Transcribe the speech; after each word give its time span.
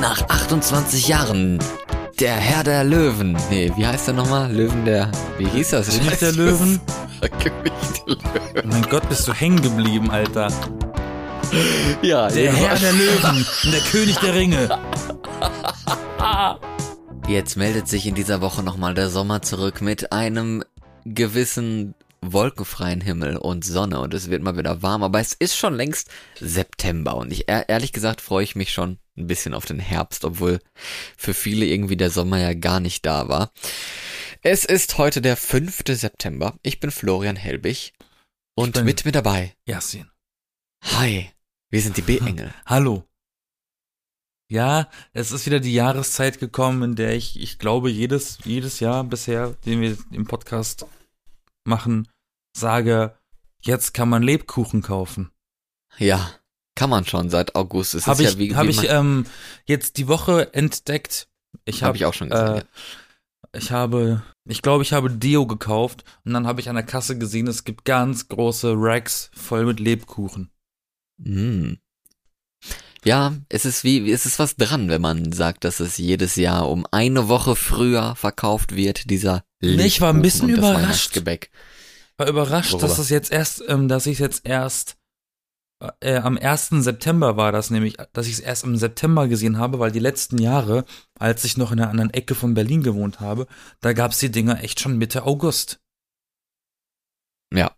nach 0.00 0.28
28 0.28 1.08
Jahren 1.08 1.58
der 2.20 2.34
Herr 2.34 2.64
der 2.64 2.84
Löwen. 2.84 3.36
Nee, 3.50 3.72
wie 3.76 3.86
heißt 3.86 4.08
der 4.08 4.14
nochmal? 4.14 4.50
Löwen 4.52 4.84
der. 4.84 5.10
Wie 5.38 5.48
hieß 5.48 5.70
das? 5.70 5.88
König 5.98 6.18
der 6.18 6.32
Löwen? 6.36 6.80
König 7.20 7.72
der 8.06 8.14
Löwen. 8.14 8.68
Mein 8.70 8.82
Gott, 8.88 9.08
bist 9.08 9.26
du 9.28 9.32
hängen 9.34 9.60
geblieben, 9.60 10.10
Alter. 10.10 10.48
Ja, 12.02 12.28
Der 12.28 12.52
Herr 12.52 12.76
der 12.76 12.92
Löwen 12.92 13.46
und 13.64 13.72
der 13.72 13.80
König 13.80 14.16
der 14.18 14.34
Ringe. 14.34 14.68
Jetzt 17.28 17.56
meldet 17.56 17.88
sich 17.88 18.06
in 18.06 18.14
dieser 18.14 18.40
Woche 18.40 18.62
nochmal 18.62 18.94
der 18.94 19.08
Sommer 19.10 19.42
zurück 19.42 19.80
mit 19.80 20.12
einem 20.12 20.62
gewissen 21.04 21.94
wolkenfreien 22.20 23.00
Himmel 23.00 23.36
und 23.36 23.64
Sonne 23.64 24.00
und 24.00 24.12
es 24.14 24.30
wird 24.30 24.42
mal 24.42 24.56
wieder 24.56 24.82
warm, 24.82 25.02
aber 25.02 25.20
es 25.20 25.32
ist 25.32 25.56
schon 25.56 25.74
längst 25.74 26.08
September 26.40 27.16
und 27.16 27.32
ich 27.32 27.44
ehrlich 27.48 27.92
gesagt 27.92 28.20
freue 28.20 28.42
ich 28.42 28.56
mich 28.56 28.72
schon 28.72 28.98
ein 29.16 29.26
bisschen 29.26 29.54
auf 29.54 29.64
den 29.64 29.78
Herbst, 29.78 30.24
obwohl 30.24 30.60
für 31.16 31.34
viele 31.34 31.66
irgendwie 31.66 31.96
der 31.96 32.10
Sommer 32.10 32.38
ja 32.38 32.54
gar 32.54 32.80
nicht 32.80 33.06
da 33.06 33.28
war. 33.28 33.52
Es 34.42 34.64
ist 34.64 34.98
heute 34.98 35.20
der 35.20 35.36
5. 35.36 35.82
September. 35.88 36.58
Ich 36.62 36.80
bin 36.80 36.90
Florian 36.90 37.36
Helbig 37.36 37.92
und 38.54 38.82
mit 38.84 39.04
mir 39.04 39.12
dabei. 39.12 39.54
Yasin. 39.66 40.10
Hi, 40.84 41.30
wir 41.70 41.80
sind 41.80 41.96
die 41.96 42.02
B-Engel. 42.02 42.54
Hallo. 42.64 43.04
Ja, 44.48 44.88
es 45.12 45.32
ist 45.32 45.46
wieder 45.46 45.58
die 45.58 45.74
Jahreszeit 45.74 46.38
gekommen, 46.38 46.82
in 46.90 46.96
der 46.96 47.14
ich, 47.16 47.40
ich 47.40 47.58
glaube, 47.58 47.90
jedes, 47.90 48.38
jedes 48.44 48.78
Jahr 48.78 49.02
bisher, 49.02 49.54
den 49.64 49.80
wir 49.80 49.98
im 50.12 50.26
Podcast 50.26 50.86
machen, 51.64 52.08
sage, 52.56 53.18
jetzt 53.60 53.92
kann 53.92 54.08
man 54.08 54.22
Lebkuchen 54.22 54.82
kaufen. 54.82 55.32
Ja, 55.98 56.30
kann 56.76 56.90
man 56.90 57.04
schon 57.04 57.28
seit 57.30 57.56
August. 57.56 57.94
Es 57.94 58.06
Habe 58.06 58.22
ist 58.22 58.28
ich, 58.28 58.34
ja 58.34 58.38
wie, 58.38 58.54
hab 58.54 58.64
wie 58.66 58.70
ich 58.70 58.76
man- 58.76 58.86
ähm, 58.90 59.26
jetzt 59.64 59.96
die 59.96 60.06
Woche 60.06 60.54
entdeckt. 60.54 61.26
Ich 61.64 61.82
hab 61.82 61.88
habe 61.88 61.96
ich 61.96 62.04
auch 62.04 62.14
schon 62.14 62.30
gesehen. 62.30 62.58
äh, 62.58 63.58
Ich 63.58 63.72
habe, 63.72 64.22
ich 64.46 64.62
glaube, 64.62 64.82
ich 64.84 64.92
habe 64.92 65.10
Deo 65.10 65.46
gekauft 65.46 66.04
und 66.24 66.32
dann 66.34 66.46
habe 66.46 66.60
ich 66.60 66.68
an 66.68 66.76
der 66.76 66.84
Kasse 66.84 67.18
gesehen, 67.18 67.46
es 67.48 67.64
gibt 67.64 67.84
ganz 67.84 68.28
große 68.28 68.74
Racks 68.76 69.30
voll 69.34 69.64
mit 69.64 69.80
Lebkuchen. 69.80 70.50
Mm. 71.18 71.74
Ja, 73.04 73.34
es 73.48 73.64
ist 73.64 73.84
wie, 73.84 74.10
es 74.10 74.26
ist 74.26 74.38
was 74.38 74.56
dran, 74.56 74.88
wenn 74.88 75.00
man 75.00 75.30
sagt, 75.32 75.64
dass 75.64 75.78
es 75.80 75.96
jedes 75.96 76.34
Jahr 76.36 76.68
um 76.68 76.86
eine 76.90 77.28
Woche 77.28 77.54
früher 77.54 78.16
verkauft 78.16 78.74
wird, 78.74 79.08
dieser 79.10 79.44
Nee, 79.62 79.86
ich 79.86 80.00
war 80.00 80.12
ein 80.12 80.22
bisschen 80.22 80.48
Lebkuchen 80.48 80.74
überrascht. 80.74 81.22
War 82.18 82.28
überrascht, 82.28 82.72
Worüber? 82.72 82.88
dass 82.88 82.98
es 82.98 83.08
jetzt 83.10 83.30
erst, 83.30 83.62
ähm, 83.68 83.88
dass 83.88 84.06
ich 84.06 84.18
jetzt 84.18 84.44
erst 84.44 84.96
äh, 86.00 86.16
am 86.16 86.38
1. 86.38 86.68
September 86.70 87.36
war 87.36 87.52
das 87.52 87.70
nämlich, 87.70 87.96
dass 88.12 88.26
ich 88.26 88.34
es 88.34 88.40
erst 88.40 88.64
im 88.64 88.76
September 88.76 89.28
gesehen 89.28 89.58
habe, 89.58 89.78
weil 89.78 89.92
die 89.92 89.98
letzten 89.98 90.38
Jahre, 90.38 90.84
als 91.18 91.44
ich 91.44 91.56
noch 91.56 91.72
in 91.72 91.80
einer 91.80 91.90
anderen 91.90 92.12
Ecke 92.14 92.34
von 92.34 92.54
Berlin 92.54 92.82
gewohnt 92.82 93.20
habe, 93.20 93.46
da 93.80 93.92
gab's 93.92 94.18
die 94.18 94.30
Dinger 94.30 94.62
echt 94.62 94.80
schon 94.80 94.96
Mitte 94.98 95.24
August. 95.24 95.80
Ja. 97.52 97.72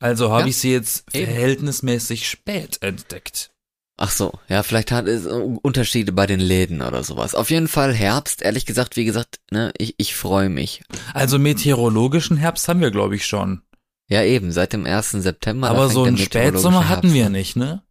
Also 0.00 0.30
habe 0.30 0.42
Ja, 0.42 0.46
ich 0.48 0.58
sie 0.58 0.72
jetzt 0.72 1.04
eben. 1.14 1.26
verhältnismäßig 1.26 2.28
spät 2.28 2.78
entdeckt. 2.82 3.50
Ach 3.98 4.10
so, 4.10 4.32
ja, 4.48 4.62
vielleicht 4.62 4.90
hat 4.90 5.06
es 5.06 5.26
Unterschiede 5.26 6.12
bei 6.12 6.26
den 6.26 6.40
Läden 6.40 6.82
oder 6.82 7.04
sowas. 7.04 7.34
Auf 7.34 7.50
jeden 7.50 7.68
Fall 7.68 7.94
Herbst, 7.94 8.42
ehrlich 8.42 8.66
gesagt, 8.66 8.96
wie 8.96 9.04
gesagt, 9.04 9.38
ne, 9.50 9.72
ich, 9.78 9.94
ich 9.98 10.16
freue 10.16 10.48
mich. 10.48 10.82
Also 11.14 11.38
meteorologischen 11.38 12.36
Herbst 12.36 12.66
haben 12.68 12.80
wir, 12.80 12.90
glaube 12.90 13.14
ich, 13.16 13.26
schon. 13.26 13.62
Ja, 14.12 14.22
eben, 14.22 14.52
seit 14.52 14.74
dem 14.74 14.84
1. 14.84 15.12
September. 15.12 15.70
Aber 15.70 15.88
so 15.88 16.02
einen 16.02 16.18
Spätsommer 16.18 16.86
hatten 16.90 17.08
Herbst 17.08 17.14
wir 17.14 17.26
an. 17.26 17.32
nicht, 17.32 17.56
ne? 17.56 17.82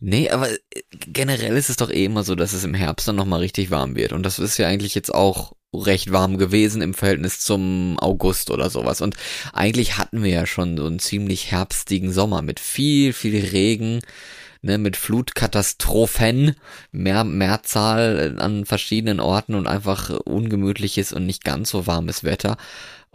Nee, 0.00 0.28
aber 0.28 0.50
äh, 0.50 0.56
generell 0.90 1.56
ist 1.56 1.70
es 1.70 1.76
doch 1.76 1.90
eh 1.90 2.06
immer 2.06 2.24
so, 2.24 2.34
dass 2.34 2.54
es 2.54 2.64
im 2.64 2.74
Herbst 2.74 3.06
dann 3.06 3.14
nochmal 3.14 3.38
richtig 3.38 3.70
warm 3.70 3.94
wird. 3.94 4.12
Und 4.12 4.24
das 4.24 4.40
ist 4.40 4.58
ja 4.58 4.66
eigentlich 4.66 4.96
jetzt 4.96 5.14
auch 5.14 5.52
recht 5.72 6.10
warm 6.10 6.38
gewesen 6.38 6.82
im 6.82 6.92
Verhältnis 6.92 7.38
zum 7.38 7.96
August 8.00 8.50
oder 8.50 8.68
sowas. 8.68 9.00
Und 9.00 9.14
eigentlich 9.52 9.96
hatten 9.96 10.24
wir 10.24 10.30
ja 10.32 10.44
schon 10.44 10.76
so 10.76 10.86
einen 10.86 10.98
ziemlich 10.98 11.52
herbstigen 11.52 12.12
Sommer 12.12 12.42
mit 12.42 12.58
viel, 12.58 13.12
viel 13.12 13.38
Regen, 13.46 14.00
ne, 14.60 14.76
mit 14.76 14.96
Flutkatastrophen, 14.96 16.56
mehr, 16.90 17.22
Mehrzahl 17.22 18.38
an 18.40 18.66
verschiedenen 18.66 19.20
Orten 19.20 19.54
und 19.54 19.68
einfach 19.68 20.10
ungemütliches 20.10 21.12
und 21.12 21.26
nicht 21.26 21.44
ganz 21.44 21.70
so 21.70 21.86
warmes 21.86 22.24
Wetter. 22.24 22.56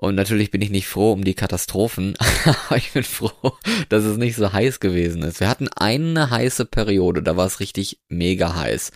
Und 0.02 0.16
natürlich 0.16 0.50
bin 0.50 0.62
ich 0.62 0.70
nicht 0.70 0.88
froh 0.88 1.12
um 1.12 1.26
die 1.26 1.34
Katastrophen, 1.34 2.16
aber 2.46 2.78
ich 2.78 2.94
bin 2.94 3.04
froh, 3.04 3.58
dass 3.90 4.06
es 4.06 4.16
nicht 4.16 4.38
so 4.38 4.54
heiß 4.54 4.80
gewesen 4.80 5.24
ist. 5.24 5.42
Wir 5.42 5.50
hatten 5.50 5.68
eine 5.68 6.30
heiße 6.30 6.64
Periode, 6.64 7.22
da 7.22 7.36
war 7.36 7.46
es 7.46 7.60
richtig 7.60 8.00
mega 8.08 8.56
heiß. 8.56 8.94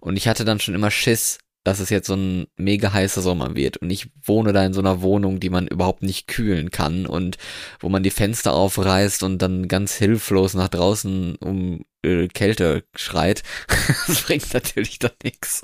Und 0.00 0.16
ich 0.16 0.26
hatte 0.26 0.46
dann 0.46 0.58
schon 0.58 0.74
immer 0.74 0.90
Schiss, 0.90 1.38
dass 1.64 1.80
es 1.80 1.90
jetzt 1.90 2.06
so 2.06 2.14
ein 2.14 2.46
mega 2.56 2.94
heißer 2.94 3.20
Sommer 3.20 3.56
wird. 3.56 3.76
Und 3.76 3.90
ich 3.90 4.08
wohne 4.22 4.54
da 4.54 4.64
in 4.64 4.72
so 4.72 4.80
einer 4.80 5.02
Wohnung, 5.02 5.38
die 5.38 5.50
man 5.50 5.68
überhaupt 5.68 6.02
nicht 6.02 6.28
kühlen 6.28 6.70
kann 6.70 7.04
und 7.04 7.36
wo 7.78 7.90
man 7.90 8.02
die 8.02 8.10
Fenster 8.10 8.54
aufreißt 8.54 9.24
und 9.24 9.42
dann 9.42 9.68
ganz 9.68 9.96
hilflos 9.96 10.54
nach 10.54 10.68
draußen 10.68 11.36
um 11.36 11.84
äh, 12.02 12.26
Kälte 12.28 12.84
schreit. 12.96 13.42
das 14.06 14.22
bringt 14.22 14.54
natürlich 14.54 14.98
dann 14.98 15.12
nichts. 15.22 15.62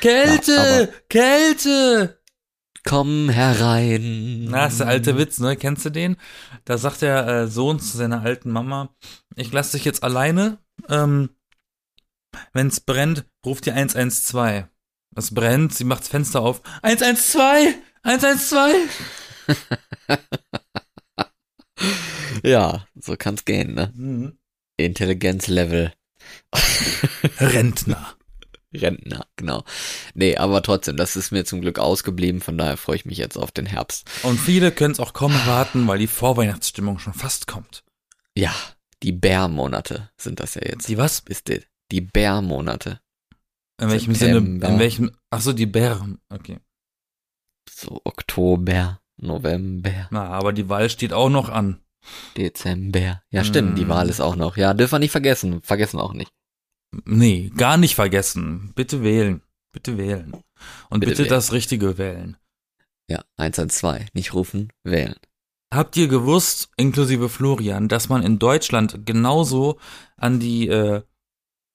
Kälte! 0.00 0.52
Ja, 0.52 0.88
Kälte! 1.08 2.19
Komm 2.84 3.28
herein. 3.28 4.44
Na, 4.44 4.66
ist 4.66 4.80
der 4.80 4.88
alte 4.88 5.18
Witz, 5.18 5.38
ne? 5.38 5.56
Kennst 5.56 5.84
du 5.84 5.90
den? 5.90 6.16
Da 6.64 6.78
sagt 6.78 7.02
der 7.02 7.26
äh, 7.26 7.46
Sohn 7.46 7.78
zu 7.78 7.96
seiner 7.96 8.22
alten 8.22 8.50
Mama, 8.50 8.94
ich 9.36 9.52
lass 9.52 9.72
dich 9.72 9.84
jetzt 9.84 10.02
alleine. 10.02 10.58
Ähm, 10.88 11.30
wenn's 12.52 12.80
brennt, 12.80 13.26
ruft 13.44 13.66
die 13.66 13.72
112. 13.72 14.66
Es 15.16 15.34
brennt, 15.34 15.74
sie 15.74 15.84
macht 15.84 16.00
das 16.02 16.08
Fenster 16.08 16.40
auf. 16.40 16.62
112! 16.82 17.74
112! 18.02 19.02
Ja, 22.42 22.86
so 22.94 23.16
kann's 23.16 23.44
gehen, 23.44 23.74
ne? 23.74 23.92
Mhm. 23.94 24.38
Intelligenzlevel. 24.76 25.92
Rentner. 27.38 28.16
Rentner, 28.72 29.26
genau. 29.36 29.64
Nee, 30.14 30.36
aber 30.36 30.62
trotzdem, 30.62 30.96
das 30.96 31.16
ist 31.16 31.32
mir 31.32 31.44
zum 31.44 31.60
Glück 31.60 31.78
ausgeblieben, 31.78 32.40
von 32.40 32.56
daher 32.56 32.76
freue 32.76 32.96
ich 32.96 33.04
mich 33.04 33.18
jetzt 33.18 33.36
auf 33.36 33.50
den 33.50 33.66
Herbst. 33.66 34.08
Und 34.22 34.38
viele 34.38 34.70
können 34.70 34.92
es 34.92 35.00
auch 35.00 35.12
kaum 35.12 35.32
erwarten, 35.32 35.86
weil 35.88 35.98
die 35.98 36.06
Vorweihnachtsstimmung 36.06 36.98
schon 36.98 37.12
fast 37.14 37.46
kommt. 37.48 37.82
Ja, 38.36 38.54
die 39.02 39.12
Bärmonate 39.12 40.10
sind 40.16 40.38
das 40.40 40.54
ja 40.54 40.62
jetzt. 40.64 40.88
Die 40.88 40.98
was? 40.98 41.20
Ist 41.28 41.48
die, 41.48 41.62
die 41.90 42.00
Bärmonate. 42.00 43.00
In 43.80 43.90
welchem 43.90 44.14
September. 44.14 44.66
Sinne? 44.66 44.74
In 44.74 44.78
welchem? 44.78 45.10
Ach 45.30 45.40
so, 45.40 45.52
die 45.52 45.66
Bären. 45.66 46.18
Okay. 46.28 46.58
So 47.70 48.00
Oktober, 48.04 49.00
November, 49.16 50.08
Na, 50.10 50.28
aber 50.28 50.52
die 50.52 50.68
Wahl 50.68 50.90
steht 50.90 51.12
auch 51.12 51.30
noch 51.30 51.48
an. 51.48 51.80
Dezember. 52.36 53.22
Ja, 53.30 53.44
stimmt, 53.44 53.78
die 53.78 53.84
Mm. 53.84 53.88
Wahl 53.88 54.08
ist 54.08 54.20
auch 54.20 54.36
noch. 54.36 54.56
Ja, 54.56 54.74
dürfen 54.74 54.92
wir 54.92 54.98
nicht 55.00 55.10
vergessen. 55.10 55.60
Vergessen 55.62 55.98
auch 55.98 56.12
nicht. 56.14 56.30
Nee, 57.04 57.50
gar 57.56 57.76
nicht 57.76 57.94
vergessen. 57.94 58.72
Bitte 58.74 59.02
wählen. 59.02 59.42
Bitte 59.72 59.96
wählen. 59.96 60.32
Und 60.88 61.00
Bitte 61.00 61.22
bitte, 61.22 61.28
das 61.28 61.52
Richtige 61.52 61.98
wählen. 61.98 62.36
Ja, 63.08 63.24
112. 63.36 64.08
Nicht 64.14 64.34
rufen, 64.34 64.72
wählen. 64.84 65.16
Habt 65.72 65.96
ihr 65.96 66.08
gewusst, 66.08 66.70
inklusive 66.76 67.28
Florian, 67.28 67.88
dass 67.88 68.08
man 68.08 68.24
in 68.24 68.40
Deutschland 68.40 69.06
genauso 69.06 69.78
an 70.16 70.40
die 70.40 70.68
äh, 70.68 71.02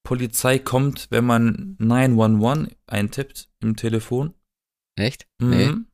Polizei 0.02 0.58
kommt, 0.58 1.08
wenn 1.10 1.24
man 1.24 1.76
911 1.78 2.76
eintippt 2.86 3.48
im 3.60 3.76
Telefon? 3.76 4.34
Echt? 4.96 5.26
Nee. 5.38 5.68
Mhm. 5.68 5.86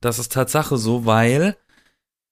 Das 0.00 0.18
ist 0.18 0.32
Tatsache 0.32 0.76
so, 0.76 1.06
weil 1.06 1.56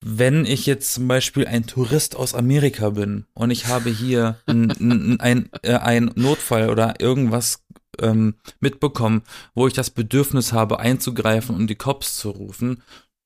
wenn 0.01 0.45
ich 0.45 0.67
jetzt 0.67 0.95
zum 0.95 1.09
Beispiel 1.09 1.47
ein 1.47 1.67
Tourist 1.67 2.17
aus 2.17 2.35
Amerika 2.35 2.91
bin 2.91 3.27
und 3.35 3.51
ich 3.51 3.67
habe 3.67 3.91
hier 3.91 4.39
ein, 4.47 4.71
ein, 4.71 5.21
ein, 5.21 5.51
äh, 5.63 5.75
ein 5.75 6.11
Notfall 6.15 6.71
oder 6.71 7.01
irgendwas 7.01 7.65
ähm, 8.01 8.35
mitbekommen, 8.61 9.23
wo 9.55 9.67
ich 9.67 9.73
das 9.75 9.91
Bedürfnis 9.91 10.53
habe 10.53 10.79
einzugreifen 10.79 11.57
und 11.57 11.69
die 11.69 11.75
Cops 11.75 12.17
zu 12.17 12.31
rufen, 12.31 12.83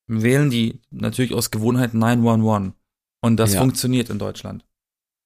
wählen 0.07 0.51
die 0.51 0.81
natürlich 0.91 1.35
aus 1.35 1.51
Gewohnheit 1.51 1.95
911. 1.95 2.73
Und 3.21 3.37
das 3.37 3.55
Ja. 3.55 3.61
funktioniert 3.61 4.11
in 4.11 4.19
Deutschland. 4.19 4.65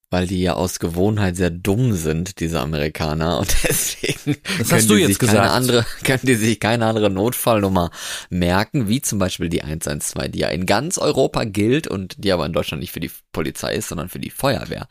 Weil 0.08 0.28
die 0.28 0.40
ja 0.40 0.54
aus 0.54 0.78
Gewohnheit 0.78 1.34
sehr 1.36 1.50
dumm 1.50 1.92
sind, 1.94 2.38
diese 2.38 2.60
Amerikaner, 2.60 3.38
und 3.40 3.54
deswegen 3.68 4.36
Das 4.58 4.68
können 4.68 4.70
hast 4.70 4.90
du 4.90 4.94
die 4.94 5.00
jetzt 5.00 5.08
sich 5.08 5.18
gesagt. 5.18 5.38
keine 5.38 5.50
andere, 5.50 5.84
können 6.04 6.20
die 6.22 6.36
sich 6.36 6.60
keine 6.60 6.86
andere 6.86 7.10
Notfallnummer 7.10 7.90
merken, 8.30 8.88
wie 8.88 9.02
zum 9.02 9.18
Beispiel 9.18 9.48
die 9.48 9.62
112, 9.62 10.30
die 10.30 10.38
ja 10.38 10.48
in 10.48 10.64
ganz 10.64 10.98
Europa 10.98 11.42
gilt 11.44 11.88
und 11.88 12.22
die 12.22 12.30
aber 12.30 12.46
in 12.46 12.52
Deutschland 12.52 12.80
nicht 12.80 12.92
für 12.92 13.00
die 13.00 13.10
Polizei 13.32 13.74
ist, 13.74 13.88
sondern 13.88 14.08
für 14.08 14.20
die 14.20 14.30
Feuerwehr. 14.30 14.86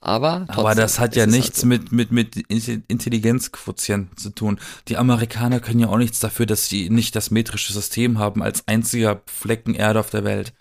Aber, 0.00 0.44
Aber 0.48 0.74
das 0.74 0.98
hat 0.98 1.16
ja 1.16 1.24
ist 1.24 1.30
nichts 1.30 1.62
halt 1.62 1.62
so. 1.62 1.66
mit, 1.66 1.92
mit, 1.92 2.12
mit 2.12 2.36
Intelligenzquotienten 2.48 4.16
zu 4.16 4.30
tun. 4.30 4.60
Die 4.88 4.96
Amerikaner 4.96 5.60
können 5.60 5.80
ja 5.80 5.88
auch 5.88 5.98
nichts 5.98 6.20
dafür, 6.20 6.46
dass 6.46 6.68
sie 6.68 6.88
nicht 6.90 7.14
das 7.16 7.30
metrische 7.30 7.72
System 7.72 8.18
haben 8.18 8.42
als 8.42 8.66
einziger 8.66 9.22
Flecken 9.26 9.74
Erde 9.74 10.00
auf 10.00 10.10
der 10.10 10.24
Welt. 10.24 10.52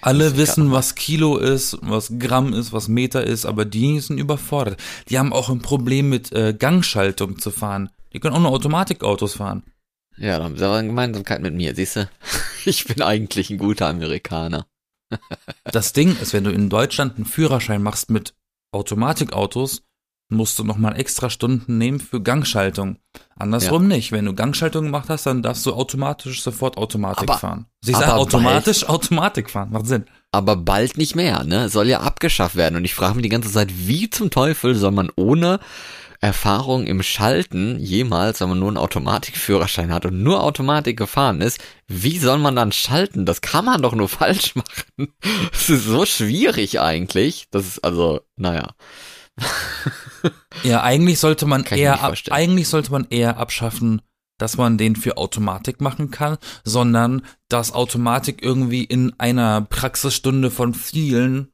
Alle 0.00 0.36
wissen, 0.36 0.72
was 0.72 0.94
Kilo 0.94 1.36
ist, 1.36 1.78
was 1.82 2.12
Gramm 2.18 2.52
ist, 2.52 2.72
was 2.72 2.88
Meter 2.88 3.24
ist, 3.24 3.46
aber 3.46 3.64
die 3.64 4.00
sind 4.00 4.18
überfordert. 4.18 4.80
Die 5.08 5.18
haben 5.18 5.32
auch 5.32 5.48
ein 5.48 5.60
Problem 5.60 6.08
mit 6.08 6.32
äh, 6.32 6.54
Gangschaltung 6.58 7.38
zu 7.38 7.50
fahren. 7.50 7.90
Die 8.12 8.20
können 8.20 8.34
auch 8.36 8.40
nur 8.40 8.52
Automatikautos 8.52 9.34
fahren. 9.34 9.62
Ja, 10.16 10.38
da 10.38 10.44
haben 10.44 10.56
sie 10.56 10.64
aber 10.64 10.76
eine 10.76 10.88
Gemeinsamkeit 10.88 11.42
mit 11.42 11.54
mir, 11.54 11.74
siehst 11.74 11.96
du? 11.96 12.08
Ich 12.64 12.84
bin 12.84 13.00
eigentlich 13.02 13.50
ein 13.50 13.58
guter 13.58 13.88
Amerikaner. 13.88 14.66
Das 15.64 15.92
Ding 15.92 16.16
ist, 16.20 16.32
wenn 16.32 16.44
du 16.44 16.50
in 16.50 16.68
Deutschland 16.68 17.16
einen 17.16 17.24
Führerschein 17.24 17.82
machst 17.82 18.10
mit 18.10 18.34
Automatikautos, 18.72 19.82
musst 20.28 20.58
du 20.58 20.64
nochmal 20.64 20.98
extra 20.98 21.30
Stunden 21.30 21.78
nehmen 21.78 22.00
für 22.00 22.22
Gangschaltung. 22.22 22.98
Andersrum 23.36 23.88
nicht. 23.88 24.12
Wenn 24.12 24.26
du 24.26 24.34
Gangschaltung 24.34 24.84
gemacht 24.84 25.08
hast, 25.08 25.24
dann 25.26 25.42
darfst 25.42 25.64
du 25.64 25.72
automatisch 25.72 26.42
sofort 26.42 26.76
Automatik 26.76 27.28
Aber- 27.30 27.38
fahren. 27.38 27.66
Sie 27.80 27.92
sagen 27.92 28.10
automatisch 28.12 28.84
Automatik 28.88 29.50
fahren. 29.50 29.70
Macht 29.70 29.86
Sinn. 29.86 30.04
Aber 30.30 30.56
bald 30.56 30.98
nicht 30.98 31.16
mehr, 31.16 31.44
ne? 31.44 31.68
Soll 31.70 31.88
ja 31.88 32.00
abgeschafft 32.00 32.56
werden. 32.56 32.76
Und 32.76 32.84
ich 32.84 32.94
frage 32.94 33.14
mich 33.14 33.22
die 33.22 33.28
ganze 33.30 33.50
Zeit, 33.50 33.68
wie 33.88 34.10
zum 34.10 34.30
Teufel 34.30 34.74
soll 34.74 34.90
man 34.90 35.10
ohne 35.16 35.60
Erfahrung 36.20 36.86
im 36.86 37.02
Schalten 37.02 37.78
jemals, 37.78 38.40
wenn 38.40 38.48
man 38.48 38.58
nur 38.58 38.68
einen 38.68 38.76
Automatikführerschein 38.76 39.92
hat 39.92 40.04
und 40.04 40.22
nur 40.22 40.42
Automatik 40.42 40.96
gefahren 40.96 41.40
ist, 41.40 41.60
wie 41.86 42.18
soll 42.18 42.38
man 42.38 42.56
dann 42.56 42.72
schalten? 42.72 43.24
Das 43.24 43.40
kann 43.40 43.64
man 43.64 43.80
doch 43.82 43.94
nur 43.94 44.08
falsch 44.10 44.54
machen. 44.56 45.14
Das 45.52 45.70
ist 45.70 45.84
so 45.84 46.04
schwierig 46.04 46.80
eigentlich. 46.80 47.46
Das 47.50 47.66
ist 47.66 47.84
also, 47.84 48.20
naja. 48.36 48.70
Ja, 50.64 50.82
eigentlich 50.82 51.20
sollte 51.20 51.46
man 51.46 51.64
Kann 51.64 51.78
eher, 51.78 52.02
ab, 52.02 52.14
eigentlich 52.30 52.68
sollte 52.68 52.90
man 52.90 53.06
eher 53.10 53.36
abschaffen, 53.36 54.02
dass 54.38 54.56
man 54.56 54.78
den 54.78 54.96
für 54.96 55.16
Automatik 55.16 55.80
machen 55.80 56.10
kann, 56.10 56.38
sondern 56.64 57.22
dass 57.48 57.72
Automatik 57.72 58.42
irgendwie 58.42 58.84
in 58.84 59.12
einer 59.18 59.62
Praxisstunde 59.62 60.50
von 60.50 60.74
vielen 60.74 61.52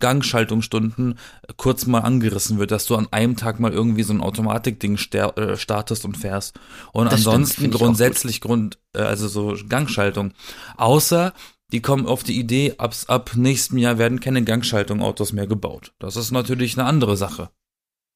Gangschaltungsstunden 0.00 1.18
kurz 1.56 1.86
mal 1.86 2.00
angerissen 2.00 2.58
wird, 2.58 2.70
dass 2.70 2.86
du 2.86 2.96
an 2.96 3.08
einem 3.10 3.36
Tag 3.36 3.60
mal 3.60 3.72
irgendwie 3.72 4.02
so 4.02 4.12
ein 4.12 4.20
Automatikding 4.20 4.98
äh, 5.12 5.56
startest 5.56 6.04
und 6.04 6.16
fährst. 6.16 6.58
Und 6.92 7.06
Das 7.06 7.20
stimmt, 7.20 7.34
ansonsten 7.34 7.74
auch 7.74 7.78
grundsätzlich 7.78 8.40
Grund, 8.40 8.78
äh, 8.94 9.00
also 9.00 9.28
so 9.28 9.56
Gangschaltung. 9.68 10.32
Außer 10.76 11.34
die 11.72 11.80
kommen 11.80 12.06
auf 12.06 12.22
die 12.22 12.38
Idee, 12.38 12.74
ab, 12.78 12.94
ab 13.08 13.32
nächstem 13.34 13.78
Jahr 13.78 13.98
werden 13.98 14.20
keine 14.20 14.42
Gangschaltung-Autos 14.42 15.32
mehr 15.32 15.46
gebaut. 15.46 15.92
Das 15.98 16.16
ist 16.16 16.30
natürlich 16.30 16.78
eine 16.78 16.88
andere 16.88 17.16
Sache. 17.16 17.50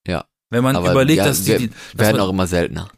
Ja. 0.07 0.25
Wenn 0.51 0.65
man 0.65 0.77
überlegt, 0.77 1.19
ja, 1.19 1.25
dass 1.25 1.45
die, 1.45 1.57
die 1.57 1.69
dass 1.69 1.79
Werden 1.95 2.17
man, 2.19 2.27
auch 2.27 2.31
immer 2.31 2.47
seltener. 2.47 2.91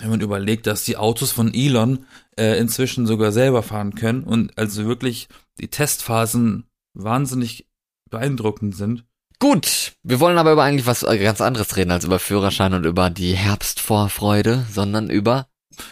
wenn 0.00 0.10
man 0.10 0.20
überlegt, 0.20 0.66
dass 0.66 0.84
die 0.84 0.96
Autos 0.96 1.32
von 1.32 1.52
Elon 1.54 2.06
äh, 2.36 2.58
inzwischen 2.58 3.06
sogar 3.06 3.32
selber 3.32 3.62
fahren 3.62 3.94
können 3.94 4.24
und 4.24 4.56
also 4.58 4.86
wirklich 4.86 5.28
die 5.58 5.68
Testphasen 5.68 6.64
wahnsinnig 6.94 7.66
beeindruckend 8.10 8.76
sind. 8.76 9.04
Gut, 9.38 9.94
wir 10.02 10.20
wollen 10.20 10.38
aber 10.38 10.52
über 10.52 10.62
eigentlich 10.62 10.86
was 10.86 11.02
äh, 11.02 11.18
ganz 11.18 11.40
anderes 11.40 11.76
reden 11.76 11.90
als 11.90 12.04
über 12.04 12.18
Führerschein 12.18 12.74
und 12.74 12.84
über 12.84 13.10
die 13.10 13.34
Herbstvorfreude, 13.34 14.66
sondern 14.70 15.10
über 15.10 15.48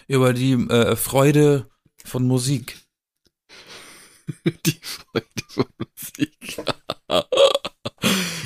Über 0.06 0.32
die 0.32 0.52
äh, 0.52 0.96
Freude 0.96 1.66
von 2.04 2.26
Musik. 2.26 2.78
die 4.66 4.80
Freude 4.80 5.26
von 5.48 5.66
Musik. 5.78 6.56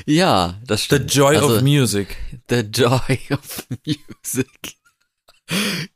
ja, 0.06 0.60
das 0.66 0.80
The 0.80 0.86
stimmt. 0.86 1.14
Joy 1.14 1.36
also, 1.36 1.56
of 1.56 1.62
Music. 1.62 2.16
The 2.48 2.60
Joy 2.60 3.18
of 3.30 3.66
Music. 3.86 4.76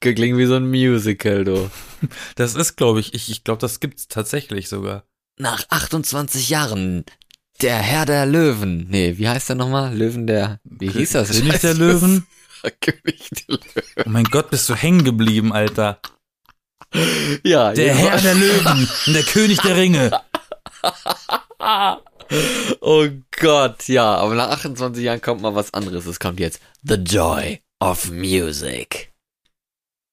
Klingt 0.01 0.39
wie 0.39 0.47
so 0.47 0.57
ein 0.57 0.69
Musical, 0.69 1.45
du. 1.45 1.71
Das 2.37 2.55
ist, 2.55 2.77
glaube 2.77 3.01
ich, 3.01 3.15
ich, 3.15 3.31
ich 3.31 3.45
glaube, 3.45 3.61
das 3.61 3.81
gibt's 3.81 4.09
tatsächlich 4.09 4.69
sogar. 4.69 5.05
Nach 5.39 5.65
28 5.71 6.49
Jahren, 6.49 7.05
der 7.63 7.77
Herr 7.79 8.07
der 8.07 8.27
Löwen. 8.27 8.87
Nee, 8.89 9.19
wie 9.19 9.29
heißt 9.29 9.49
der 9.49 9.57
nochmal? 9.57 9.97
Löwen 9.97 10.27
der, 10.27 10.61
wie 10.65 10.91
hieß 10.91 11.13
das? 11.13 11.31
König 11.31 11.61
der. 11.61 11.75
Löwen? 11.75 12.27
König 12.81 13.29
der 13.31 13.57
Löwen. 13.57 14.05
Oh 14.05 14.11
mein 14.11 14.25
Gott, 14.25 14.51
bist 14.51 14.69
du 14.69 14.75
hängen 14.75 15.05
geblieben, 15.05 15.53
Alter. 15.53 16.01
Ja, 17.45 17.73
Der 17.73 17.95
Herr 17.95 18.19
der 18.21 18.35
Löwen 18.35 18.89
und 19.07 19.13
der 19.15 19.23
König 19.23 19.61
der 19.61 19.77
Ringe. 19.77 20.11
Oh 22.81 23.07
Gott, 23.41 23.89
ja, 23.89 24.15
aber 24.17 24.35
nach 24.35 24.51
28 24.51 25.03
Jahren 25.03 25.21
kommt 25.21 25.41
mal 25.41 25.55
was 25.55 25.73
anderes. 25.73 26.05
Es 26.07 26.21
kommt 26.21 26.41
jetzt 26.41 26.61
The 26.83 26.95
Joy 26.97 27.63
of 27.81 28.11
Music. 28.11 29.13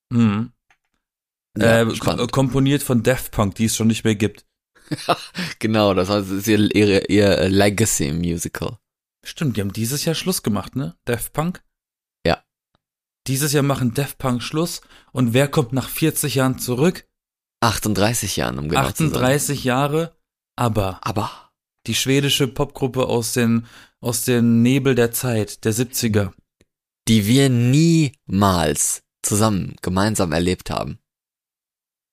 Mhm. 0.09 0.51
Ja, 1.57 1.81
äh, 1.81 1.85
k- 1.93 2.27
komponiert 2.27 2.83
von 2.83 3.03
Daft 3.03 3.31
Punk, 3.31 3.55
die 3.55 3.65
es 3.65 3.75
schon 3.75 3.87
nicht 3.87 4.03
mehr 4.05 4.15
gibt. 4.15 4.45
Genau, 5.59 5.93
das 5.93 6.09
heißt, 6.09 6.27
es 6.29 6.39
ist 6.39 6.47
ihr, 6.47 6.73
ihr, 6.75 7.09
ihr 7.09 7.49
Legacy 7.49 8.11
Musical. 8.13 8.77
Stimmt, 9.25 9.57
die 9.57 9.61
haben 9.61 9.73
dieses 9.73 10.05
Jahr 10.05 10.15
Schluss 10.15 10.41
gemacht, 10.43 10.75
ne? 10.75 10.95
Daft 11.05 11.33
Punk? 11.33 11.63
Dieses 13.27 13.53
Jahr 13.53 13.63
machen 13.63 13.93
Daft 13.93 14.17
Punk 14.17 14.43
Schluss 14.43 14.81
und 15.11 15.33
wer 15.33 15.47
kommt 15.47 15.73
nach 15.73 15.89
40 15.89 16.35
Jahren 16.35 16.59
zurück? 16.59 17.07
38 17.61 18.35
Jahren, 18.35 18.59
um 18.59 18.69
genau 18.69 18.91
zu 18.91 19.07
sein. 19.07 19.15
38 19.15 19.63
Jahre, 19.63 20.15
aber 20.55 20.99
Aber 21.01 21.31
die 21.87 21.95
schwedische 21.95 22.47
Popgruppe 22.47 23.07
aus 23.07 23.33
den 23.33 23.65
aus 23.99 24.23
den 24.23 24.61
Nebel 24.61 24.93
der 24.93 25.11
Zeit, 25.11 25.65
der 25.65 25.73
70er. 25.73 26.31
die 27.07 27.25
wir 27.25 27.49
niemals 27.49 29.01
zusammen 29.23 29.75
gemeinsam 29.81 30.31
erlebt 30.31 30.69
haben. 30.69 30.99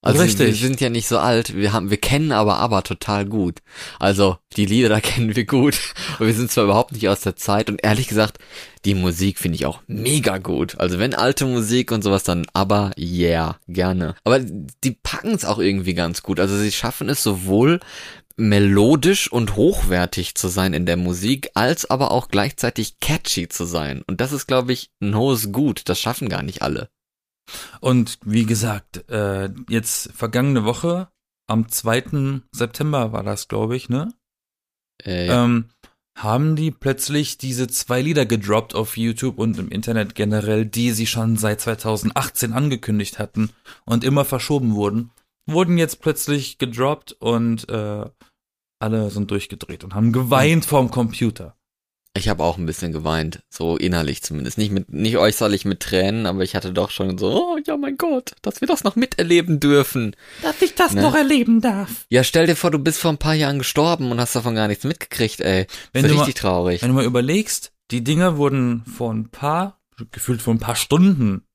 Also 0.05 0.21
Richtig. 0.21 0.49
wir 0.49 0.55
sind 0.55 0.81
ja 0.81 0.91
nicht 0.91 1.07
so 1.07 1.19
alt, 1.19 1.55
wir 1.55 1.73
haben, 1.73 1.91
wir 1.91 1.97
kennen 1.97 2.33
aber 2.33 2.57
aber 2.57 2.83
total 2.83 3.25
gut. 3.25 3.61
Also 4.01 4.37
die 4.57 4.67
Lieder 4.67 5.01
kennen 5.01 5.37
wir 5.37 5.47
gut, 5.47 5.79
aber 6.17 6.27
wir 6.27 6.35
sind 6.35 6.51
zwar 6.51 6.65
überhaupt 6.65 6.91
nicht 6.91 7.09
aus 7.09 7.21
der 7.21 7.37
Zeit 7.37 7.71
und 7.71 7.85
ehrlich 7.85 8.09
gesagt, 8.09 8.39
die 8.85 8.95
Musik 8.95 9.39
finde 9.39 9.55
ich 9.55 9.65
auch 9.65 9.81
mega 9.87 10.39
gut. 10.39 10.81
Also 10.81 10.99
wenn 10.99 11.15
alte 11.15 11.47
Musik 11.47 11.93
und 11.93 12.03
sowas 12.03 12.25
dann, 12.25 12.47
aber 12.53 12.91
yeah, 12.99 13.61
gerne. 13.69 14.17
Aber 14.25 14.41
die 14.41 14.99
packen 15.03 15.35
es 15.35 15.45
auch 15.45 15.61
irgendwie 15.61 15.95
ganz 15.95 16.25
gut. 16.25 16.41
Also 16.41 16.57
sie 16.57 16.73
schaffen 16.73 17.09
es 17.09 17.23
sowohl 17.23 17.79
melodisch 18.37 19.31
und 19.31 19.55
hochwertig 19.55 20.35
zu 20.35 20.49
sein 20.49 20.75
in 20.75 20.85
der 20.85 20.97
Musik, 20.97 21.51
als 21.55 21.89
aber 21.89 22.11
auch 22.11 22.27
gleichzeitig 22.27 22.99
catchy 22.99 23.49
zu 23.49 23.67
sein. 23.67 24.03
Und 24.09 24.21
das 24.21 24.33
ist, 24.33 24.49
glaube 24.49 24.73
ich, 24.73 24.91
ein 25.01 25.17
hohes 25.17 25.53
Gut. 25.53 25.83
Das 25.85 26.01
schaffen 26.01 26.29
gar 26.29 26.43
nicht 26.43 26.63
alle. 26.63 26.89
Und 27.81 28.19
wie 28.25 28.47
gesagt, 28.47 29.09
äh, 29.11 29.51
jetzt 29.69 30.13
vergangene 30.13 30.65
Woche, 30.65 31.09
am 31.49 31.69
2. 31.69 32.43
September 32.53 33.13
war 33.13 33.23
das, 33.23 33.49
glaube 33.49 33.77
ich, 33.77 33.89
ne? 33.89 34.15
Äh, 35.05 35.27
ja. 35.27 35.45
ähm, 35.45 35.71
haben 36.17 36.57
die 36.57 36.71
plötzlich 36.71 37.39
diese 37.39 37.69
zwei 37.69 38.03
Lieder 38.03 38.27
gedroppt 38.27 38.75
auf 38.75 38.97
YouTube 38.97 39.39
und 39.39 39.59
im 39.59 39.71
Internet 39.71 40.15
generell, 40.15 40.67
die 40.67 40.93
sie 40.93 41.07
schon 41.07 41.37
seit 41.37 41.61
2018 41.61 42.53
angekündigt 42.53 43.19
hatten 43.19 43.51
und 43.87 44.05
immer 44.05 44.25
verschoben 44.25 44.75
wurden, 44.75 45.11
wurden 45.47 45.79
jetzt 45.79 46.01
plötzlich 46.01 46.59
gedroppt 46.59 47.13
und 47.13 47.69
äh, 47.69 48.05
alle 48.79 49.11
sind 49.11 49.31
durchgedreht 49.31 49.85
und 49.85 49.95
haben 49.95 50.13
geweint 50.13 50.65
vorm 50.65 50.91
Computer. 50.91 51.57
Ich 52.15 52.29
habe 52.29 52.45
auch 52.45 52.59
ein 52.59 52.67
bisschen 52.67 52.93
geweint, 52.93 53.43
so 53.49 53.77
innerlich 53.79 54.23
zumindest. 54.23 54.59
Nicht 54.59 54.71
mit, 54.71 54.93
nicht 54.93 55.17
äußerlich 55.17 55.65
mit 55.65 55.81
Tränen, 55.81 56.27
aber 56.27 56.43
ich 56.43 56.55
hatte 56.55 56.71
doch 56.73 56.91
schon 56.91 57.17
so, 57.17 57.29
oh 57.55 57.59
ja 57.67 57.77
mein 57.79 57.97
Gott, 57.97 58.33
dass 58.43 58.61
wir 58.61 58.69
das 58.69 58.85
noch 58.85 58.97
miterleben 58.97 59.61
dürfen. 59.61 60.15
Dass 60.43 60.61
ich 60.61 60.75
das 60.75 60.93
Ne? 60.93 61.01
noch 61.01 61.15
erleben 61.15 61.63
darf. 61.63 62.05
Ja, 62.11 62.23
stell 62.23 62.47
dir 62.47 62.55
vor, 62.57 62.71
du 62.71 62.79
bist 62.79 62.99
vor 63.01 63.11
ein 63.11 63.19
paar 63.19 63.33
Jahren 63.35 63.59
gestorben 63.59 64.11
und 64.13 64.21
hast 64.21 64.37
davon 64.37 64.55
gar 64.55 64.69
nichts 64.69 64.85
mitgekriegt, 64.85 65.41
ey. 65.41 65.67
Wenn 65.95 66.03
Wenn 66.03 66.11
du 66.11 66.17
mal- 66.17 66.21
richtig 66.25 66.41
traurig. 66.41 66.83
Wenn 66.83 66.91
du 66.91 66.95
mal 66.97 67.05
überlegst, 67.07 67.73
die 67.91 68.05
Dinger 68.05 68.37
wurden 68.37 68.85
vor 68.85 69.11
ein 69.13 69.31
paar, 69.31 69.81
gefühlt 70.11 70.43
vor 70.43 70.53
ein 70.53 70.59
paar 70.61 70.77
Stunden, 70.77 71.47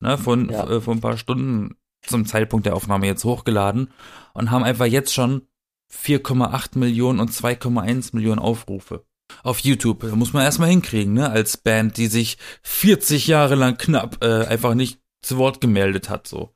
ne, 0.00 0.16
von, 0.16 0.48
Ja. 0.48 0.68
äh, 0.70 0.80
vor 0.80 0.94
ein 0.94 1.00
paar 1.00 1.16
Stunden 1.18 1.74
zum 2.06 2.24
Zeitpunkt 2.26 2.66
der 2.66 2.76
Aufnahme 2.76 3.06
jetzt 3.06 3.24
hochgeladen 3.24 3.90
und 4.32 4.52
haben 4.52 4.62
einfach 4.62 4.86
jetzt 4.86 5.12
schon 5.12 5.42
4,8 5.90 6.78
Millionen 6.78 7.18
und 7.18 7.32
2,1 7.32 8.14
Millionen 8.14 8.38
Aufrufe. 8.38 9.04
Auf 9.42 9.60
YouTube. 9.60 10.00
Da 10.00 10.14
muss 10.14 10.32
man 10.32 10.44
erstmal 10.44 10.70
hinkriegen, 10.70 11.14
ne, 11.14 11.30
als 11.30 11.56
Band, 11.56 11.96
die 11.96 12.06
sich 12.06 12.38
40 12.62 13.26
Jahre 13.26 13.54
lang 13.54 13.76
knapp 13.76 14.22
äh, 14.24 14.46
einfach 14.46 14.74
nicht 14.74 15.00
zu 15.22 15.38
Wort 15.38 15.60
gemeldet 15.60 16.08
hat, 16.10 16.26
so. 16.26 16.54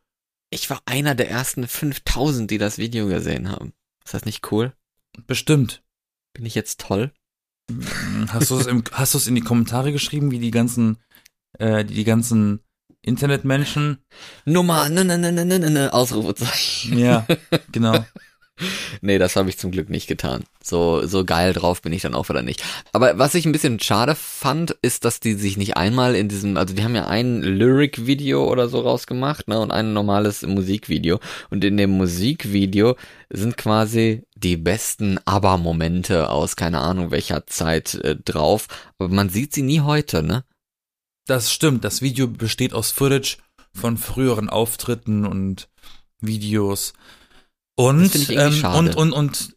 Ich 0.50 0.70
war 0.70 0.80
einer 0.86 1.14
der 1.14 1.30
ersten 1.30 1.66
5000, 1.66 2.50
die 2.50 2.58
das 2.58 2.78
Video 2.78 3.06
gesehen 3.06 3.50
haben. 3.50 3.72
Ist 4.04 4.14
das 4.14 4.24
nicht 4.24 4.50
cool? 4.50 4.72
Bestimmt. 5.26 5.82
Bin 6.32 6.46
ich 6.46 6.54
jetzt 6.54 6.80
toll? 6.80 7.12
Hast 8.28 8.50
du 8.50 8.58
es 8.58 8.66
im, 8.66 8.82
hast 8.92 9.12
du 9.12 9.18
es 9.18 9.26
in 9.26 9.34
die 9.34 9.42
Kommentare 9.42 9.92
geschrieben, 9.92 10.30
wie 10.30 10.38
die 10.38 10.50
ganzen, 10.50 10.98
äh, 11.58 11.84
die, 11.84 11.94
die 11.94 12.04
ganzen 12.04 12.60
Internetmenschen 13.02 13.98
Nummer, 14.44 14.88
ne, 14.88 15.04
ne, 15.04 15.18
ne, 15.18 15.32
ne, 15.32 15.44
ne, 15.44 15.58
ne, 15.58 15.92
Ausrufezeichen. 15.92 16.98
Ja, 16.98 17.26
genau. 17.72 18.04
nee, 19.00 19.18
das 19.18 19.36
habe 19.36 19.48
ich 19.48 19.58
zum 19.58 19.70
Glück 19.70 19.88
nicht 19.88 20.06
getan. 20.06 20.44
So, 20.62 21.06
so 21.06 21.24
geil 21.24 21.52
drauf 21.52 21.82
bin 21.82 21.92
ich 21.92 22.02
dann 22.02 22.14
auch 22.14 22.28
wieder 22.28 22.42
nicht. 22.42 22.62
Aber 22.92 23.18
was 23.18 23.34
ich 23.34 23.46
ein 23.46 23.52
bisschen 23.52 23.80
schade 23.80 24.14
fand, 24.14 24.76
ist, 24.82 25.04
dass 25.04 25.20
die 25.20 25.34
sich 25.34 25.56
nicht 25.56 25.76
einmal 25.76 26.14
in 26.14 26.28
diesem, 26.28 26.56
also 26.56 26.74
die 26.74 26.84
haben 26.84 26.94
ja 26.94 27.06
ein 27.06 27.42
Lyric-Video 27.42 28.44
oder 28.50 28.68
so 28.68 28.80
rausgemacht, 28.80 29.48
ne, 29.48 29.58
und 29.60 29.70
ein 29.70 29.92
normales 29.92 30.42
Musikvideo. 30.42 31.20
Und 31.50 31.64
in 31.64 31.76
dem 31.76 31.90
Musikvideo 31.90 32.96
sind 33.30 33.56
quasi 33.56 34.22
die 34.34 34.56
besten 34.56 35.18
ABBA-Momente 35.24 36.30
aus 36.30 36.56
keine 36.56 36.80
Ahnung 36.80 37.10
welcher 37.10 37.46
Zeit 37.46 37.94
äh, 37.94 38.16
drauf. 38.16 38.66
Aber 38.98 39.08
man 39.08 39.30
sieht 39.30 39.54
sie 39.54 39.62
nie 39.62 39.80
heute, 39.80 40.22
ne? 40.22 40.44
Das 41.26 41.52
stimmt. 41.52 41.84
Das 41.84 42.00
Video 42.00 42.26
besteht 42.26 42.72
aus 42.72 42.90
Footage 42.90 43.36
von 43.74 43.96
früheren 43.96 44.48
Auftritten 44.48 45.26
und 45.26 45.68
Videos. 46.20 46.94
Und, 47.78 48.28
ähm, 48.30 48.64
und, 48.64 48.96
und, 48.96 49.12
und 49.12 49.56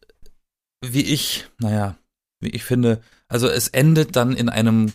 wie 0.80 1.02
ich, 1.02 1.46
naja, 1.58 1.98
wie 2.38 2.50
ich 2.50 2.62
finde, 2.62 3.02
also 3.26 3.48
es 3.48 3.66
endet 3.66 4.14
dann 4.14 4.36
in 4.36 4.48
einem 4.48 4.92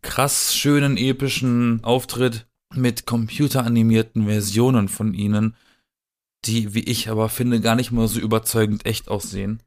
krass 0.00 0.54
schönen, 0.54 0.96
epischen 0.96 1.84
Auftritt 1.84 2.46
mit 2.74 3.04
computeranimierten 3.04 4.24
Versionen 4.24 4.88
von 4.88 5.12
ihnen, 5.12 5.54
die, 6.46 6.72
wie 6.72 6.84
ich 6.84 7.10
aber 7.10 7.28
finde, 7.28 7.60
gar 7.60 7.74
nicht 7.74 7.92
mal 7.92 8.08
so 8.08 8.18
überzeugend 8.18 8.86
echt 8.86 9.08
aussehen. 9.08 9.62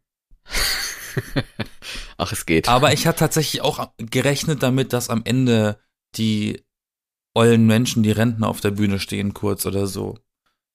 Ach, 2.17 2.31
es 2.31 2.47
geht. 2.47 2.67
Aber 2.67 2.93
ich 2.93 3.05
hatte 3.05 3.19
tatsächlich 3.19 3.61
auch 3.61 3.91
gerechnet 3.97 4.63
damit, 4.63 4.91
dass 4.91 5.11
am 5.11 5.21
Ende 5.23 5.77
die 6.15 6.63
ollen 7.35 7.67
Menschen, 7.67 8.01
die 8.01 8.11
Rentner 8.11 8.47
auf 8.47 8.59
der 8.59 8.71
Bühne 8.71 8.97
stehen, 8.99 9.35
kurz 9.35 9.67
oder 9.67 9.85
so. 9.85 10.17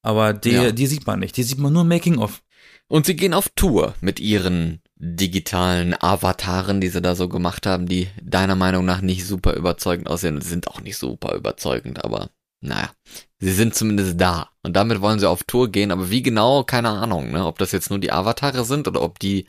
Aber 0.03 0.33
die, 0.33 0.51
ja. 0.51 0.73
die 0.73 0.87
sieht 0.87 1.07
man 1.07 1.21
nicht. 1.21 1.37
Die 1.37 1.43
sieht 1.43 1.59
man 1.59 1.73
nur 1.73 1.85
Making 1.85 2.19
of. 2.19 2.43
Und 2.89 3.07
sie 3.07 3.15
gehen 3.15 3.35
auf 3.35 3.49
Tour 3.55 3.95
mit 4.01 4.19
ihren 4.19 4.81
digitalen 4.97 5.95
Avataren, 6.01 6.81
die 6.81 6.89
sie 6.89 7.01
da 7.01 7.15
so 7.15 7.29
gemacht 7.29 7.67
haben, 7.67 7.87
die 7.87 8.09
deiner 8.23 8.57
Meinung 8.57 8.85
nach 8.85 9.01
nicht 9.01 9.27
super 9.27 9.55
überzeugend 9.55 10.09
aussehen. 10.09 10.41
Sind 10.41 10.69
auch 10.69 10.81
nicht 10.81 10.97
super 10.97 11.35
überzeugend, 11.35 12.05
aber 12.05 12.31
naja, 12.61 12.91
sie 13.39 13.53
sind 13.53 13.75
zumindest 13.75 14.21
da. 14.21 14.51
Und 14.63 14.75
damit 14.75 15.01
wollen 15.01 15.19
sie 15.19 15.29
auf 15.29 15.45
Tour 15.45 15.71
gehen, 15.71 15.93
aber 15.93 16.11
wie 16.11 16.23
genau, 16.23 16.65
keine 16.65 16.91
Ahnung, 16.91 17.31
ne? 17.31 17.47
Ob 17.47 17.59
das 17.59 17.73
jetzt 17.73 17.91
nur 17.91 17.99
die 17.99 18.13
Avatare 18.13 18.65
sind 18.65 18.89
oder 18.89 19.03
ob 19.03 19.19
die 19.19 19.47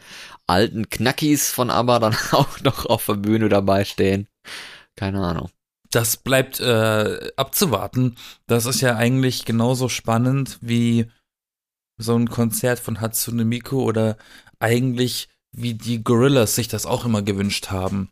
alten 0.48 0.90
Knackis 0.90 1.52
von 1.52 1.70
ABBA 1.70 2.00
dann 2.00 2.16
auch 2.32 2.62
noch 2.62 2.86
auf 2.86 3.06
der 3.08 3.16
Bühne 3.16 3.50
dabei 3.50 3.86
stehen. 3.86 4.28
Keine 4.96 5.20
Ahnung 5.26 5.50
das 5.92 6.18
bleibt 6.18 6.60
äh, 6.60 7.32
abzuwarten. 7.36 8.16
Das 8.48 8.66
ist 8.66 8.82
ja 8.82 8.96
eigentlich 8.96 9.46
genauso 9.46 9.90
spannend 9.90 10.58
wie 10.62 11.08
so 11.98 12.16
ein 12.16 12.30
Konzert 12.30 12.80
von 12.80 13.00
Hatsune 13.00 13.46
Miku 13.46 13.84
oder 13.84 14.18
eigentlich 14.60 15.30
wie 15.52 15.74
die 15.74 16.04
Gorillas 16.04 16.56
sich 16.56 16.68
das 16.68 16.86
auch 16.86 17.06
immer 17.06 17.22
gewünscht 17.22 17.70
haben. 17.70 18.10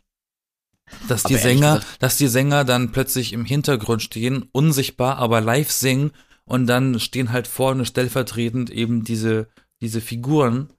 Dass 1.07 1.23
die 1.23 1.37
Sänger, 1.37 1.81
dass 1.99 2.17
die 2.17 2.27
Sänger 2.27 2.65
dann 2.65 2.91
plötzlich 2.91 3.33
im 3.33 3.45
Hintergrund 3.45 4.01
stehen, 4.01 4.49
unsichtbar, 4.51 5.17
aber 5.17 5.39
live 5.39 5.71
singen 5.71 6.11
und 6.45 6.67
dann 6.67 6.99
stehen 6.99 7.31
halt 7.31 7.47
vorne 7.47 7.85
stellvertretend 7.85 8.71
eben 8.71 9.03
diese, 9.03 9.47
diese 9.81 10.01
Figuren, 10.01 10.69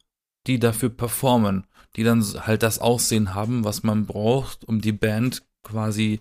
die 0.47 0.59
dafür 0.59 0.91
performen, 0.91 1.67
die 1.97 2.03
dann 2.03 2.23
halt 2.23 2.63
das 2.63 2.81
Aussehen 2.81 3.35
haben, 3.35 3.65
was 3.65 3.85
man 3.85 4.07
braucht, 4.07 4.65
um 4.65 4.81
die 4.81 4.93
Band 4.93 5.43
quasi 5.63 6.21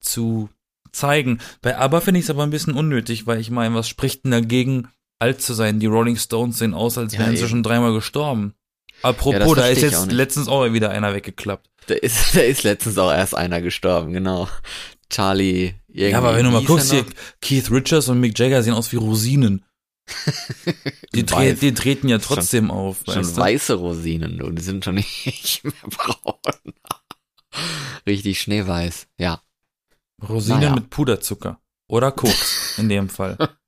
zu 0.00 0.48
zeigen. 0.92 1.40
Bei 1.62 1.76
ABBA 1.76 2.00
finde 2.00 2.20
ich 2.20 2.26
es 2.26 2.30
aber 2.30 2.42
ein 2.42 2.50
bisschen 2.50 2.74
unnötig, 2.74 3.26
weil 3.26 3.40
ich 3.40 3.50
meine, 3.50 3.74
was 3.74 3.88
spricht 3.88 4.24
denn 4.24 4.32
dagegen, 4.32 4.88
alt 5.18 5.40
zu 5.42 5.54
sein? 5.54 5.80
Die 5.80 5.86
Rolling 5.86 6.16
Stones 6.16 6.58
sehen 6.58 6.74
aus, 6.74 6.98
als 6.98 7.18
wären 7.18 7.34
ja, 7.34 7.36
sie 7.36 7.48
schon 7.48 7.62
dreimal 7.62 7.92
gestorben. 7.92 8.54
Apropos, 9.02 9.56
ja, 9.56 9.62
da 9.62 9.66
ist 9.68 9.82
jetzt 9.82 9.96
auch 9.96 10.06
letztens 10.06 10.48
auch 10.48 10.72
wieder 10.72 10.90
einer 10.90 11.14
weggeklappt. 11.14 11.70
Da 11.86 11.94
ist, 11.94 12.34
da 12.36 12.40
ist 12.40 12.64
letztens 12.64 12.98
auch 12.98 13.10
erst 13.10 13.34
einer 13.34 13.60
gestorben, 13.60 14.12
genau. 14.12 14.48
Charlie, 15.08 15.74
irgendwie. 15.88 16.10
Ja, 16.10 16.18
aber 16.18 16.36
wenn 16.36 16.44
du 16.44 16.50
mal 16.50 16.64
guckst, 16.64 16.92
hier, 16.92 17.04
Keith 17.40 17.70
Richards 17.70 18.08
und 18.08 18.20
Mick 18.20 18.38
Jagger 18.38 18.62
sehen 18.62 18.74
aus 18.74 18.92
wie 18.92 18.96
Rosinen. 18.96 19.64
die, 21.14 21.24
tre 21.24 21.54
die 21.54 21.72
treten 21.72 22.08
ja 22.08 22.18
trotzdem 22.18 22.66
schon, 22.66 22.76
auf. 22.76 22.98
Schon 23.06 23.22
du? 23.22 23.36
weiße 23.36 23.74
Rosinen 23.74 24.42
und 24.42 24.56
die 24.56 24.62
sind 24.62 24.84
schon 24.84 24.94
nicht 25.24 25.62
mehr 25.62 25.72
braun. 25.88 26.74
Richtig 28.06 28.40
schneeweiß, 28.40 29.06
ja. 29.18 29.42
Rosinen 30.28 30.60
naja. 30.60 30.74
mit 30.74 30.90
Puderzucker. 30.90 31.60
Oder 31.88 32.12
Koks, 32.12 32.78
in 32.78 32.88
dem 32.88 33.08
Fall. 33.08 33.36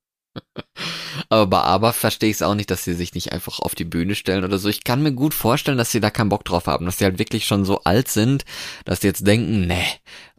Aber 1.29 1.47
bei 1.47 1.61
Aber 1.61 1.93
verstehe 1.93 2.31
ich 2.31 2.37
es 2.37 2.43
auch 2.43 2.55
nicht, 2.55 2.71
dass 2.71 2.85
sie 2.85 2.95
sich 2.95 3.15
nicht 3.15 3.33
einfach 3.33 3.59
auf 3.59 3.75
die 3.75 3.85
Bühne 3.85 4.15
stellen 4.15 4.45
oder 4.45 4.59
so. 4.59 4.69
Ich 4.69 4.85
kann 4.85 5.03
mir 5.03 5.13
gut 5.13 5.35
vorstellen, 5.35 5.79
dass 5.79 5.91
sie 5.91 6.01
da 6.01 6.11
keinen 6.11 6.29
Bock 6.29 6.45
drauf 6.45 6.67
haben, 6.67 6.87
dass 6.87 6.99
sie 6.99 7.05
halt 7.05 7.19
wirklich 7.19 7.47
schon 7.47 7.65
so 7.65 7.83
alt 7.85 8.09
sind, 8.09 8.45
dass 8.85 9.01
sie 9.01 9.09
jetzt 9.09 9.27
denken, 9.27 9.67
nee, 9.67 9.85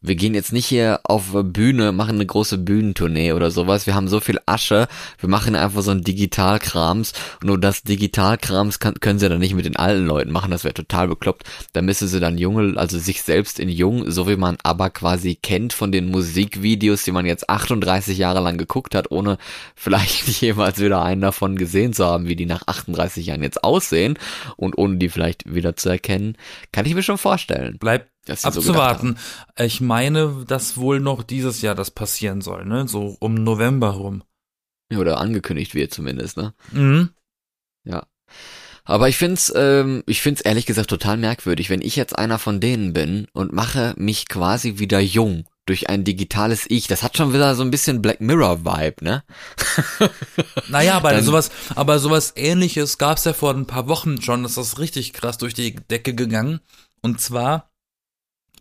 wir 0.03 0.15
gehen 0.15 0.33
jetzt 0.33 0.51
nicht 0.51 0.65
hier 0.65 0.99
auf 1.03 1.31
Bühne, 1.33 1.93
machen 1.93 2.15
eine 2.15 2.25
große 2.25 2.57
Bühnentournee 2.57 3.31
oder 3.31 3.51
sowas. 3.51 3.87
Wir 3.87 3.95
haben 3.95 4.09
so 4.09 4.19
viel 4.19 4.39
Asche, 4.45 4.87
wir 5.17 5.29
machen 5.29 5.55
einfach 5.55 5.81
so 5.81 5.91
ein 5.91 6.03
Digitalkrams. 6.03 7.13
Nur 7.41 7.59
das 7.59 7.83
Digitalkrams 7.83 8.79
kann, 8.79 8.95
können 8.95 9.17
sie 9.19 9.29
dann 9.29 9.39
nicht 9.39 9.55
mit 9.55 9.65
den 9.65 9.77
alten 9.77 10.05
Leuten 10.05 10.31
machen, 10.31 10.51
das 10.51 10.65
wäre 10.65 10.73
total 10.73 11.07
bekloppt. 11.07 11.43
Da 11.71 11.81
müssen 11.81 12.07
sie 12.09 12.19
dann 12.19 12.37
junge, 12.37 12.77
also 12.77 12.99
sich 12.99 13.23
selbst 13.23 13.59
in 13.59 13.69
jung, 13.69 14.11
so 14.11 14.27
wie 14.27 14.35
man 14.35 14.57
aber 14.63 14.89
quasi 14.89 15.35
kennt 15.35 15.71
von 15.71 15.93
den 15.93 16.11
Musikvideos, 16.11 17.03
die 17.03 17.11
man 17.13 17.25
jetzt 17.25 17.49
38 17.49 18.17
Jahre 18.17 18.41
lang 18.41 18.57
geguckt 18.57 18.95
hat, 18.95 19.09
ohne 19.09 19.37
vielleicht 19.75 20.27
jemals 20.41 20.79
wieder 20.79 21.01
einen 21.01 21.21
davon 21.21 21.55
gesehen 21.55 21.93
zu 21.93 22.05
haben, 22.05 22.27
wie 22.27 22.35
die 22.35 22.45
nach 22.45 22.67
38 22.67 23.25
Jahren 23.25 23.41
jetzt 23.41 23.63
aussehen 23.63 24.19
und 24.57 24.77
ohne 24.77 24.97
die 24.97 25.09
vielleicht 25.09 25.53
wieder 25.53 25.77
zu 25.77 25.89
erkennen, 25.89 26.35
kann 26.73 26.85
ich 26.85 26.93
mir 26.93 27.03
schon 27.03 27.17
vorstellen. 27.17 27.77
Bleibt 27.77 28.12
abzuwarten. 28.27 29.17
So 29.57 29.63
ich 29.63 29.81
meine, 29.81 30.45
dass 30.47 30.77
wohl 30.77 30.99
noch 30.99 31.23
dieses 31.23 31.61
Jahr 31.61 31.75
das 31.75 31.91
passieren 31.91 32.41
soll, 32.41 32.65
ne? 32.65 32.87
So 32.87 33.17
um 33.19 33.35
November 33.35 33.89
rum. 33.89 34.23
Oder 34.95 35.19
angekündigt 35.19 35.75
wird 35.75 35.93
zumindest, 35.93 36.37
ne? 36.37 36.53
Mhm. 36.71 37.09
Ja. 37.83 38.05
Aber 38.85 39.07
ich 39.07 39.17
find's, 39.17 39.51
ähm, 39.55 40.03
ich 40.07 40.21
find's 40.21 40.41
ehrlich 40.41 40.65
gesagt 40.65 40.89
total 40.89 41.17
merkwürdig, 41.17 41.69
wenn 41.69 41.81
ich 41.81 41.95
jetzt 41.95 42.17
einer 42.17 42.37
von 42.37 42.59
denen 42.59 42.93
bin 42.93 43.27
und 43.33 43.53
mache 43.53 43.93
mich 43.97 44.27
quasi 44.27 44.77
wieder 44.77 44.99
jung 44.99 45.45
durch 45.65 45.89
ein 45.89 46.03
digitales 46.03 46.65
Ich. 46.67 46.87
Das 46.87 47.03
hat 47.03 47.15
schon 47.15 47.33
wieder 47.33 47.55
so 47.55 47.63
ein 47.63 47.71
bisschen 47.71 48.01
Black 48.01 48.19
Mirror 48.19 48.65
Vibe, 48.65 49.03
ne? 49.05 49.23
naja, 50.67 50.95
aber 50.95 51.11
Dann, 51.11 51.23
sowas, 51.23 51.49
aber 51.75 51.99
sowas 51.99 52.33
ähnliches 52.35 52.97
gab's 52.97 53.23
ja 53.23 53.33
vor 53.33 53.53
ein 53.53 53.67
paar 53.67 53.87
Wochen 53.87 54.21
schon. 54.21 54.43
Das 54.43 54.57
ist 54.57 54.79
richtig 54.79 55.13
krass 55.13 55.37
durch 55.37 55.53
die 55.53 55.75
Decke 55.75 56.13
gegangen. 56.13 56.59
Und 57.01 57.21
zwar 57.21 57.72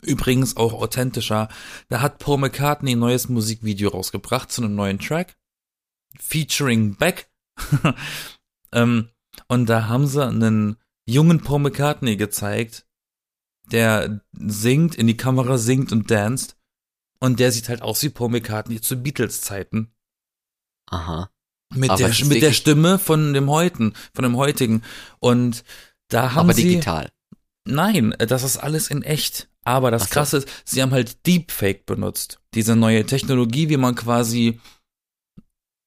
Übrigens 0.05 0.57
auch 0.57 0.73
authentischer. 0.73 1.49
Da 1.89 2.01
hat 2.01 2.19
Paul 2.19 2.39
McCartney 2.39 2.93
ein 2.93 2.99
neues 2.99 3.29
Musikvideo 3.29 3.91
rausgebracht 3.91 4.51
zu 4.51 4.63
einem 4.63 4.75
neuen 4.75 4.99
Track. 4.99 5.37
Featuring 6.19 6.97
Beck. 6.97 7.31
ähm, 8.73 9.09
und 9.49 9.69
da 9.69 9.87
haben 9.87 10.07
sie 10.07 10.27
einen 10.27 10.77
jungen 11.07 11.41
Paul 11.41 11.61
McCartney 11.61 12.17
gezeigt, 12.17 12.87
der 13.71 14.21
singt, 14.33 14.97
in 14.97 15.07
die 15.07 15.17
Kamera 15.17 15.57
singt 15.57 15.93
und 15.93 16.11
danst. 16.11 16.57
Und 17.21 17.39
der 17.39 17.53
sieht 17.53 17.69
halt 17.69 17.83
aus 17.83 18.03
wie 18.03 18.09
Paul 18.09 18.31
McCartney 18.31 18.81
zu 18.81 18.97
Beatles-Zeiten. 18.97 19.93
Aha. 20.87 21.31
Mit, 21.73 21.97
der, 21.99 22.13
mit 22.27 22.43
der 22.43 22.53
Stimme 22.53 22.99
von 22.99 23.33
dem 23.33 23.49
heutigen, 23.49 23.95
von 24.13 24.25
dem 24.25 24.37
heutigen. 24.37 24.83
Und 25.21 25.65
da 26.09 26.33
haben 26.33 26.47
aber 26.51 26.55
sie. 26.55 26.63
Aber 26.63 26.71
digital. 26.71 27.13
Nein, 27.65 28.15
das 28.19 28.43
ist 28.43 28.57
alles 28.57 28.91
in 28.91 29.03
echt. 29.03 29.49
Aber 29.65 29.91
das 29.91 30.05
so. 30.05 30.09
Krasse 30.11 30.39
ist, 30.39 30.49
sie 30.65 30.83
haben 30.83 30.93
halt 30.93 31.27
Deepfake 31.27 31.87
benutzt. 31.87 32.41
Diese 32.55 32.77
neue 32.77 33.07
Technologie, 33.07 33.69
wie 33.69 33.77
man 33.77 33.95
quasi 33.95 34.61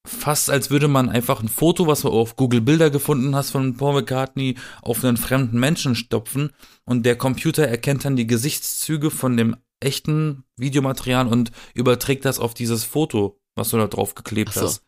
fast 0.06 0.50
als 0.50 0.70
würde 0.70 0.88
man 0.88 1.10
einfach 1.10 1.42
ein 1.42 1.50
Foto, 1.50 1.88
was 1.88 2.02
du 2.02 2.10
auf 2.10 2.36
Google 2.36 2.62
Bilder 2.62 2.90
gefunden 2.90 3.36
hast 3.36 3.52
von 3.52 3.76
Paul 3.76 3.96
McCartney, 3.96 4.56
auf 4.82 5.04
einen 5.04 5.18
fremden 5.18 5.60
Menschen 5.60 5.96
stopfen 5.96 6.52
und 6.86 7.06
der 7.06 7.18
Computer 7.18 7.68
erkennt 7.68 8.06
dann 8.06 8.16
die 8.16 8.28
Gesichtszüge 8.28 9.12
von 9.12 9.36
dem 9.36 9.58
echten 9.80 10.44
Videomaterial 10.58 11.28
und 11.28 11.52
überträgt 11.74 12.26
das 12.26 12.40
auf 12.40 12.54
dieses 12.54 12.84
Foto, 12.84 13.40
was 13.56 13.70
du 13.70 13.78
da 13.78 13.88
drauf 13.88 14.16
geklebt 14.16 14.54
so. 14.54 14.62
hast. 14.62 14.84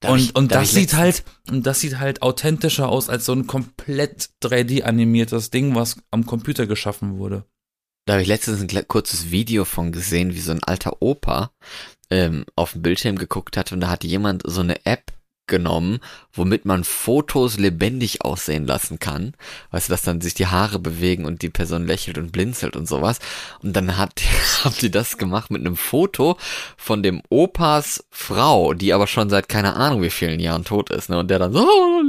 Darf 0.00 0.12
und, 0.12 0.18
ich, 0.18 0.36
und 0.36 0.52
das 0.52 0.72
sieht 0.72 0.94
halt, 0.94 1.24
und 1.48 1.66
das 1.66 1.80
sieht 1.80 1.98
halt 1.98 2.20
authentischer 2.20 2.88
aus 2.88 3.08
als 3.08 3.24
so 3.24 3.32
ein 3.32 3.46
komplett 3.46 4.28
3D 4.42 4.82
animiertes 4.82 5.50
Ding, 5.50 5.74
was 5.74 5.96
am 6.10 6.26
Computer 6.26 6.66
geschaffen 6.66 7.16
wurde. 7.18 7.46
Da 8.06 8.14
habe 8.14 8.22
ich 8.22 8.28
letztens 8.28 8.60
ein 8.60 8.88
kurzes 8.88 9.32
Video 9.32 9.64
von 9.64 9.90
gesehen, 9.90 10.34
wie 10.34 10.40
so 10.40 10.52
ein 10.52 10.62
alter 10.62 11.02
Opa 11.02 11.50
ähm, 12.08 12.44
auf 12.54 12.72
dem 12.72 12.82
Bildschirm 12.82 13.16
geguckt 13.16 13.56
hat 13.56 13.72
und 13.72 13.80
da 13.80 13.88
hat 13.88 14.04
jemand 14.04 14.44
so 14.46 14.60
eine 14.60 14.86
App 14.86 15.12
genommen, 15.46 16.00
womit 16.32 16.64
man 16.64 16.84
Fotos 16.84 17.58
lebendig 17.58 18.22
aussehen 18.22 18.66
lassen 18.66 18.98
kann. 18.98 19.34
Weißt 19.70 19.88
du, 19.88 19.92
dass 19.92 20.02
dann 20.02 20.20
sich 20.20 20.34
die 20.34 20.46
Haare 20.46 20.78
bewegen 20.78 21.24
und 21.24 21.42
die 21.42 21.48
Person 21.50 21.86
lächelt 21.86 22.18
und 22.18 22.32
blinzelt 22.32 22.76
und 22.76 22.88
sowas. 22.88 23.18
Und 23.62 23.74
dann 23.74 23.96
hat, 23.96 24.20
haben 24.64 24.74
die 24.80 24.90
das 24.90 25.18
gemacht 25.18 25.50
mit 25.50 25.60
einem 25.60 25.76
Foto 25.76 26.36
von 26.76 27.02
dem 27.02 27.22
Opas 27.28 28.04
Frau, 28.10 28.74
die 28.74 28.92
aber 28.92 29.06
schon 29.06 29.30
seit 29.30 29.48
keine 29.48 29.74
Ahnung 29.76 30.02
wie 30.02 30.10
vielen 30.10 30.40
Jahren 30.40 30.64
tot 30.64 30.90
ist, 30.90 31.08
ne? 31.08 31.18
Und 31.18 31.28
der 31.30 31.38
dann 31.38 31.52
so, 31.52 31.60
oh, 31.60 32.02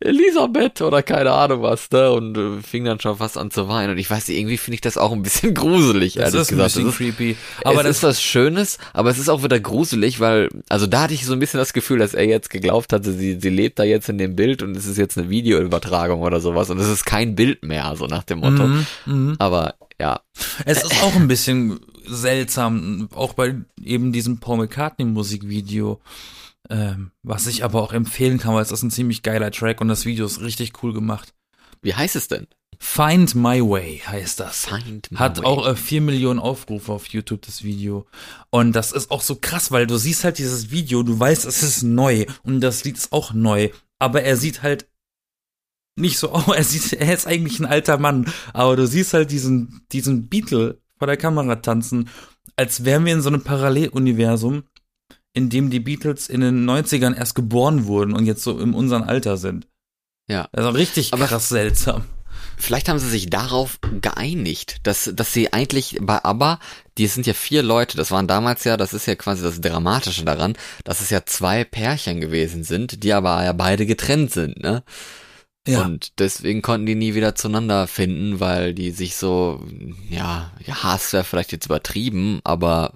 Elisabeth 0.00 0.80
oder 0.82 1.02
keine 1.02 1.32
Ahnung 1.32 1.62
was, 1.62 1.90
ne? 1.90 2.10
Und 2.12 2.36
äh, 2.36 2.60
fing 2.62 2.84
dann 2.84 3.00
schon 3.00 3.16
fast 3.16 3.38
an 3.38 3.50
zu 3.50 3.68
weinen. 3.68 3.92
Und 3.92 3.98
ich 3.98 4.10
weiß 4.10 4.28
nicht, 4.28 4.38
irgendwie 4.38 4.58
finde 4.58 4.74
ich 4.76 4.80
das 4.80 4.98
auch 4.98 5.12
ein 5.12 5.22
bisschen 5.22 5.54
gruselig, 5.54 6.14
Das 6.14 6.34
ehrlich 6.34 6.40
ist 6.42 6.52
ein 6.52 6.56
gesagt. 6.56 6.74
bisschen 6.74 6.84
Das 6.86 6.92
ist, 6.92 6.98
creepy. 6.98 7.36
aber 7.64 7.80
es 7.84 7.96
ist 7.96 8.02
das, 8.02 8.16
was 8.16 8.22
Schönes, 8.22 8.78
aber 8.92 9.10
es 9.10 9.18
ist 9.18 9.28
auch 9.28 9.42
wieder 9.42 9.58
gruselig, 9.60 10.20
weil, 10.20 10.48
also 10.68 10.86
da 10.86 11.02
hatte 11.02 11.14
ich 11.14 11.24
so 11.24 11.32
ein 11.32 11.38
bisschen 11.38 11.58
das 11.58 11.72
Gefühl, 11.72 11.98
dass 11.98 12.14
er 12.14 12.24
jetzt 12.24 12.50
geglaubt 12.50 12.71
hatte, 12.72 13.12
sie, 13.12 13.38
sie 13.40 13.48
lebt 13.48 13.78
da 13.78 13.84
jetzt 13.84 14.08
in 14.08 14.18
dem 14.18 14.36
Bild 14.36 14.62
und 14.62 14.76
es 14.76 14.86
ist 14.86 14.98
jetzt 14.98 15.18
eine 15.18 15.30
Videoübertragung 15.30 16.22
oder 16.22 16.40
sowas 16.40 16.70
und 16.70 16.78
es 16.78 16.88
ist 16.88 17.04
kein 17.04 17.34
Bild 17.34 17.64
mehr, 17.64 17.94
so 17.96 18.06
nach 18.06 18.22
dem 18.22 18.40
Motto. 18.40 18.66
Mhm, 18.66 18.86
mhm. 19.06 19.36
Aber 19.38 19.74
ja, 20.00 20.20
Es 20.64 20.82
ist 20.82 21.02
auch 21.02 21.14
ein 21.14 21.28
bisschen 21.28 21.78
seltsam, 22.06 23.08
auch 23.14 23.34
bei 23.34 23.54
eben 23.82 24.12
diesem 24.12 24.38
Paul 24.40 24.58
McCartney 24.58 25.04
Musikvideo, 25.04 26.00
ähm, 26.70 27.12
was 27.22 27.46
ich 27.46 27.64
aber 27.64 27.82
auch 27.82 27.92
empfehlen 27.92 28.38
kann, 28.38 28.54
weil 28.54 28.62
es 28.62 28.72
ist 28.72 28.82
ein 28.82 28.90
ziemlich 28.90 29.22
geiler 29.22 29.50
Track 29.50 29.80
und 29.80 29.88
das 29.88 30.04
Video 30.04 30.26
ist 30.26 30.40
richtig 30.40 30.82
cool 30.82 30.92
gemacht. 30.92 31.34
wie 31.82 31.94
heißt 31.94 32.16
es 32.16 32.28
denn? 32.28 32.46
Find 32.84 33.36
My 33.36 33.60
Way 33.62 34.02
heißt 34.04 34.40
das. 34.40 34.66
Find 34.66 35.08
My 35.12 35.16
Hat 35.18 35.44
auch 35.44 35.68
äh, 35.68 35.76
4 35.76 36.00
Millionen 36.00 36.40
Aufrufe 36.40 36.90
auf 36.92 37.06
YouTube, 37.06 37.42
das 37.42 37.62
Video. 37.62 38.06
Und 38.50 38.72
das 38.72 38.90
ist 38.90 39.12
auch 39.12 39.22
so 39.22 39.36
krass, 39.36 39.70
weil 39.70 39.86
du 39.86 39.96
siehst 39.96 40.24
halt 40.24 40.38
dieses 40.38 40.72
Video, 40.72 41.04
du 41.04 41.18
weißt, 41.18 41.44
es 41.46 41.62
ist 41.62 41.84
neu 41.84 42.26
und 42.42 42.60
das 42.60 42.82
Lied 42.82 42.96
ist 42.98 43.12
auch 43.12 43.32
neu. 43.32 43.70
Aber 44.00 44.24
er 44.24 44.36
sieht 44.36 44.62
halt 44.64 44.88
nicht 45.96 46.18
so 46.18 46.30
aus, 46.32 46.48
er 46.48 46.64
sieht, 46.64 46.92
er 46.94 47.14
ist 47.14 47.28
eigentlich 47.28 47.60
ein 47.60 47.66
alter 47.66 47.98
Mann, 47.98 48.26
aber 48.52 48.74
du 48.74 48.84
siehst 48.88 49.14
halt 49.14 49.30
diesen, 49.30 49.82
diesen 49.92 50.28
Beatle 50.28 50.80
vor 50.98 51.06
der 51.06 51.16
Kamera 51.16 51.54
tanzen, 51.56 52.10
als 52.56 52.84
wären 52.84 53.04
wir 53.04 53.12
in 53.12 53.22
so 53.22 53.28
einem 53.28 53.44
Paralleluniversum, 53.44 54.64
in 55.34 55.50
dem 55.50 55.70
die 55.70 55.80
Beatles 55.80 56.28
in 56.28 56.40
den 56.40 56.68
90ern 56.68 57.14
erst 57.14 57.36
geboren 57.36 57.86
wurden 57.86 58.12
und 58.12 58.26
jetzt 58.26 58.42
so 58.42 58.58
in 58.58 58.74
unserem 58.74 59.04
Alter 59.04 59.36
sind. 59.36 59.68
Ja. 60.28 60.48
Also 60.50 60.70
richtig 60.70 61.14
Aber- 61.14 61.26
krass 61.28 61.48
seltsam. 61.48 62.04
Vielleicht 62.62 62.88
haben 62.88 63.00
sie 63.00 63.08
sich 63.10 63.28
darauf 63.28 63.80
geeinigt, 64.00 64.76
dass, 64.84 65.10
dass 65.12 65.32
sie 65.32 65.52
eigentlich 65.52 65.98
bei 66.00 66.22
ABBA, 66.24 66.60
die 66.96 67.08
sind 67.08 67.26
ja 67.26 67.34
vier 67.34 67.62
Leute, 67.62 67.96
das 67.96 68.12
waren 68.12 68.28
damals 68.28 68.62
ja, 68.62 68.76
das 68.76 68.94
ist 68.94 69.06
ja 69.06 69.16
quasi 69.16 69.42
das 69.42 69.60
Dramatische 69.60 70.24
daran, 70.24 70.54
dass 70.84 71.00
es 71.00 71.10
ja 71.10 71.26
zwei 71.26 71.64
Pärchen 71.64 72.20
gewesen 72.20 72.62
sind, 72.62 73.02
die 73.02 73.12
aber 73.12 73.42
ja 73.42 73.52
beide 73.52 73.84
getrennt 73.84 74.30
sind, 74.30 74.62
ne? 74.62 74.84
Ja. 75.66 75.82
Und 75.82 76.20
deswegen 76.20 76.62
konnten 76.62 76.86
die 76.86 76.94
nie 76.94 77.14
wieder 77.14 77.34
zueinander 77.34 77.86
finden, 77.88 78.38
weil 78.38 78.74
die 78.74 78.92
sich 78.92 79.16
so, 79.16 79.64
ja, 80.08 80.52
ja 80.64 80.82
Hass 80.84 81.12
wäre 81.12 81.24
vielleicht 81.24 81.50
jetzt 81.52 81.66
übertrieben, 81.66 82.40
aber 82.44 82.94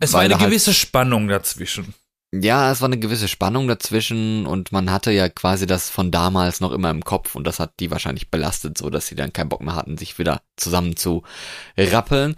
es 0.00 0.12
war 0.12 0.20
eine 0.20 0.38
halt- 0.38 0.46
gewisse 0.46 0.74
Spannung 0.74 1.26
dazwischen. 1.28 1.94
Ja, 2.34 2.72
es 2.72 2.80
war 2.80 2.86
eine 2.88 2.98
gewisse 2.98 3.28
Spannung 3.28 3.68
dazwischen 3.68 4.46
und 4.46 4.72
man 4.72 4.90
hatte 4.90 5.10
ja 5.12 5.28
quasi 5.28 5.66
das 5.66 5.90
von 5.90 6.10
damals 6.10 6.60
noch 6.60 6.72
immer 6.72 6.90
im 6.90 7.04
Kopf 7.04 7.34
und 7.34 7.46
das 7.46 7.60
hat 7.60 7.74
die 7.78 7.90
wahrscheinlich 7.90 8.30
belastet, 8.30 8.78
so 8.78 8.88
dass 8.88 9.06
sie 9.06 9.14
dann 9.14 9.34
keinen 9.34 9.50
Bock 9.50 9.60
mehr 9.60 9.76
hatten, 9.76 9.98
sich 9.98 10.18
wieder 10.18 10.40
zusammen 10.56 10.96
zu 10.96 11.24
rappeln. 11.76 12.36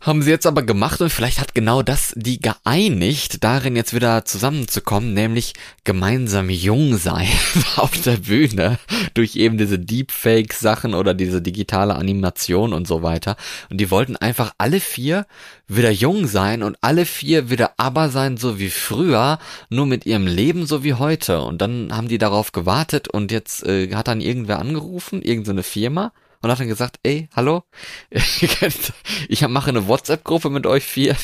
Haben 0.00 0.22
sie 0.22 0.30
jetzt 0.30 0.46
aber 0.46 0.62
gemacht 0.62 1.00
und 1.00 1.10
vielleicht 1.10 1.40
hat 1.40 1.54
genau 1.54 1.82
das 1.82 2.12
die 2.16 2.40
geeinigt, 2.40 3.42
darin 3.42 3.76
jetzt 3.76 3.94
wieder 3.94 4.24
zusammenzukommen, 4.24 5.14
nämlich 5.14 5.54
gemeinsam 5.84 6.50
jung 6.50 6.96
sein 6.96 7.28
auf 7.76 8.00
der 8.02 8.18
Bühne 8.18 8.78
durch 9.14 9.36
eben 9.36 9.58
diese 9.58 9.78
Deepfake-Sachen 9.78 10.94
oder 10.94 11.14
diese 11.14 11.40
digitale 11.40 11.96
Animation 11.96 12.72
und 12.72 12.86
so 12.86 13.02
weiter. 13.02 13.36
Und 13.70 13.80
die 13.80 13.90
wollten 13.90 14.16
einfach 14.16 14.52
alle 14.58 14.80
vier 14.80 15.26
wieder 15.68 15.90
jung 15.90 16.26
sein 16.26 16.62
und 16.62 16.76
alle 16.80 17.06
vier 17.06 17.50
wieder 17.50 17.72
aber 17.76 18.10
sein, 18.10 18.36
so 18.36 18.58
wie 18.58 18.70
früher, 18.70 19.38
nur 19.70 19.86
mit 19.86 20.06
ihrem 20.06 20.26
Leben 20.26 20.66
so 20.66 20.84
wie 20.84 20.94
heute. 20.94 21.40
Und 21.40 21.60
dann 21.60 21.90
haben 21.92 22.08
die 22.08 22.18
darauf 22.18 22.52
gewartet 22.52 23.08
und 23.08 23.32
jetzt 23.32 23.66
äh, 23.66 23.92
hat 23.94 24.08
dann 24.08 24.20
irgendwer 24.20 24.58
angerufen, 24.58 25.22
irgendeine 25.22 25.62
Firma 25.62 26.12
und 26.42 26.50
hat 26.50 26.60
dann 26.60 26.68
gesagt, 26.68 26.98
ey, 27.02 27.28
hallo, 27.34 27.62
ich 29.28 29.46
mache 29.48 29.70
eine 29.70 29.88
WhatsApp-Gruppe 29.88 30.50
mit 30.50 30.66
euch 30.66 30.84
vier. 30.84 31.16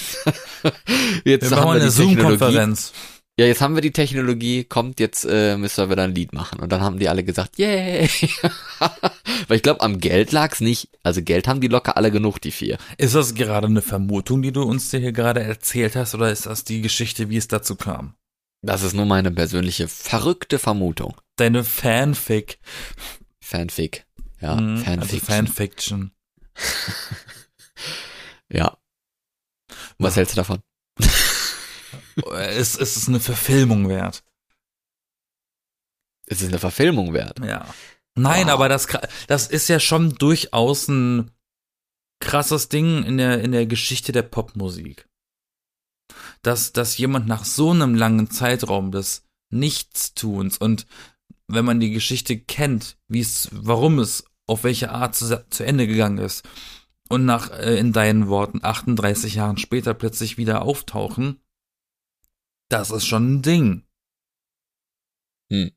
Jetzt 1.25 1.51
Wir 1.51 1.57
machen 1.57 1.77
die 1.77 1.83
eine. 1.83 1.91
Zoom-Konferenz. 1.91 2.93
Ja, 3.39 3.47
jetzt 3.47 3.63
haben 3.63 3.75
wir 3.75 3.81
die 3.81 3.93
Technologie, 3.93 4.65
kommt, 4.65 5.01
jetzt 5.01 5.25
äh, 5.25 5.57
müssen 5.57 5.79
wir 5.79 5.91
wieder 5.91 6.03
ein 6.03 6.15
Lied 6.15 6.35
machen. 6.35 6.61
Und 6.61 6.71
dann 6.71 6.83
haben 6.83 6.99
die 6.99 7.09
alle 7.09 7.25
gesagt, 7.25 7.59
yay. 7.59 8.07
Weil 9.49 9.57
ich 9.57 9.63
glaube, 9.63 9.81
am 9.81 10.01
Geld 10.01 10.33
lag's 10.33 10.61
nicht. 10.61 10.91
Also 11.03 11.23
Geld 11.23 11.49
haben 11.49 11.63
die 11.63 11.69
locker 11.69 11.97
alle 11.97 12.11
genug, 12.11 12.41
die 12.43 12.51
vier. 12.51 12.77
Ist 12.99 13.15
das 13.15 13.35
gerade 13.35 13.69
eine 13.69 13.81
Vermutung, 13.81 14.43
die 14.43 14.53
du 14.53 14.63
uns 14.63 14.91
hier 14.91 15.13
gerade 15.13 15.43
erzählt 15.43 15.97
hast, 15.97 16.15
oder 16.15 16.31
ist 16.31 16.45
das 16.45 16.65
die 16.65 16.83
Geschichte, 16.83 17.31
wie 17.31 17.39
es 17.39 17.49
dazu 17.49 17.75
kam? 17.75 18.15
Das 18.61 18.83
ist 18.83 18.93
nur 18.93 19.07
meine 19.07 19.31
persönliche 19.31 19.89
verrückte 19.89 20.59
Vermutung. 20.59 21.17
Deine 21.37 21.65
Fanfic. 21.65 22.59
Fanfic. 23.41 24.05
Ja, 24.43 24.57
Mhm, 24.57 24.79
Also 24.87 25.19
Fanfic. 25.19 25.23
Fanfiction. 25.23 26.13
ja. 28.51 28.77
Was 29.99 30.15
Ja. 30.15 30.17
hältst 30.19 30.35
du 30.35 30.37
davon? 30.37 30.63
es, 32.35 32.77
es 32.77 32.97
ist 32.97 33.09
eine 33.09 33.21
Verfilmung 33.21 33.89
wert. 33.89 34.23
Es 36.27 36.43
ist 36.43 36.49
eine 36.49 36.59
Verfilmung 36.59 37.13
wert. 37.15 37.39
Ja. 37.41 37.67
Nein, 38.15 38.47
Wow. 38.47 38.53
aber 38.55 38.69
das, 38.69 38.87
das 39.27 39.47
ist 39.47 39.69
ja 39.69 39.81
schon 39.81 40.15
durchaus 40.17 40.89
ein 40.89 41.31
krasses 42.21 42.69
Ding 42.69 43.03
in 43.05 43.17
der, 43.19 43.41
in 43.43 43.53
der 43.53 43.67
Geschichte 43.67 44.13
der 44.13 44.23
Popmusik. 44.23 45.09
Dass, 46.43 46.73
dass 46.73 46.99
jemand 46.99 47.27
nach 47.27 47.45
so 47.45 47.71
einem 47.71 47.95
langen 47.95 48.31
Zeitraum 48.31 48.93
des 48.93 49.25
Nichtstuns 49.51 50.59
und 50.59 50.87
wenn 51.49 51.65
man 51.65 51.81
die 51.81 51.91
Geschichte 51.91 52.39
kennt, 52.39 52.99
wie 53.09 53.21
es, 53.21 53.49
warum 53.53 53.99
es 53.99 54.25
auf 54.53 54.65
welche 54.65 54.91
Art 54.91 55.15
zu, 55.17 55.45
zu 55.49 55.65
Ende 55.65 55.87
gegangen 55.87 56.19
ist 56.19 56.47
und 57.09 57.25
nach, 57.25 57.51
äh, 57.51 57.79
in 57.79 57.93
deinen 57.93 58.29
Worten, 58.29 58.61
38 58.63 59.35
Jahren 59.35 59.57
später 59.57 59.95
plötzlich 59.95 60.37
wieder 60.37 60.63
auftauchen, 60.63 61.41
das 62.69 62.91
ist 62.91 63.07
schon 63.07 63.35
ein 63.37 63.43
Ding. 63.43 63.83
Hm. 65.51 65.73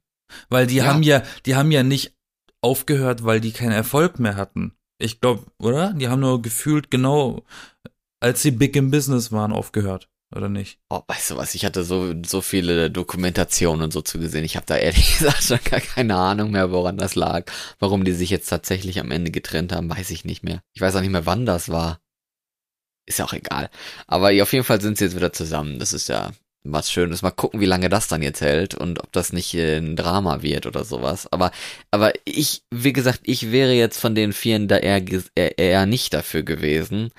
Weil 0.50 0.68
die 0.68 0.76
Ja. 0.78 0.86
haben 0.86 1.04
ja, 1.04 1.24
die 1.46 1.56
haben 1.56 1.72
ja 1.72 1.84
nicht 1.84 2.14
aufgehört, 2.62 3.24
weil 3.24 3.40
die 3.40 3.52
keinen 3.52 3.72
Erfolg 3.72 4.20
mehr 4.20 4.36
hatten. 4.36 4.74
Ich 4.98 5.20
glaube, 5.22 5.46
oder? 5.58 5.94
Die 5.94 6.08
haben 6.08 6.22
nur 6.22 6.42
gefühlt 6.42 6.90
genau, 6.92 7.46
als 8.22 8.42
sie 8.42 8.52
big 8.52 8.76
im 8.76 8.92
Business 8.92 9.32
waren, 9.32 9.52
aufgehört. 9.52 10.10
Oder 10.36 10.50
nicht? 10.50 10.80
Oh, 10.90 11.02
weißt 11.08 11.32
du 11.32 11.38
was, 11.38 11.56
ich 11.56 11.64
hatte 11.64 11.86
so, 11.86 12.14
so 12.26 12.42
viele 12.42 12.92
Dokumentationen 12.92 13.86
und 13.86 13.94
so 13.94 14.02
zu 14.02 14.20
gesehen. 14.20 14.44
Ich 14.44 14.58
habe 14.58 14.66
da 14.66 14.76
ehrlich 14.76 15.14
gesagt 15.18 15.44
schon 15.44 15.60
gar 15.64 15.80
keine 15.80 16.16
Ahnung 16.16 16.52
mehr, 16.52 16.72
woran 16.72 16.98
das 16.98 17.16
lag. 17.16 17.50
Warum 17.80 18.04
die 18.04 18.12
sich 18.12 18.30
jetzt 18.30 18.50
tatsächlich 18.50 19.00
am 19.00 19.12
Ende 19.12 19.32
getrennt 19.32 19.72
haben, 19.72 19.90
weiß 19.90 20.10
ich 20.10 20.26
nicht 20.26 20.44
mehr. 20.44 20.62
Ich 20.74 20.82
weiß 20.82 20.96
auch 20.96 21.02
nicht 21.02 21.12
mehr, 21.12 21.26
wann 21.26 21.46
das 21.46 21.70
war. 21.70 22.00
Ist 23.06 23.20
ja 23.20 23.26
auch 23.26 23.34
egal. 23.34 23.70
Aber 24.08 24.32
auf 24.42 24.52
jeden 24.52 24.66
Fall 24.66 24.82
sind 24.82 24.98
sie 24.98 25.06
jetzt 25.06 25.16
wieder 25.16 25.32
zusammen. 25.32 25.80
Das 25.80 25.94
ist 25.94 26.10
ja 26.10 26.32
was 26.66 26.92
Schönes. 26.92 27.22
Mal 27.22 27.32
gucken, 27.32 27.62
wie 27.62 27.66
lange 27.66 27.88
das 27.90 28.08
dann 28.08 28.22
jetzt 28.22 28.42
hält 28.42 28.76
und 28.76 29.00
ob 29.02 29.12
das 29.12 29.32
nicht 29.32 29.54
äh, 29.54 29.78
ein 29.78 29.96
Drama 29.96 30.42
wird 30.42 30.66
oder 30.66 30.84
sowas. 30.84 31.32
Aber, 31.32 31.52
aber 31.92 32.12
ich, 32.26 32.64
wie 32.72 32.94
gesagt, 32.94 33.22
ich 33.24 33.52
wäre 33.52 33.74
jetzt 33.74 34.00
von 34.00 34.16
den 34.16 34.34
Vieren 34.34 34.68
da 34.68 34.78
eher, 34.78 35.02
eher 35.36 35.86
nicht 35.86 36.14
dafür 36.14 36.44
gewesen, 36.44 37.12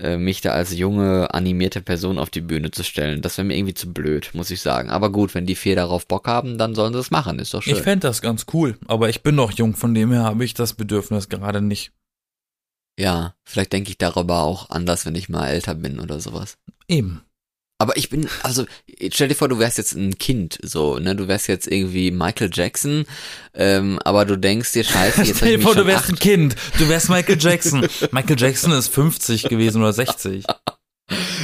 äh, 0.00 0.16
mich 0.16 0.40
da 0.40 0.52
als 0.52 0.76
junge 0.76 1.32
animierte 1.32 1.80
Person 1.80 2.18
auf 2.18 2.30
die 2.30 2.40
Bühne 2.40 2.70
zu 2.70 2.84
stellen. 2.84 3.22
Das 3.22 3.38
wäre 3.38 3.46
mir 3.46 3.56
irgendwie 3.56 3.74
zu 3.74 3.92
blöd, 3.92 4.30
muss 4.34 4.50
ich 4.50 4.60
sagen. 4.60 4.90
Aber 4.90 5.10
gut, 5.10 5.34
wenn 5.34 5.46
die 5.46 5.54
vier 5.54 5.76
darauf 5.76 6.06
Bock 6.06 6.26
haben, 6.26 6.58
dann 6.58 6.74
sollen 6.74 6.92
sie 6.92 6.98
es 7.00 7.10
machen. 7.10 7.38
Ist 7.38 7.54
doch 7.54 7.62
schön. 7.62 7.74
Ich 7.74 7.82
fände 7.82 8.06
das 8.06 8.22
ganz 8.22 8.46
cool, 8.52 8.76
aber 8.86 9.08
ich 9.08 9.22
bin 9.22 9.34
noch 9.34 9.52
jung, 9.52 9.74
von 9.76 9.94
dem 9.94 10.12
her 10.12 10.24
habe 10.24 10.44
ich 10.44 10.54
das 10.54 10.74
Bedürfnis 10.74 11.28
gerade 11.28 11.60
nicht. 11.60 11.92
ja, 12.98 13.34
vielleicht 13.44 13.72
denke 13.72 13.90
ich 13.90 13.98
darüber 13.98 14.42
auch 14.42 14.70
anders, 14.70 15.04
wenn 15.06 15.14
ich 15.14 15.28
mal 15.28 15.48
älter 15.48 15.74
bin 15.74 15.98
oder 16.00 16.20
sowas. 16.20 16.58
Eben. 16.88 17.22
Aber 17.78 17.96
ich 17.96 18.08
bin, 18.08 18.28
also, 18.42 18.66
stell 19.10 19.28
dir 19.28 19.34
vor, 19.34 19.48
du 19.48 19.58
wärst 19.58 19.78
jetzt 19.78 19.94
ein 19.94 20.16
Kind, 20.18 20.58
so, 20.62 20.98
ne, 20.98 21.16
du 21.16 21.26
wärst 21.26 21.48
jetzt 21.48 21.66
irgendwie 21.66 22.12
Michael 22.12 22.50
Jackson, 22.52 23.04
ähm, 23.52 23.98
aber 24.04 24.24
du 24.24 24.36
denkst 24.36 24.72
dir, 24.72 24.84
scheiße, 24.84 25.22
jetzt 25.24 25.38
Stell 25.38 25.56
dir 25.56 25.62
vor, 25.62 25.74
du 25.74 25.84
wärst 25.84 26.08
ein 26.08 26.14
acht, 26.14 26.20
Kind. 26.20 26.54
Du 26.78 26.88
wärst 26.88 27.10
Michael 27.10 27.36
Jackson. 27.38 27.86
Michael 28.12 28.38
Jackson 28.38 28.72
ist 28.72 28.88
50 28.88 29.44
gewesen 29.44 29.82
oder 29.82 29.92
60. 29.92 30.44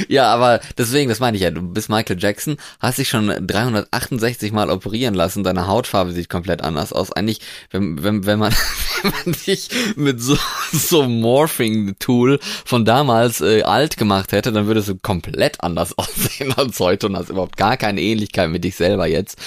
Ja, 0.09 0.33
aber 0.33 0.59
deswegen, 0.77 1.09
das 1.09 1.19
meine 1.19 1.37
ich 1.37 1.43
ja, 1.43 1.51
du 1.51 1.61
bist 1.61 1.89
Michael 1.89 2.17
Jackson, 2.19 2.57
hast 2.79 2.97
dich 2.97 3.09
schon 3.09 3.27
368 3.27 4.51
Mal 4.51 4.69
operieren 4.69 5.13
lassen, 5.13 5.43
deine 5.43 5.67
Hautfarbe 5.67 6.11
sieht 6.11 6.29
komplett 6.29 6.61
anders 6.61 6.91
aus. 6.91 7.11
Eigentlich, 7.11 7.39
wenn, 7.71 8.03
wenn, 8.03 8.25
wenn 8.25 8.39
man, 8.39 8.53
wenn 9.01 9.11
man 9.11 9.35
dich 9.45 9.69
mit 9.95 10.21
so, 10.21 10.37
so 10.71 11.07
Morphing-Tool 11.07 12.39
von 12.65 12.85
damals 12.85 13.41
äh, 13.41 13.63
alt 13.63 13.97
gemacht 13.97 14.31
hätte, 14.31 14.51
dann 14.51 14.67
würdest 14.67 14.89
du 14.89 14.95
komplett 14.95 15.61
anders 15.63 15.97
aussehen 15.97 16.53
als 16.53 16.79
heute 16.79 17.07
und 17.07 17.17
hast 17.17 17.29
überhaupt 17.29 17.57
gar 17.57 17.77
keine 17.77 18.01
Ähnlichkeit 18.01 18.49
mit 18.49 18.63
dich 18.63 18.75
selber 18.75 19.07
jetzt. 19.07 19.37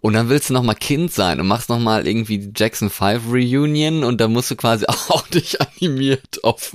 Und 0.00 0.14
dann 0.14 0.28
willst 0.28 0.50
du 0.50 0.54
nochmal 0.54 0.76
Kind 0.76 1.12
sein 1.12 1.40
und 1.40 1.46
machst 1.46 1.68
nochmal 1.68 2.06
irgendwie 2.06 2.38
die 2.38 2.52
Jackson 2.54 2.90
5 2.90 3.30
Reunion 3.30 4.04
und 4.04 4.20
dann 4.20 4.32
musst 4.32 4.50
du 4.50 4.56
quasi 4.56 4.86
auch 4.86 5.26
dich 5.28 5.60
animiert 5.60 6.42
auf, 6.44 6.72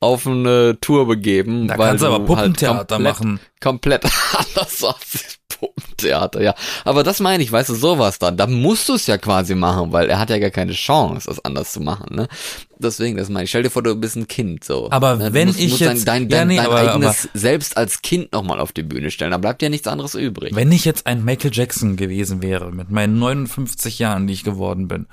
auf 0.00 0.26
eine 0.26 0.78
Tour 0.80 1.06
begeben. 1.06 1.68
Da 1.68 1.78
weil 1.78 1.88
kannst 1.88 2.04
du 2.04 2.08
aber 2.08 2.36
halt 2.36 2.60
Puppentheater 2.84 2.96
komplett, 2.96 3.20
machen. 3.20 3.40
Komplett 3.60 4.04
anders 4.56 4.84
aussiehst. 4.84 5.36
Puppentheater, 5.60 6.40
ja. 6.42 6.54
Aber 6.84 7.02
das 7.02 7.20
meine 7.20 7.42
ich, 7.42 7.52
weißt 7.52 7.68
du, 7.68 7.74
sowas 7.74 8.18
dann. 8.18 8.36
Da 8.38 8.46
musst 8.46 8.88
du 8.88 8.94
es 8.94 9.06
ja 9.06 9.18
quasi 9.18 9.54
machen, 9.54 9.92
weil 9.92 10.08
er 10.08 10.18
hat 10.18 10.30
ja 10.30 10.38
gar 10.38 10.48
keine 10.50 10.72
Chance, 10.72 11.26
das 11.28 11.44
anders 11.44 11.72
zu 11.72 11.80
machen, 11.80 12.14
ne? 12.14 12.28
Deswegen, 12.78 13.18
das 13.18 13.28
meine 13.28 13.44
ich. 13.44 13.50
Stell 13.50 13.62
dir 13.64 13.68
vor, 13.70 13.82
du 13.82 13.94
bist 13.94 14.16
ein 14.16 14.26
Kind, 14.26 14.64
so. 14.64 14.90
Aber 14.90 15.16
ne? 15.16 15.26
Du 15.28 15.34
wenn 15.34 15.48
musst, 15.48 15.60
ich 15.60 15.68
musst 15.68 15.80
jetzt- 15.82 16.08
dein, 16.08 16.28
dein, 16.30 16.38
ja, 16.38 16.44
nee, 16.46 16.56
dein 16.56 16.66
aber- 16.66 16.92
eigenes 16.92 17.28
Selbst 17.34 17.76
als 17.76 18.00
Kind 18.00 18.32
nochmal 18.32 18.58
auf 18.58 18.72
die 18.72 18.82
Bühne 18.84 19.10
stellen, 19.10 19.32
da 19.32 19.38
bleibt 19.38 19.60
ja 19.60 19.68
nichts 19.68 19.86
anderes 19.86 20.14
übrig. 20.14 20.54
Wenn 20.54 20.72
ich 20.72 20.86
jetzt 20.86 21.06
ein 21.06 21.24
Michael 21.24 21.50
Jackson 21.52 21.96
gewesen 21.96 22.40
wäre, 22.42 22.72
mit 22.72 22.90
meinen 22.90 23.18
59 23.18 23.98
Jahren, 23.98 24.26
die 24.26 24.32
ich 24.32 24.44
geworden 24.44 24.88
bin, 24.88 25.08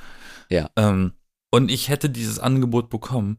Ja. 0.49 0.69
ähm, 0.77 1.11
und 1.51 1.69
ich 1.71 1.89
hätte 1.89 2.09
dieses 2.09 2.39
Angebot 2.39 2.89
bekommen, 2.89 3.37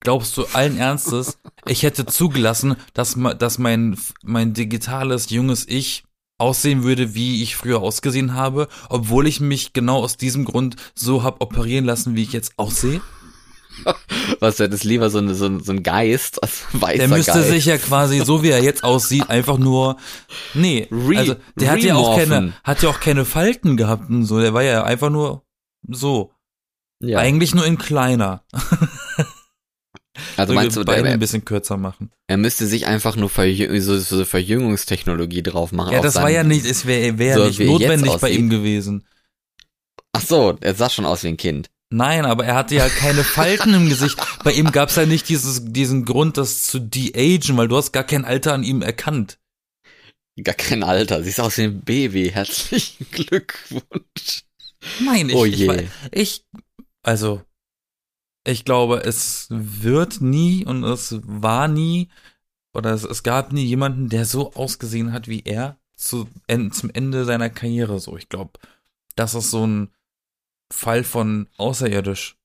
glaubst 0.00 0.36
du 0.36 0.44
allen 0.52 0.78
Ernstes, 0.78 1.38
ich 1.66 1.82
hätte 1.82 2.06
zugelassen, 2.06 2.76
dass, 2.94 3.16
dass 3.38 3.58
mein, 3.58 3.98
mein 4.22 4.52
digitales, 4.54 5.30
junges 5.30 5.66
Ich 5.68 6.04
aussehen 6.38 6.82
würde, 6.82 7.14
wie 7.14 7.42
ich 7.42 7.56
früher 7.56 7.80
ausgesehen 7.80 8.34
habe, 8.34 8.68
obwohl 8.90 9.26
ich 9.26 9.40
mich 9.40 9.72
genau 9.72 9.98
aus 10.02 10.16
diesem 10.16 10.44
Grund 10.44 10.76
so 10.94 11.22
hab 11.22 11.40
operieren 11.40 11.84
lassen, 11.86 12.14
wie 12.14 12.22
ich 12.22 12.32
jetzt 12.32 12.52
aussehe? 12.58 13.00
Was, 14.40 14.56
du 14.56 14.64
hättest 14.64 14.84
lieber 14.84 15.10
so, 15.10 15.18
eine, 15.18 15.34
so, 15.34 15.46
ein- 15.46 15.62
so 15.62 15.72
ein 15.72 15.82
Geist, 15.82 16.42
als 16.42 16.64
weißer 16.72 16.98
Der 16.98 17.08
müsste 17.08 17.32
Geist. 17.32 17.48
sich 17.50 17.64
ja 17.66 17.76
quasi, 17.78 18.20
so 18.24 18.42
wie 18.42 18.48
er 18.50 18.62
jetzt 18.62 18.84
aussieht, 18.84 19.28
einfach 19.28 19.58
nur, 19.58 19.96
nee, 20.54 20.88
Re- 20.90 21.18
also 21.18 21.36
der 21.56 21.70
hat 21.72 21.80
ja 21.80 21.94
auch 21.96 22.16
keine, 22.16 22.54
hat 22.64 22.82
ja 22.82 22.88
auch 22.90 23.00
keine 23.00 23.24
Falten 23.26 23.76
gehabt 23.76 24.08
und 24.08 24.24
so, 24.24 24.40
der 24.40 24.54
war 24.54 24.62
ja 24.62 24.84
einfach 24.84 25.10
nur 25.10 25.42
so. 25.88 26.32
ja. 27.00 27.18
Eigentlich 27.18 27.54
nur 27.54 27.66
in 27.66 27.76
kleiner. 27.78 28.44
Also 30.36 30.52
So 30.52 30.54
meinst 30.54 30.76
du, 30.76 30.84
Beine 30.84 31.04
der, 31.04 31.12
ein 31.12 31.18
bisschen 31.20 31.44
kürzer 31.44 31.76
machen. 31.76 32.10
er 32.26 32.36
müsste 32.36 32.66
sich 32.66 32.86
einfach 32.86 33.16
nur 33.16 33.30
verjü 33.30 33.80
so, 33.80 33.98
so 33.98 34.24
Verjüngungstechnologie 34.24 35.42
drauf 35.42 35.72
machen. 35.72 35.92
Ja, 35.92 36.00
das 36.00 36.14
war 36.16 36.22
seinen- 36.24 36.34
ja 36.34 36.42
nicht, 36.44 36.66
es 36.66 36.86
wäre 36.86 37.18
wär 37.18 37.34
So 37.36 37.44
nicht 37.46 37.60
notwendig 37.60 38.16
bei 38.18 38.30
ihm 38.30 38.50
gewesen. 38.50 39.04
Ach 40.12 40.20
so, 40.22 40.56
er 40.60 40.74
sah 40.74 40.88
schon 40.90 41.04
aus 41.06 41.22
wie 41.24 41.28
ein 41.28 41.36
Kind. 41.36 41.70
Nein, 41.90 42.24
aber 42.24 42.44
er 42.44 42.54
hatte 42.56 42.74
ja 42.74 42.88
keine 42.88 43.22
Falten 43.22 43.72
im 43.72 43.88
Gesicht. 43.88 44.16
Bei 44.44 44.50
ihm 44.52 44.72
gab 44.72 44.88
es 44.88 44.96
ja 44.96 45.06
nicht 45.06 45.28
dieses, 45.28 45.62
diesen 45.66 46.04
Grund, 46.04 46.36
das 46.36 46.64
zu 46.64 46.80
de-agen, 46.80 47.56
weil 47.56 47.68
du 47.68 47.76
hast 47.76 47.92
gar 47.92 48.02
kein 48.02 48.24
Alter 48.24 48.54
an 48.54 48.64
ihm 48.64 48.82
erkannt. 48.82 49.38
Gar 50.42 50.56
kein 50.56 50.82
Alter, 50.82 51.22
siehst 51.22 51.38
aus 51.38 51.58
wie 51.58 51.62
ein 51.62 51.82
Baby. 51.82 52.30
Herzlichen 52.32 53.06
Glückwunsch. 53.12 54.42
Nein, 55.00 55.28
ich, 55.28 55.34
Oh 55.36 55.44
ich, 55.44 55.56
je. 55.58 55.68
wei- 55.68 55.88
ich, 56.10 56.44
also, 57.04 57.42
ich 58.46 58.64
glaube, 58.64 59.02
es 59.04 59.48
wird 59.50 60.20
nie 60.20 60.64
und 60.64 60.84
es 60.84 61.20
war 61.24 61.68
nie 61.68 62.08
oder 62.72 62.92
es, 62.92 63.04
es 63.04 63.22
gab 63.22 63.52
nie 63.52 63.64
jemanden, 63.64 64.08
der 64.08 64.24
so 64.24 64.52
ausgesehen 64.52 65.12
hat 65.12 65.28
wie 65.28 65.42
er 65.44 65.78
zu, 65.96 66.28
en, 66.46 66.70
zum 66.72 66.90
Ende 66.90 67.24
seiner 67.24 67.50
Karriere. 67.50 67.98
So, 67.98 68.16
ich 68.16 68.28
glaube, 68.28 68.58
das 69.16 69.34
ist 69.34 69.50
so 69.50 69.66
ein 69.66 69.90
Fall 70.70 71.02
von 71.02 71.48
außerirdisch. 71.56 72.36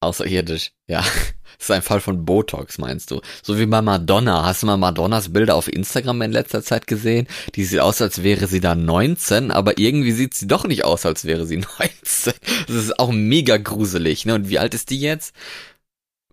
Außerirdisch, 0.00 0.72
ja. 0.86 1.04
Das 1.58 1.70
ist 1.70 1.70
ein 1.72 1.82
Fall 1.82 2.00
von 2.00 2.24
Botox, 2.24 2.78
meinst 2.78 3.10
du? 3.10 3.20
So 3.42 3.58
wie 3.58 3.66
bei 3.66 3.82
Madonna. 3.82 4.44
Hast 4.44 4.62
du 4.62 4.66
mal 4.66 4.76
Madonnas 4.76 5.32
Bilder 5.32 5.56
auf 5.56 5.66
Instagram 5.66 6.22
in 6.22 6.30
letzter 6.30 6.62
Zeit 6.62 6.86
gesehen? 6.86 7.26
Die 7.56 7.64
sieht 7.64 7.80
aus, 7.80 8.00
als 8.00 8.22
wäre 8.22 8.46
sie 8.46 8.60
da 8.60 8.76
19, 8.76 9.50
aber 9.50 9.76
irgendwie 9.78 10.12
sieht 10.12 10.34
sie 10.34 10.46
doch 10.46 10.64
nicht 10.66 10.84
aus, 10.84 11.04
als 11.04 11.24
wäre 11.24 11.46
sie 11.46 11.56
19. 11.78 12.32
Das 12.68 12.76
ist 12.76 12.98
auch 13.00 13.10
mega 13.10 13.56
gruselig, 13.56 14.24
ne? 14.24 14.34
Und 14.36 14.48
wie 14.48 14.60
alt 14.60 14.72
ist 14.72 14.90
die 14.90 15.00
jetzt? 15.00 15.34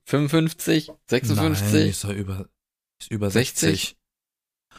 55? 0.05 0.91
56? 1.09 1.63
Nein, 1.63 1.71
die 1.83 1.89
ist 1.89 2.03
ja 2.03 2.11
über, 2.11 2.47
ist 3.01 3.09
über 3.09 3.31
60. 3.31 3.69
60? 3.69 3.95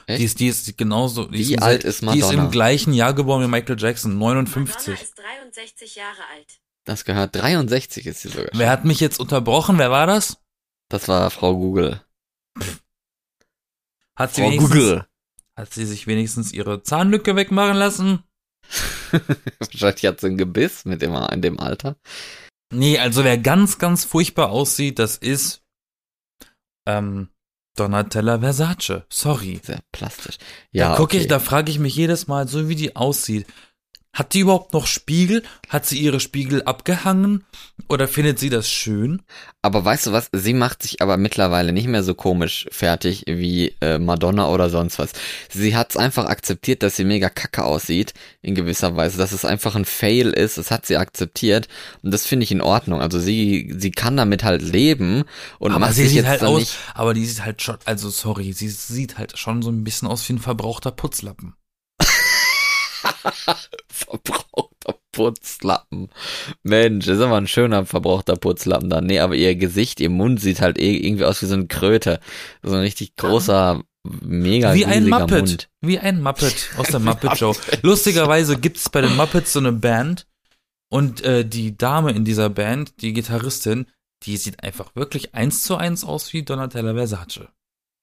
Echt? 0.07 0.20
Die 0.20 0.25
ist, 0.25 0.38
die 0.40 0.46
ist 0.46 0.79
genauso. 0.79 1.25
Die 1.25 1.38
Wie 1.38 1.42
ist 1.42 1.51
im 1.51 1.62
alt 1.62 1.83
ist 1.83 2.03
Die 2.03 2.07
ist 2.07 2.20
Madonna? 2.20 2.44
im 2.44 2.51
gleichen 2.53 2.92
Jahr 2.92 3.14
geboren 3.14 3.42
wie 3.42 3.49
Michael 3.49 3.81
Jackson, 3.81 4.14
Madonna 4.14 4.42
59. 4.42 5.01
ist 5.01 5.18
63 5.18 5.96
Jahre 5.96 6.22
alt. 6.37 6.61
Das 6.87 7.05
gehört 7.05 7.35
63 7.35 8.07
ist 8.07 8.20
sie 8.20 8.29
sogar. 8.29 8.51
Wer 8.53 8.70
hat 8.70 8.85
mich 8.85 9.01
jetzt 9.01 9.18
unterbrochen? 9.18 9.79
Wer 9.79 9.90
war 9.90 10.07
das? 10.07 10.38
Das 10.88 11.09
war 11.09 11.31
Frau 11.31 11.57
Google. 11.57 12.01
Hat 14.14 14.35
sie 14.35 14.42
Frau 14.42 14.57
Google. 14.57 15.07
Hat 15.57 15.75
sie 15.75 15.85
sich 15.85 16.07
wenigstens 16.07 16.53
ihre 16.53 16.83
Zahnlücke 16.83 17.35
wegmachen 17.35 17.77
lassen? 17.77 18.22
Wahrscheinlich 19.59 20.07
hat 20.07 20.20
sie 20.20 20.29
ein 20.29 20.38
Gebiss 20.38 20.85
mit 20.85 21.03
dem, 21.03 21.14
in 21.14 21.42
dem 21.42 21.59
Alter. 21.59 21.96
Nee, 22.72 22.99
also 22.99 23.25
wer 23.25 23.38
ganz, 23.38 23.79
ganz 23.79 24.05
furchtbar 24.05 24.51
aussieht, 24.51 24.99
das 24.99 25.16
ist 25.16 25.64
ähm, 26.87 27.29
Donatella 27.77 28.38
Versace. 28.38 29.03
Sorry. 29.09 29.61
Sehr 29.62 29.81
plastisch. 29.92 30.38
Ja, 30.70 30.90
da 30.90 30.96
gucke 30.96 31.16
okay. 31.16 31.18
ich, 31.18 31.27
da 31.27 31.40
frage 31.40 31.70
ich 31.70 31.81
mich 31.81 31.96
jedes 31.96 32.29
Mal, 32.29 32.46
so 32.46 32.68
wie 32.68 32.77
die 32.77 32.94
aussieht. 32.94 33.46
Hat 34.17 34.33
die 34.33 34.41
überhaupt 34.41 34.73
noch 34.73 34.87
Spiegel? 34.87 35.43
Hat 35.69 35.85
sie 35.85 35.99
ihre 35.99 36.21
Spiegel 36.21 36.63
abgehangen? 36.63 37.45
Oder 37.87 38.09
findet 38.09 38.39
sie 38.39 38.49
das 38.49 38.67
schön? 38.67 39.21
Aber 39.61 39.85
weißt 39.85 40.07
du 40.07 40.13
was? 40.13 40.31
Sie 40.33 40.55
macht 40.55 40.83
sich 40.83 41.03
aber 41.03 41.19
mittlerweile 41.19 41.75
nicht 41.75 41.87
mehr 41.87 42.03
so 42.03 42.15
komisch 42.15 42.67
fertig 42.71 43.25
wie 43.27 43.75
äh, 43.83 43.99
Madonna 43.99 44.49
oder 44.49 44.71
sonst 44.71 44.99
was. 44.99 45.13
Sie 45.51 45.77
hat 45.77 45.91
es 45.91 45.99
einfach 45.99 46.25
akzeptiert, 46.25 46.83
dass 46.83 46.97
sie 46.97 47.05
mega 47.05 47.29
kacke 47.29 47.63
aussieht, 47.63 48.15
in 48.41 48.55
gewisser 48.55 48.97
Weise, 48.97 49.19
dass 49.19 49.33
es 49.33 49.45
einfach 49.45 49.75
ein 49.77 49.85
Fail 49.85 50.31
ist. 50.31 50.57
Das 50.57 50.71
hat 50.71 50.87
sie 50.87 50.97
akzeptiert 50.97 51.69
und 52.03 52.11
das 52.11 52.25
finde 52.25 52.45
ich 52.45 52.53
in 52.53 52.63
Ordnung. 52.63 53.03
Also 53.03 53.21
sie 53.21 53.75
sie 53.77 53.91
kann 53.91 54.17
damit 54.17 54.45
halt 54.45 54.63
leben 54.63 55.25
und 55.59 55.73
aber 55.73 55.81
macht 55.81 55.93
sie 55.93 56.05
sich 56.05 56.13
sieht 56.13 56.19
jetzt 56.21 56.29
halt 56.29 56.43
aus, 56.45 56.61
nicht. 56.61 56.79
aber 56.95 57.13
die 57.13 57.27
sieht 57.27 57.45
halt 57.45 57.61
schon, 57.61 57.77
also 57.85 58.09
sorry, 58.09 58.55
sie 58.55 58.71
sieht 58.71 59.19
halt 59.19 59.37
schon 59.37 59.61
so 59.61 59.69
ein 59.69 59.85
bisschen 59.85 60.09
aus 60.09 60.27
wie 60.27 60.33
ein 60.33 60.39
verbrauchter 60.39 60.91
Putzlappen. 60.91 61.53
Verbrauchter 63.89 64.99
Putzlappen. 65.12 66.11
Mensch, 66.62 67.07
ist 67.07 67.21
aber 67.21 67.37
ein 67.37 67.47
schöner 67.47 67.87
verbrauchter 67.87 68.37
Putzlappen 68.37 68.91
da. 68.91 69.01
Nee, 69.01 69.21
aber 69.21 69.35
ihr 69.35 69.57
Gesicht, 69.57 70.01
ihr 70.01 70.11
Mund 70.11 70.41
sieht 70.41 70.61
halt 70.61 70.79
eh 70.79 70.97
irgendwie 70.97 71.25
aus 71.25 71.41
wie 71.43 71.47
so 71.47 71.55
eine 71.55 71.67
Kröte. 71.67 72.21
So 72.62 72.75
ein 72.75 72.81
richtig 72.81 73.17
großer, 73.17 73.83
mega 74.05 74.75
Wie 74.75 74.85
ein 74.85 75.09
Muppet. 75.09 75.49
Mund. 75.49 75.69
Wie 75.81 75.99
ein 75.99 76.23
Muppet 76.23 76.71
aus 76.77 76.89
der 76.89 77.01
Muppet 77.01 77.39
Show. 77.39 77.57
Lustigerweise 77.83 78.59
gibt 78.59 78.77
es 78.77 78.89
bei 78.91 79.01
den 79.01 79.17
Muppets 79.17 79.53
so 79.53 79.59
eine 79.59 79.73
Band 79.73 80.27
und 80.91 81.23
äh, 81.25 81.45
die 81.45 81.77
Dame 81.77 82.12
in 82.12 82.25
dieser 82.25 82.51
Band, 82.51 83.01
die 83.01 83.12
Gitarristin, 83.12 83.87
die 84.23 84.37
sieht 84.37 84.62
einfach 84.62 84.95
wirklich 84.95 85.35
eins 85.35 85.62
zu 85.62 85.77
eins 85.77 86.05
aus 86.05 86.33
wie 86.33 86.43
Donatella 86.43 86.95
Versace. 86.95 87.49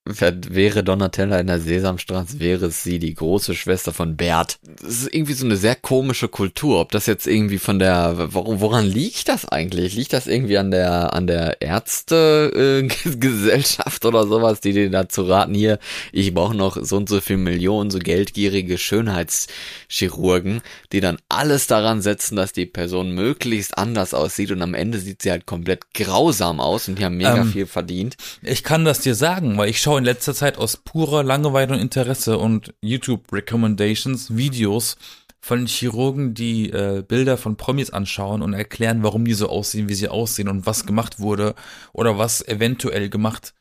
Wäre 0.05 0.83
Donatella 0.83 1.39
in 1.39 1.47
der 1.47 1.61
Sesamstraße, 1.61 2.41
wäre 2.41 2.65
es 2.65 2.83
sie, 2.83 2.99
die 2.99 3.13
große 3.13 3.55
Schwester 3.55 3.93
von 3.93 4.17
Bert. 4.17 4.57
Das 4.81 4.95
ist 5.03 5.13
irgendwie 5.13 5.31
so 5.31 5.45
eine 5.45 5.55
sehr 5.55 5.75
komische 5.75 6.27
Kultur. 6.27 6.81
Ob 6.81 6.91
das 6.91 7.05
jetzt 7.05 7.25
irgendwie 7.25 7.57
von 7.57 7.79
der, 7.79 8.33
wor- 8.33 8.59
woran 8.59 8.85
liegt 8.85 9.29
das 9.29 9.47
eigentlich? 9.47 9.95
Liegt 9.95 10.11
das 10.11 10.27
irgendwie 10.27 10.57
an 10.57 10.71
der, 10.71 11.13
an 11.13 11.25
der 11.25 11.61
Ärztegesellschaft 11.61 14.03
oder 14.13 14.27
sowas, 14.27 14.59
die 14.59 14.73
dir 14.73 14.89
dazu 14.89 15.21
raten, 15.23 15.53
hier, 15.53 15.79
ich 16.11 16.33
brauche 16.33 16.53
noch 16.55 16.75
so 16.81 16.97
und 16.97 17.07
so 17.07 17.21
viel 17.21 17.37
Millionen, 17.37 17.89
so 17.89 17.99
geldgierige 17.99 18.77
Schönheitschirurgen, 18.77 20.59
die 20.91 20.99
dann 20.99 21.17
alles 21.29 21.67
daran 21.67 22.01
setzen, 22.01 22.35
dass 22.35 22.51
die 22.51 22.65
Person 22.65 23.11
möglichst 23.11 23.77
anders 23.77 24.13
aussieht 24.13 24.51
und 24.51 24.61
am 24.61 24.73
Ende 24.73 24.99
sieht 24.99 25.21
sie 25.21 25.31
halt 25.31 25.45
komplett 25.45 25.93
grausam 25.93 26.59
aus 26.59 26.89
und 26.89 26.99
die 26.99 27.05
haben 27.05 27.15
mega 27.15 27.37
Ähm, 27.37 27.47
viel 27.51 27.67
verdient. 27.67 28.17
Ich 28.41 28.65
kann 28.65 28.83
das 28.83 28.99
dir 28.99 29.15
sagen, 29.15 29.57
weil 29.57 29.69
ich 29.69 29.79
schaue 29.81 29.92
in 29.97 30.03
letzter 30.03 30.33
Zeit 30.33 30.57
aus 30.57 30.77
purer 30.77 31.23
Langeweile 31.23 31.73
und 31.73 31.79
Interesse 31.79 32.37
und 32.37 32.73
YouTube 32.81 33.31
Recommendations 33.31 34.35
Videos 34.35 34.97
von 35.39 35.65
Chirurgen, 35.65 36.33
die 36.33 36.69
äh, 36.69 37.03
Bilder 37.05 37.37
von 37.37 37.57
Promis 37.57 37.89
anschauen 37.89 38.41
und 38.41 38.53
erklären, 38.53 39.03
warum 39.03 39.25
die 39.25 39.33
so 39.33 39.49
aussehen, 39.49 39.89
wie 39.89 39.93
sie 39.93 40.07
aussehen 40.07 40.47
und 40.47 40.65
was 40.65 40.85
gemacht 40.85 41.19
wurde 41.19 41.55
oder 41.91 42.17
was 42.17 42.47
eventuell 42.47 43.09
gemacht 43.09 43.53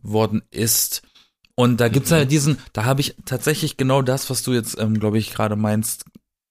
worden 0.00 0.42
ist. 0.50 1.02
Und 1.54 1.80
da 1.80 1.88
gibt's 1.88 2.10
ja 2.10 2.24
diesen, 2.24 2.58
da 2.72 2.84
habe 2.84 3.00
ich 3.00 3.16
tatsächlich 3.24 3.76
genau 3.76 4.00
das, 4.00 4.30
was 4.30 4.42
du 4.42 4.52
jetzt, 4.52 4.78
ähm, 4.78 4.98
glaube 4.98 5.18
ich, 5.18 5.32
gerade 5.32 5.56
meinst, 5.56 6.04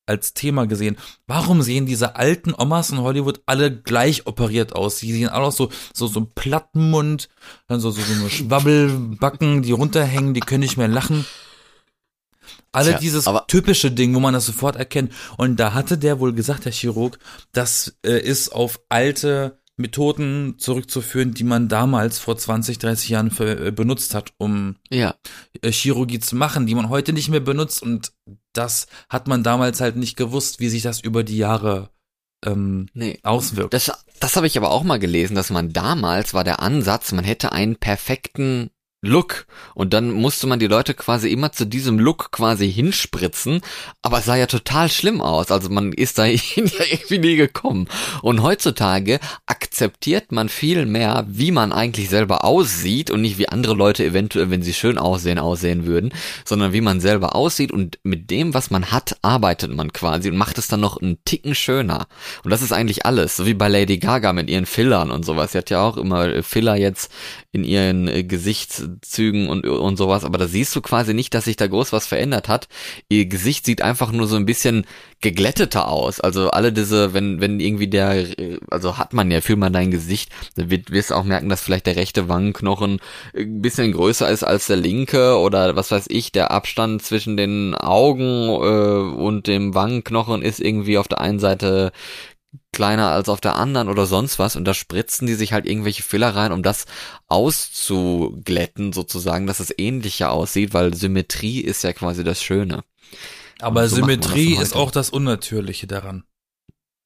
als 0.08 0.34
Thema 0.34 0.65
gesehen. 0.67 0.98
Warum 1.28 1.62
sehen 1.62 1.86
diese 1.86 2.15
alten 2.15 2.54
Omas 2.58 2.89
in 2.89 3.00
Hollywood 3.00 3.41
alle 3.46 3.72
gleich 3.76 4.26
operiert 4.26 4.74
aus? 4.74 4.98
Die 5.00 5.12
sehen 5.13 5.30
alle 5.30 5.46
aus 5.46 5.58
so, 5.58 5.70
so, 5.93 6.08
so 6.08 6.22
ein 6.22 6.32
Plattenmund, 6.34 7.30
dann 7.67 7.80
so, 7.80 7.91
so, 7.91 8.02
so 8.02 8.13
eine 8.13 8.30
Schwabbelbacken, 8.30 9.62
die 9.62 9.72
runterhängen, 9.72 10.34
die 10.34 10.39
können 10.39 10.62
nicht 10.62 10.78
mehr 10.78 10.88
lachen. 10.88 11.26
Alle 12.72 12.91
Tja, 12.91 13.00
dieses 13.00 13.28
aber- 13.28 13.46
typische 13.48 13.91
Ding, 13.91 14.13
wo 14.15 14.20
man 14.20 14.34
das 14.34 14.46
sofort 14.46 14.76
erkennt. 14.76 15.12
Und 15.38 15.58
da 15.60 15.74
hatte 15.74 15.98
der 15.98 16.20
wohl 16.20 16.34
gesagt, 16.34 16.65
der 16.65 16.72
Chirurg, 16.72 17.17
das 17.52 17.98
äh, 18.06 18.20
ist 18.20 18.50
auf 18.50 18.80
alte 18.89 19.60
Methoden 19.78 20.56
zurückzuführen, 20.58 21.34
die 21.34 21.43
man 21.43 21.67
damals 21.70 22.17
vor 22.20 22.38
20, 22.38 22.80
30 22.80 23.10
Jahren 23.10 23.32
für, 23.32 23.67
äh, 23.67 23.72
benutzt 23.72 24.15
hat, 24.15 24.34
um 24.38 24.76
Ja. 24.89 25.15
äh, 25.62 25.72
Chirurgie 25.72 26.20
zu 26.20 26.36
machen, 26.36 26.65
die 26.65 26.76
man 26.76 26.89
heute 26.89 27.13
nicht 27.13 27.30
mehr 27.30 27.39
benutzt. 27.39 27.82
Und 27.84 28.12
das 28.58 28.88
hat 29.10 29.28
man 29.28 29.43
damals 29.43 29.82
halt 29.82 29.96
nicht 29.96 30.17
gewusst, 30.17 30.60
wie 30.60 30.70
sich 30.70 30.82
das 30.82 31.00
über 31.00 31.24
die 31.24 31.38
Jahre 31.38 31.89
ähm, 32.46 32.88
Nee. 32.93 33.20
auswirkt. 33.24 33.74
Das, 33.74 33.91
das 34.20 34.36
habe 34.36 34.48
ich 34.48 34.58
aber 34.58 34.72
auch 34.72 34.84
mal 34.84 35.00
gelesen, 35.00 35.36
dass 35.36 35.50
man 35.50 35.74
damals 35.74 36.34
war 36.34 36.43
der 36.43 36.62
Ansatz, 36.62 37.12
man 37.12 37.26
hätte 37.26 37.52
einen 37.52 37.76
perfekten 37.78 38.70
Look 39.02 39.46
und 39.76 39.94
dann 39.94 40.12
musste 40.12 40.48
man 40.48 40.58
die 40.58 40.66
Leute 40.66 40.96
quasi 40.96 41.30
immer 41.30 41.52
zu 41.52 41.66
diesem 41.66 42.00
Look 42.00 42.32
quasi 42.32 42.72
hinspritzen, 42.72 43.62
aber 44.02 44.20
es 44.20 44.26
sah 44.26 44.36
ja 44.36 44.48
total 44.48 44.90
schlimm 44.90 45.22
aus, 45.22 45.52
also 45.52 45.70
man 45.70 45.94
ist 45.94 46.18
ja 46.18 46.26
irgendwie 46.26 47.20
nie 47.20 47.36
gekommen. 47.36 47.88
Und 48.24 48.42
heutzutage 48.42 49.20
akzeptiert 49.46 50.32
man 50.32 50.50
viel 50.50 50.88
mehr, 50.88 51.26
wie 51.30 51.52
man 51.52 51.74
eigentlich 51.74 52.10
selber 52.10 52.44
aussieht 52.44 53.12
und 53.12 53.22
nicht 53.22 53.38
wie 53.38 53.50
andere 53.50 53.76
Leute 53.76 54.04
eventuell, 54.04 54.50
wenn 54.50 54.64
sie 54.64 54.74
schön 54.74 54.98
aussehen, 54.98 55.38
aussehen 55.38 55.86
würden, 55.86 56.12
sondern 56.44 56.74
wie 56.74 56.82
man 56.82 57.00
selber 57.00 57.36
aussieht 57.36 57.72
und 57.72 58.00
mit 58.02 58.32
dem, 58.32 58.56
was 58.56 58.72
man 58.72 58.92
hat, 58.92 59.18
arbeitet 59.22 59.72
man 59.76 59.94
quasi 59.94 60.32
und 60.32 60.38
macht 60.38 60.58
es 60.58 60.70
dann 60.70 60.80
noch 60.80 61.00
einen 61.00 61.24
Ticken 61.24 61.54
schöner. 61.54 62.08
Und 62.44 62.50
das 62.50 62.64
ist 62.64 62.72
eigentlich 62.72 63.06
alles, 63.06 63.38
so 63.38 63.46
wie 63.46 63.54
bei 63.54 63.68
Lady 63.68 64.00
Gaga 64.00 64.34
mit 64.34 64.50
ihren 64.50 64.66
Fillern 64.66 65.12
und 65.12 65.24
sowas. 65.24 65.52
Sie 65.52 65.60
hat 65.60 65.70
ja 65.70 65.82
auch 65.82 65.98
immer 65.98 66.26
äh, 66.26 66.42
Filler 66.42 66.76
jetzt 66.76 67.12
in 67.52 67.64
ihren 67.64 68.08
äh, 68.08 68.24
Gesichtszügen 68.88 69.50
und, 69.50 69.65
und 69.65 69.97
sowas, 69.97 70.23
aber 70.23 70.38
da 70.38 70.47
siehst 70.47 70.76
du 70.76 70.82
quasi 70.82 71.13
nicht, 71.13 71.34
dass 71.34 71.45
sich 71.45 71.56
da 71.56 71.67
groß 71.67 71.93
was 71.93 72.08
verändert 72.08 72.47
hat. 72.47 72.67
Ihr 73.10 73.26
Gesicht 73.26 73.65
sieht 73.65 73.82
einfach 73.82 74.12
nur 74.12 74.28
so 74.28 74.36
ein 74.36 74.45
bisschen 74.45 74.86
geglätteter 75.21 75.88
aus. 75.88 76.19
Also 76.19 76.52
alle 76.52 76.71
diese, 76.71 77.13
wenn, 77.13 77.41
wenn 77.41 77.60
irgendwie 77.60 77.88
der, 77.88 78.26
also 78.69 78.97
hat 78.97 79.13
man 79.13 79.32
ja, 79.32 79.41
fühlt 79.41 79.60
man 79.60 79.73
dein 79.73 79.91
Gesicht, 79.91 80.32
dann 80.56 80.69
wird, 80.69 80.91
wirst 80.91 81.12
du 81.12 81.15
auch 81.15 81.23
merken, 81.23 81.50
dass 81.50 81.62
vielleicht 81.62 81.88
der 81.88 81.95
rechte 81.95 82.30
Wangenknochen 82.30 83.00
ein 83.36 83.62
bisschen 83.62 83.91
größer 83.91 84.30
ist 84.30 84.43
als 84.43 84.67
der 84.67 84.78
linke 84.78 85.38
oder 85.38 85.76
was 85.76 85.91
weiß 85.91 86.06
ich, 86.10 86.32
der 86.32 86.52
Abstand 86.52 87.02
zwischen 87.02 87.38
den 87.38 87.76
Augen 87.76 88.50
äh, 88.50 89.21
und 89.21 89.47
dem 89.47 89.73
Wangenknochen 89.73 90.41
ist 90.41 90.60
irgendwie 90.60 90.97
auf 90.97 91.08
der 91.08 91.21
einen 91.21 91.39
Seite 91.39 91.91
kleiner 92.78 93.10
als 93.10 93.28
auf 93.28 93.42
der 93.42 93.56
anderen 93.56 93.90
oder 93.90 94.06
sonst 94.06 94.38
was 94.38 94.56
und 94.56 94.63
da 94.63 94.76
spritzen 94.76 95.26
die 95.26 95.34
sich 95.34 95.52
halt 95.52 95.66
irgendwelche 95.66 96.04
Filler 96.04 96.36
rein, 96.36 96.52
um 96.52 96.62
das 96.62 96.86
auszuglätten 97.26 98.94
sozusagen, 98.94 99.48
dass 99.48 99.60
es 99.60 99.74
ähnlicher 99.76 100.32
aussieht, 100.32 100.76
weil 100.76 100.94
Symmetrie 100.94 101.62
ist 101.62 101.84
ja 101.84 101.92
quasi 101.92 102.24
das 102.24 102.40
Schöne. 102.40 102.84
Aber 103.60 103.90
so 103.90 103.96
Symmetrie 103.96 104.56
ist 104.56 104.76
auch 104.76 104.92
das 104.92 105.10
Unnatürliche 105.10 105.88
daran. 105.88 106.24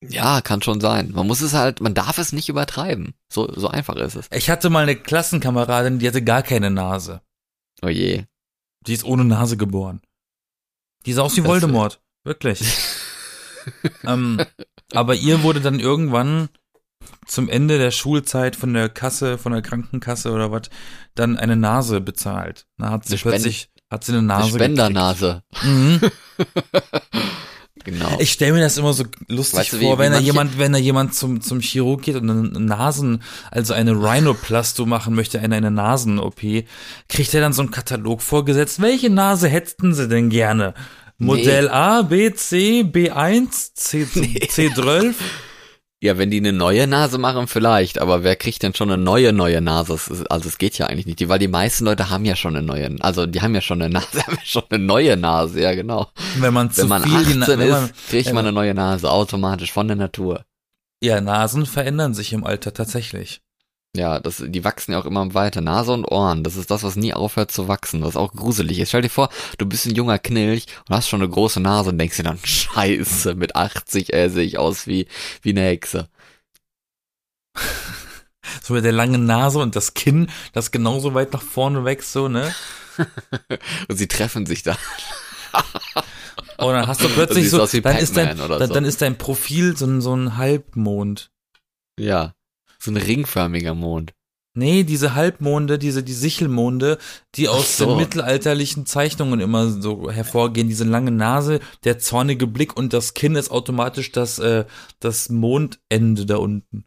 Ja, 0.02 0.42
kann 0.42 0.62
schon 0.62 0.82
sein. 0.82 1.12
Man 1.14 1.26
muss 1.26 1.40
es 1.40 1.54
halt, 1.54 1.80
man 1.80 1.94
darf 1.94 2.18
es 2.18 2.34
nicht 2.34 2.50
übertreiben. 2.50 3.14
So, 3.30 3.50
so 3.54 3.70
einfach 3.70 3.96
ist 3.96 4.16
es. 4.16 4.28
Ich 4.34 4.50
hatte 4.50 4.70
mal 4.70 4.84
eine 4.84 4.98
Klassenkameradin, 4.98 6.00
die 6.00 6.08
hatte 6.08 6.22
gar 6.22 6.44
keine 6.44 6.70
Nase. 6.70 7.22
Oh 7.82 7.88
je. 7.88 8.26
Die 8.88 8.94
ist 8.94 9.06
ohne 9.06 9.24
Nase 9.24 9.56
geboren. 9.56 10.02
Die 11.06 11.14
sah 11.14 11.22
aus 11.22 11.38
wie 11.38 11.46
Voldemort. 11.46 12.02
Wirklich. 12.26 12.62
ähm, 14.04 14.44
aber 14.94 15.16
ihr 15.16 15.44
wurde 15.44 15.62
dann 15.62 15.80
irgendwann 15.80 16.50
zum 17.26 17.50
Ende 17.50 17.78
der 17.78 17.92
Schulzeit 17.92 18.56
von 18.56 18.74
der 18.74 18.90
Kasse, 18.90 19.38
von 19.38 19.52
der 19.52 19.62
Krankenkasse 19.62 20.32
oder 20.32 20.52
was, 20.52 20.64
dann 21.16 21.38
eine 21.38 21.56
Nase 21.56 22.02
bezahlt. 22.02 22.68
Da 22.78 22.92
hat 22.92 23.06
sie 23.06 23.18
plötzlich, 23.18 23.70
hat 23.90 24.04
sie 24.04 24.12
eine 24.12 24.20
Eine 24.20 24.28
Nase 24.28 24.50
Spendernase. 24.56 25.44
Mhm. 25.64 26.02
Genau. 27.84 28.18
Ich 28.20 28.32
stelle 28.32 28.54
mir 28.54 28.62
das 28.62 28.78
immer 28.78 28.94
so 28.94 29.06
lustig 29.28 29.60
Weißt 29.60 29.74
du, 29.74 29.80
vor, 29.80 29.98
wie 29.98 30.04
wenn 30.04 30.12
da 30.12 30.20
jemand, 30.20 30.60
wenn 30.60 30.74
da 30.74 30.78
jemand 30.78 31.16
zum, 31.16 31.42
zum 31.42 31.62
Chirurg 31.62 32.04
geht 32.04 32.16
und 32.16 32.30
eine 32.30 32.44
Nasen, 32.60 33.24
also 33.50 33.74
eine 33.74 33.94
Rhinoplasto 33.94 34.86
machen 34.86 35.16
möchte, 35.16 35.40
eine, 35.40 35.56
eine 35.56 35.72
Nasen-OP, 35.72 36.42
kriegt 37.10 37.34
er 37.34 37.42
dann 37.42 37.54
so 37.54 37.62
einen 37.62 37.72
Katalog 37.72 38.22
vorgesetzt. 38.22 38.82
Welche 38.82 39.10
Nase 39.10 39.48
hätten 39.48 39.94
sie 39.94 40.08
denn 40.08 40.30
gerne? 40.30 40.74
Modell 41.26 41.70
A, 41.70 42.02
B, 42.02 42.34
C, 42.34 42.82
B1, 42.82 43.74
C, 43.76 44.04
C12? 44.06 45.14
Ja, 46.04 46.18
wenn 46.18 46.32
die 46.32 46.38
eine 46.38 46.52
neue 46.52 46.88
Nase 46.88 47.20
machen, 47.20 47.48
vielleicht, 47.48 48.00
aber 48.00 48.24
wer 48.24 48.36
kriegt 48.36 48.64
denn 48.64 48.74
schon 48.74 48.90
eine 48.92 49.00
neue, 49.02 49.34
neue 49.34 49.62
Nase? 49.62 50.00
Also 50.30 50.50
es 50.50 50.58
geht 50.58 50.76
ja 50.80 50.88
eigentlich 50.88 51.06
nicht, 51.06 51.30
weil 51.30 51.38
die 51.38 51.48
meisten 51.48 51.86
Leute 51.86 52.10
haben 52.10 52.26
ja 52.26 52.36
schon 52.36 52.56
eine 52.56 52.66
neue, 52.66 52.96
also 53.02 53.28
die 53.28 53.40
haben 53.42 53.54
ja 53.54 53.62
schon 53.62 53.82
eine 53.84 53.94
Nase, 53.94 54.24
haben 54.26 54.34
ja 54.36 54.44
schon 54.46 54.64
eine 54.70 54.84
neue 54.84 55.16
Nase, 55.16 55.62
ja 55.62 55.76
genau. 55.76 56.08
Wenn 56.40 56.56
man 56.56 56.72
zu 56.72 56.82
Wenn 56.82 56.88
man 56.90 57.04
viel, 57.04 57.24
die 57.26 57.36
Na- 57.36 57.46
18 57.46 57.60
wenn 57.60 57.70
man, 57.70 57.86
ist, 57.86 58.08
kriegt 58.10 58.34
man 58.34 58.46
eine 58.46 58.52
neue 58.52 58.74
Nase, 58.74 59.12
automatisch, 59.12 59.72
von 59.72 59.88
der 59.88 59.96
Natur. 59.98 60.44
ja, 61.04 61.22
Nasen 61.22 61.68
verändern 61.68 62.16
sich 62.16 62.34
im 62.34 62.46
Alter 62.46 62.74
tatsächlich. 62.74 63.42
Ja, 63.96 64.22
das, 64.22 64.42
die 64.46 64.64
wachsen 64.64 64.94
ja 64.94 65.00
auch 65.00 65.06
immer 65.06 65.34
weiter. 65.34 65.60
Nase 65.60 65.92
und 65.92 66.06
Ohren, 66.06 66.44
das 66.44 66.56
ist 66.56 66.72
das, 66.72 66.84
was 66.84 66.96
nie 66.96 67.14
aufhört 67.14 67.52
zu 67.52 67.68
wachsen, 67.68 68.04
was 68.04 68.16
auch 68.16 68.32
gruselig 68.32 68.80
ist. 68.80 68.90
Stell 68.90 69.02
dir 69.02 69.10
vor, 69.10 69.30
du 69.58 69.66
bist 69.66 69.86
ein 69.86 69.96
junger 69.96 70.18
Knilch 70.18 70.68
und 70.88 70.96
hast 70.96 71.10
schon 71.10 71.22
eine 71.22 71.30
große 71.30 71.60
Nase 71.60 71.90
und 71.90 71.98
denkst 71.98 72.18
dir 72.18 72.24
dann, 72.24 72.40
scheiße, 72.44 73.36
mit 73.36 73.56
80 73.56 74.14
äh, 74.14 74.30
sehe 74.30 74.46
ich 74.46 74.58
aus 74.58 74.88
wie, 74.88 75.08
wie 75.42 75.50
eine 75.50 75.62
Hexe. 75.62 76.08
So 78.64 78.74
mit 78.74 78.84
der 78.84 78.92
langen 78.92 79.26
Nase 79.26 79.60
und 79.60 79.76
das 79.76 79.94
Kinn, 79.94 80.30
das 80.52 80.72
genauso 80.72 81.14
weit 81.14 81.32
nach 81.32 81.42
vorne 81.42 81.86
wächst, 81.86 82.12
so, 82.12 82.28
ne? 82.28 82.54
Und 83.88 83.96
sie 83.98 84.08
treffen 84.08 84.46
sich 84.46 84.64
da. 84.64 84.76
Und 86.58 86.74
dann 86.74 86.88
hast 86.88 87.02
du 87.02 87.08
plötzlich 87.08 87.50
so, 87.50 87.66
dann 87.66 87.98
ist, 87.98 88.18
dein, 88.18 88.38
dann, 88.38 88.68
so. 88.68 88.74
dann 88.74 88.84
ist 88.84 89.02
dein 89.02 89.18
Profil 89.18 89.78
so 89.78 89.86
ein, 89.86 90.02
so 90.02 90.14
ein 90.14 90.38
Halbmond. 90.38 91.32
Ja. 91.98 92.34
So 92.82 92.92
ein 92.92 92.98
ringförmiger 92.98 93.76
Mond. 93.76 94.14
Nee, 94.54 94.84
diese 94.84 95.16
Halbmonde, 95.16 95.80
diese, 95.80 96.04
die 96.04 96.14
Sichelmonde, 96.14 96.98
die 97.36 97.48
aus 97.48 97.78
so. 97.78 97.86
den 97.86 97.98
mittelalterlichen 97.98 98.86
Zeichnungen 98.86 99.40
immer 99.40 99.70
so 99.70 100.12
hervorgehen, 100.12 100.68
diese 100.68 100.84
lange 100.84 101.12
Nase, 101.12 101.62
der 101.86 102.00
zornige 102.00 102.48
Blick 102.48 102.76
und 102.76 102.92
das 102.92 103.14
Kinn 103.14 103.36
ist 103.36 103.50
automatisch 103.50 104.12
das, 104.12 104.40
äh, 104.40 104.66
das 105.00 105.30
Mondende 105.30 106.26
da 106.26 106.38
unten. 106.38 106.86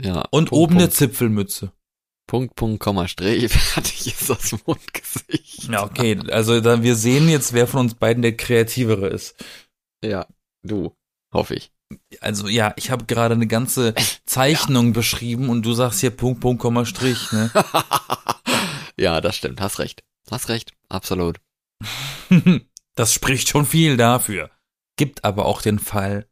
Ja. 0.00 0.20
Und 0.30 0.50
Punkt, 0.50 0.52
oben 0.52 0.74
eine 0.74 0.84
Punkt, 0.84 0.94
Zipfelmütze. 0.94 1.72
Punkt, 2.28 2.54
Punkt, 2.54 2.80
Komma, 2.80 3.08
Strich, 3.08 3.50
fertig 3.52 4.06
ist 4.06 4.30
das 4.30 4.54
Mondgesicht. 4.64 5.68
Ja, 5.68 5.84
okay, 5.84 6.16
also 6.30 6.60
da, 6.60 6.82
wir 6.82 6.94
sehen 6.94 7.28
jetzt, 7.28 7.54
wer 7.54 7.66
von 7.66 7.80
uns 7.80 7.94
beiden 7.94 8.22
der 8.22 8.36
Kreativere 8.36 9.08
ist. 9.08 9.34
Ja, 10.04 10.28
du, 10.62 10.94
hoffe 11.34 11.56
ich. 11.56 11.72
Also 12.20 12.48
ja, 12.48 12.72
ich 12.76 12.90
habe 12.90 13.06
gerade 13.06 13.34
eine 13.34 13.46
ganze 13.46 13.94
Zeichnung 14.26 14.92
beschrieben 14.92 15.48
und 15.48 15.62
du 15.64 15.72
sagst 15.72 16.00
hier 16.00 16.10
Punkt, 16.10 16.40
Punkt, 16.40 16.60
Komma, 16.60 16.84
Strich, 16.84 17.32
ne? 17.32 17.50
ja, 18.96 19.20
das 19.20 19.36
stimmt, 19.36 19.60
hast 19.60 19.78
recht. 19.78 20.04
Hast 20.30 20.48
recht, 20.48 20.72
absolut. 20.88 21.40
Das 22.96 23.14
spricht 23.14 23.48
schon 23.48 23.64
viel 23.64 23.96
dafür. 23.96 24.50
Gibt 24.96 25.24
aber 25.24 25.46
auch 25.46 25.62
den 25.62 25.78
Fall, 25.78 26.28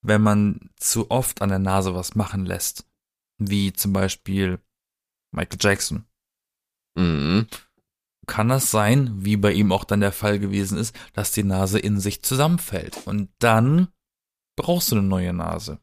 wenn 0.00 0.22
man 0.22 0.70
zu 0.76 1.10
oft 1.10 1.42
an 1.42 1.50
der 1.50 1.58
Nase 1.58 1.94
was 1.94 2.14
machen 2.14 2.46
lässt. 2.46 2.86
Wie 3.38 3.72
zum 3.72 3.92
Beispiel 3.92 4.60
Michael 5.32 5.58
Jackson. 5.60 6.06
Mhm. 6.94 7.48
Kann 8.26 8.48
das 8.48 8.70
sein, 8.70 9.24
wie 9.24 9.36
bei 9.36 9.52
ihm 9.52 9.72
auch 9.72 9.84
dann 9.84 10.00
der 10.00 10.12
Fall 10.12 10.38
gewesen 10.38 10.78
ist, 10.78 10.96
dass 11.12 11.32
die 11.32 11.42
Nase 11.42 11.78
in 11.78 12.00
sich 12.00 12.22
zusammenfällt. 12.22 13.06
Und 13.06 13.28
dann 13.38 13.88
brauchst 14.56 14.90
du 14.90 14.96
eine 14.96 15.06
neue 15.06 15.32
Nase. 15.32 15.78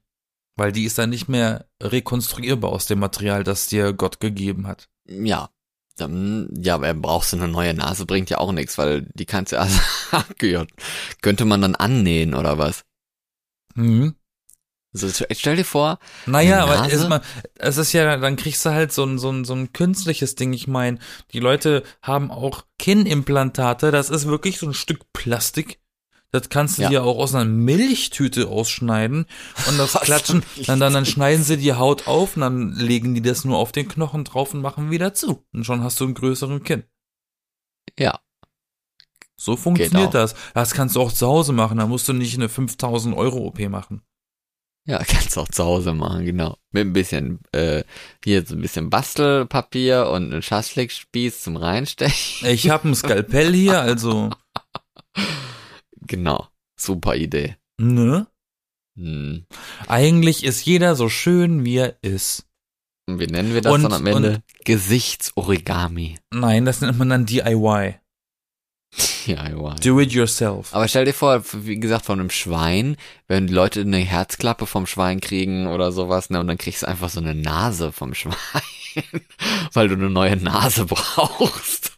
Weil 0.56 0.72
die 0.72 0.84
ist 0.84 0.98
dann 0.98 1.10
nicht 1.10 1.28
mehr 1.28 1.66
rekonstruierbar 1.82 2.72
aus 2.72 2.86
dem 2.86 3.00
Material, 3.00 3.44
das 3.44 3.68
dir 3.68 3.94
Gott 3.94 4.20
gegeben 4.20 4.68
hat. 4.68 4.90
Ja. 5.08 5.50
Dann, 5.98 6.50
ja, 6.58 6.76
aber 6.76 6.94
brauchst 6.94 7.34
du 7.34 7.38
eine 7.38 7.48
neue 7.48 7.74
Nase, 7.74 8.06
bringt 8.06 8.30
ja 8.30 8.38
auch 8.38 8.54
nichts, 8.54 8.78
weil 8.78 9.08
die 9.14 9.26
kannst 9.26 9.52
du 9.52 9.58
ja, 9.58 9.68
ja, 10.42 10.66
könnte 11.22 11.46
man 11.46 11.62
dann 11.62 11.76
annähen 11.76 12.34
oder 12.34 12.58
was? 12.58 12.86
Mhm. 13.76 14.16
So, 14.94 15.08
stell 15.32 15.56
dir 15.56 15.64
vor, 15.64 16.00
Naja, 16.26 16.64
aber 16.66 16.92
ist 16.92 17.08
mal, 17.08 17.22
es 17.56 17.78
ist 17.78 17.94
ja, 17.94 18.18
dann 18.18 18.36
kriegst 18.36 18.66
du 18.66 18.72
halt 18.72 18.92
so 18.92 19.06
ein, 19.06 19.20
so 19.20 19.32
ein, 19.32 19.46
so 19.46 19.54
ein 19.54 19.72
künstliches 19.72 20.36
Ding. 20.36 20.52
Ich 20.52 20.68
meine, 20.68 21.00
die 21.32 21.40
Leute 21.40 21.84
haben 22.02 22.30
auch 22.30 22.64
Kinnimplantate, 22.78 23.92
das 23.92 24.10
ist 24.10 24.26
wirklich 24.26 24.58
so 24.58 24.68
ein 24.68 24.74
Stück 24.74 25.14
Plastik. 25.14 25.80
Das 26.32 26.48
kannst 26.50 26.78
du 26.78 26.84
Ja. 26.84 26.90
dir 26.90 27.04
auch 27.04 27.18
aus 27.18 27.36
einer 27.36 27.46
Milchtüte 27.46 28.48
ausschneiden 28.48 29.26
und 29.68 29.78
das 29.78 29.94
klatschen, 30.02 30.44
dann, 30.66 30.80
dann, 30.80 30.94
dann 30.94 31.06
schneiden 31.06 31.44
sie 31.44 31.58
die 31.58 31.74
Haut 31.74 32.08
auf 32.08 32.36
und 32.38 32.42
dann 32.42 32.72
legen 32.74 33.14
die 33.16 33.22
das 33.22 33.44
nur 33.46 33.58
auf 33.58 33.72
den 33.72 33.88
Knochen 33.88 34.24
drauf 34.24 34.54
und 34.54 34.62
machen 34.62 34.92
wieder 34.92 35.14
zu. 35.14 35.46
Und 35.54 35.66
schon 35.66 35.84
hast 35.84 36.00
du 36.00 36.06
einen 36.06 36.14
größeren 36.14 36.64
Kinn. 36.64 36.84
ja, 38.00 38.20
So 39.36 39.58
funktioniert 39.58 40.08
auch. 40.10 40.12
das. 40.12 40.36
Das 40.54 40.74
kannst 40.74 40.96
du 40.96 41.02
auch 41.02 41.12
zu 41.12 41.28
Hause 41.28 41.52
machen. 41.52 41.78
Da 41.80 41.88
musst 41.88 42.08
du 42.08 42.14
nicht 42.14 42.36
eine 42.36 42.48
5000 42.48 43.16
Euro 43.16 43.40
OP 43.48 43.60
machen. 43.70 44.02
Ja, 44.88 44.98
kannst 45.08 45.36
du 45.36 45.42
auch 45.42 45.48
zu 45.50 45.64
Hause 45.66 45.94
machen, 45.94 46.26
genau. 46.26 46.58
Mit 46.72 46.88
ein 46.88 46.94
bisschen, 46.94 47.40
äh, 47.52 47.84
hier 48.24 48.46
so 48.46 48.56
ein 48.56 48.62
bisschen 48.62 48.90
Bastelpapier 48.90 50.08
und 50.10 50.32
einen 50.32 50.42
Schaschlikspieß 50.42 51.42
zum 51.44 51.58
Reinstechen. 51.58 52.48
Ich 52.48 52.70
habe 52.70 52.88
ein 52.88 52.96
Skalpell 52.96 53.54
hier, 53.54 53.82
also, 53.82 54.30
Genau. 56.12 56.48
Super 56.78 57.16
Idee. 57.16 57.56
ne? 57.80 58.28
Hm. 58.98 59.46
Eigentlich 59.88 60.44
ist 60.44 60.66
jeder 60.66 60.98
so 60.98 61.08
schön, 61.08 61.64
wie 61.64 61.78
er 61.78 61.96
ist. 62.02 62.46
Und 63.08 63.20
wie 63.20 63.28
nennen 63.28 63.54
wir 63.54 63.62
das 63.62 63.74
Und- 63.74 63.84
dann 63.84 63.94
am 63.94 64.06
Ende? 64.06 64.44
Gesichtsorigami. 64.66 66.20
Nein, 66.34 66.66
das 66.66 66.82
nennt 66.82 66.98
man 67.00 67.08
dann 67.10 67.26
DIY. 67.26 67.96
DIY. 69.26 69.76
Do 69.82 70.02
it 70.02 70.12
yourself. 70.12 70.74
Aber 70.76 70.90
stell 70.90 71.06
dir 71.06 71.14
vor, 71.14 71.42
wie 71.54 71.80
gesagt, 71.80 72.06
von 72.06 72.20
einem 72.20 72.30
Schwein, 72.30 72.98
wenn 73.30 73.48
die 73.48 73.54
Leute 73.54 73.80
eine 73.82 74.00
Herzklappe 74.00 74.66
vom 74.66 74.86
Schwein 74.86 75.22
kriegen 75.22 75.68
oder 75.68 75.94
sowas, 75.94 76.30
ne, 76.30 76.42
und 76.42 76.48
dann 76.48 76.58
kriegst 76.58 76.82
du 76.84 76.88
einfach 76.90 77.10
so 77.10 77.22
eine 77.22 77.34
Nase 77.34 77.94
vom 77.94 78.14
Schwein, 78.14 78.36
weil 79.74 79.88
du 79.88 79.96
eine 79.96 80.10
neue 80.10 80.36
Nase 80.36 80.86
brauchst. 80.86 81.94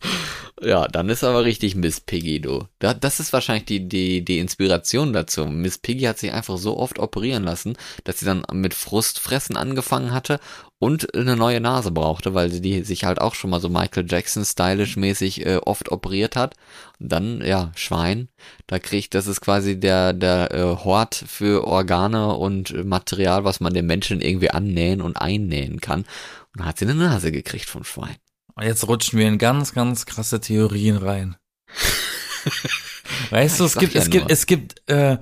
Ja, 0.63 0.87
dann 0.87 1.09
ist 1.09 1.23
aber 1.23 1.43
richtig 1.43 1.75
Miss 1.75 1.99
Piggy, 1.99 2.39
du. 2.39 2.67
Da, 2.79 2.93
das 2.93 3.19
ist 3.19 3.33
wahrscheinlich 3.33 3.65
die, 3.65 3.87
die, 3.87 4.23
die 4.23 4.39
Inspiration 4.39 5.11
dazu. 5.11 5.45
Miss 5.45 5.77
Piggy 5.77 6.05
hat 6.05 6.19
sich 6.19 6.31
einfach 6.31 6.57
so 6.57 6.77
oft 6.77 6.99
operieren 6.99 7.43
lassen, 7.43 7.75
dass 8.05 8.19
sie 8.19 8.25
dann 8.25 8.43
mit 8.53 8.73
Frustfressen 8.73 9.57
angefangen 9.57 10.13
hatte 10.13 10.39
und 10.79 11.15
eine 11.15 11.35
neue 11.35 11.59
Nase 11.59 11.91
brauchte, 11.91 12.33
weil 12.33 12.49
sie 12.49 12.61
die 12.61 12.83
sich 12.83 13.03
halt 13.03 13.19
auch 13.19 13.35
schon 13.35 13.49
mal 13.49 13.59
so 13.59 13.67
Michael 13.67 14.05
Jackson 14.07 14.45
stylisch 14.45 14.95
mäßig 14.95 15.45
äh, 15.45 15.57
oft 15.57 15.91
operiert 15.91 16.35
hat. 16.37 16.55
Und 16.99 17.11
dann, 17.11 17.41
ja, 17.45 17.71
Schwein, 17.75 18.29
da 18.67 18.79
kriegt, 18.79 19.15
das 19.15 19.27
ist 19.27 19.41
quasi 19.41 19.79
der, 19.79 20.13
der 20.13 20.51
äh, 20.51 20.61
Hort 20.83 21.15
für 21.15 21.67
Organe 21.67 22.35
und 22.35 22.85
Material, 22.85 23.43
was 23.43 23.59
man 23.59 23.73
dem 23.73 23.85
Menschen 23.85 24.21
irgendwie 24.21 24.51
annähen 24.51 25.01
und 25.01 25.17
einnähen 25.17 25.81
kann. 25.81 26.01
Und 26.01 26.59
dann 26.59 26.67
hat 26.67 26.79
sie 26.79 26.85
eine 26.85 26.95
Nase 26.95 27.31
gekriegt 27.31 27.69
vom 27.69 27.83
Schwein. 27.83 28.15
Und 28.55 28.63
Jetzt 28.65 28.87
rutschen 28.87 29.19
wir 29.19 29.27
in 29.27 29.37
ganz, 29.37 29.73
ganz 29.73 30.05
krasse 30.05 30.39
Theorien 30.39 30.97
rein. 30.97 31.35
Weißt 33.29 33.59
du, 33.59 33.65
Ich 33.65 33.71
es 33.71 33.77
gibt, 33.79 33.93
ja 33.93 34.01
es 34.01 34.09
gibt, 34.09 34.23
nur. 34.25 34.31
es 34.31 34.45
gibt, 34.45 34.89
äh, 34.89 35.17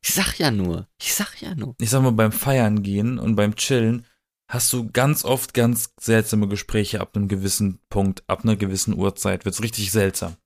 Ich 0.00 0.14
sag 0.14 0.38
ja 0.38 0.50
nur, 0.50 0.86
ich 1.00 1.14
sag 1.14 1.40
ja 1.40 1.54
nur. 1.54 1.74
ich 1.80 1.90
sag 1.90 2.02
mal, 2.02 2.12
beim 2.12 2.32
Feiern 2.32 2.82
gehen 2.82 3.18
und 3.18 3.36
beim 3.36 3.56
Chillen 3.56 4.06
hast 4.50 4.72
du 4.72 4.90
ganz 4.90 5.24
oft 5.24 5.54
ganz 5.54 5.92
seltsame 6.00 6.48
Gespräche 6.48 7.00
ab 7.00 7.16
einem 7.16 7.28
gewissen 7.28 7.80
Punkt, 7.90 8.22
ab 8.28 8.44
einer 8.44 8.56
gewissen 8.56 8.94
Uhrzeit. 8.96 9.44
Wird's 9.44 9.62
richtig 9.62 9.90
seltsam. 9.90 10.36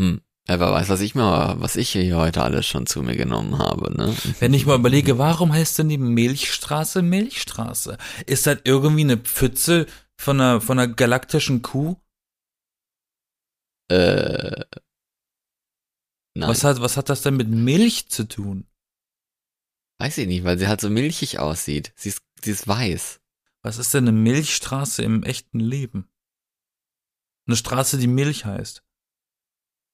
Hm. 0.00 0.20
Ja, 0.48 0.58
wer 0.60 0.72
weiß, 0.72 0.88
was 0.88 1.02
ich 1.02 1.14
mir, 1.14 1.56
was 1.58 1.76
ich 1.76 1.90
hier 1.90 2.16
heute 2.16 2.42
alles 2.42 2.64
schon 2.66 2.86
zu 2.86 3.02
mir 3.02 3.16
genommen 3.16 3.58
habe, 3.58 3.94
ne? 3.94 4.16
Wenn 4.40 4.54
ich 4.54 4.64
mal 4.64 4.78
überlege, 4.78 5.18
warum 5.18 5.52
heißt 5.52 5.78
denn 5.78 5.90
die 5.90 5.98
Milchstraße 5.98 7.02
Milchstraße? 7.02 7.98
Ist 8.24 8.46
das 8.46 8.58
irgendwie 8.64 9.02
eine 9.02 9.18
Pfütze 9.18 9.84
von 10.18 10.40
einer, 10.40 10.60
von 10.60 10.78
einer 10.78 10.92
galaktischen 10.92 11.62
Kuh? 11.62 11.96
Äh. 13.90 14.64
Nein, 16.34 16.50
Was 16.50 16.64
hat, 16.64 16.80
was 16.80 16.96
hat 16.96 17.08
das 17.08 17.22
denn 17.22 17.36
mit 17.36 17.48
Milch 17.48 18.08
zu 18.10 18.24
tun? 18.28 18.66
weiß 20.00 20.18
ich 20.18 20.28
nicht, 20.28 20.44
weil 20.44 20.58
sie 20.58 20.68
halt 20.68 20.80
so 20.80 20.90
milchig 20.90 21.40
aussieht. 21.40 21.92
Sie 21.96 22.10
ist, 22.10 22.22
sie 22.40 22.52
ist 22.52 22.68
weiß. 22.68 23.20
Was 23.62 23.78
ist 23.78 23.92
denn 23.94 24.06
eine 24.06 24.16
Milchstraße 24.16 25.02
im 25.02 25.24
echten 25.24 25.58
Leben? 25.58 26.08
Eine 27.46 27.56
Straße, 27.56 27.98
die 27.98 28.06
Milch 28.06 28.44
heißt. 28.44 28.84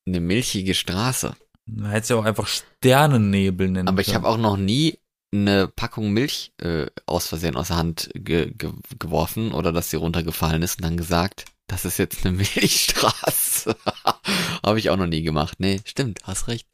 Eine 0.06 0.20
milchige 0.20 0.74
Straße. 0.74 1.34
Man 1.64 1.90
hätte 1.90 2.12
ja 2.12 2.20
auch 2.20 2.26
einfach 2.26 2.46
Sternennebel 2.46 3.70
nennen 3.70 3.88
Aber 3.88 4.02
ich 4.02 4.14
habe 4.14 4.28
auch 4.28 4.36
noch 4.36 4.58
nie 4.58 4.98
eine 5.34 5.68
Packung 5.68 6.12
Milch 6.12 6.52
äh, 6.60 6.86
aus 7.06 7.28
Versehen 7.28 7.56
aus 7.56 7.68
der 7.68 7.76
Hand 7.76 8.10
ge 8.14 8.52
ge 8.56 8.72
geworfen 8.98 9.52
oder 9.52 9.72
dass 9.72 9.90
sie 9.90 9.96
runtergefallen 9.96 10.62
ist 10.62 10.78
und 10.78 10.84
dann 10.84 10.96
gesagt, 10.96 11.44
das 11.66 11.84
ist 11.84 11.98
jetzt 11.98 12.24
eine 12.24 12.36
Milchstraße. 12.36 13.76
habe 14.64 14.78
ich 14.78 14.90
auch 14.90 14.96
noch 14.96 15.06
nie 15.06 15.22
gemacht. 15.22 15.58
Nee, 15.58 15.80
stimmt, 15.84 16.20
hast 16.24 16.48
recht. 16.48 16.68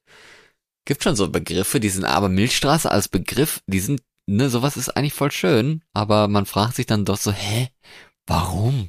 Gibt 0.85 1.03
schon 1.03 1.17
so 1.17 1.29
Begriffe, 1.29 1.81
die 1.81 1.89
sind 1.89 2.05
aber 2.05 2.29
Milchstraße 2.29 2.91
als 2.91 3.09
Begriff, 3.09 3.63
die 3.67 3.81
sind, 3.81 4.03
ne, 4.27 4.49
sowas 4.51 4.77
ist 4.77 4.89
eigentlich 4.91 5.13
voll 5.13 5.31
schön, 5.31 5.83
aber 5.93 6.29
man 6.29 6.47
fragt 6.47 6.77
sich 6.77 6.87
dann 6.87 7.05
doch 7.05 7.19
so, 7.19 7.33
hä, 7.33 7.69
warum? 8.27 8.89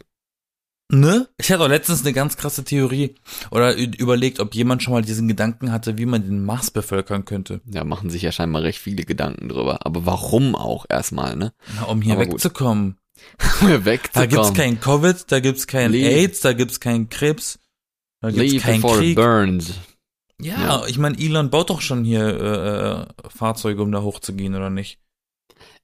Ne? 0.94 1.28
Ich 1.38 1.50
hatte 1.52 1.64
auch 1.64 1.70
letztens 1.70 2.02
eine 2.02 2.12
ganz 2.12 2.36
krasse 2.36 2.66
Theorie 2.66 3.16
oder 3.50 3.76
überlegt, 3.78 4.42
ob 4.42 4.54
jemand 4.54 4.84
schon 4.84 4.92
mal 4.94 5.02
diesen 5.02 5.28
Gedanken 5.30 5.72
hatte, 5.72 5.98
wie 5.98 6.06
man 6.06 6.22
den 6.24 6.44
Mars 6.44 6.70
bevölkern 6.70 7.24
könnte. 7.24 7.62
Ja, 7.66 7.86
machen 7.86 8.10
sich 8.10 8.24
ja 8.24 8.32
scheinbar 8.34 8.64
recht 8.64 8.80
viele 8.80 9.04
Gedanken 9.06 9.48
drüber. 9.48 9.86
Aber 9.86 10.06
warum 10.06 10.54
auch 10.56 10.86
erstmal, 10.90 11.38
ne? 11.38 11.54
Na, 11.78 11.84
um 11.84 12.02
hier 12.02 12.14
Aber 12.16 12.24
wegzukommen. 12.28 12.98
Um 13.62 13.68
Da 13.70 13.86
wegzukommen. 13.86 14.30
gibt's 14.30 14.54
kein 14.54 14.80
Covid, 14.82 15.32
da 15.32 15.40
gibt's 15.40 15.68
kein 15.68 15.92
Leave. 15.92 16.10
AIDS, 16.10 16.42
da 16.42 16.54
gibt's 16.54 16.80
keinen 16.80 17.08
Krebs, 17.10 17.60
da 18.20 18.32
gibt's 18.32 18.52
Leave 18.54 18.64
keinen 18.66 18.82
before 18.82 18.96
it 18.98 19.02
Krieg. 19.02 19.16
burns. 19.16 19.74
Ja, 20.42 20.60
Ja. 20.60 20.86
ich 20.88 20.98
meine, 20.98 21.20
Elon 21.20 21.52
baut 21.52 21.70
doch 21.70 21.82
schon 21.82 22.04
hier 22.04 22.26
äh, 22.26 23.02
äh, 23.02 23.30
Fahrzeuge, 23.30 23.84
um 23.84 23.92
da 23.92 24.02
hochzugehen, 24.02 24.56
oder 24.56 24.72
nicht? 24.72 24.98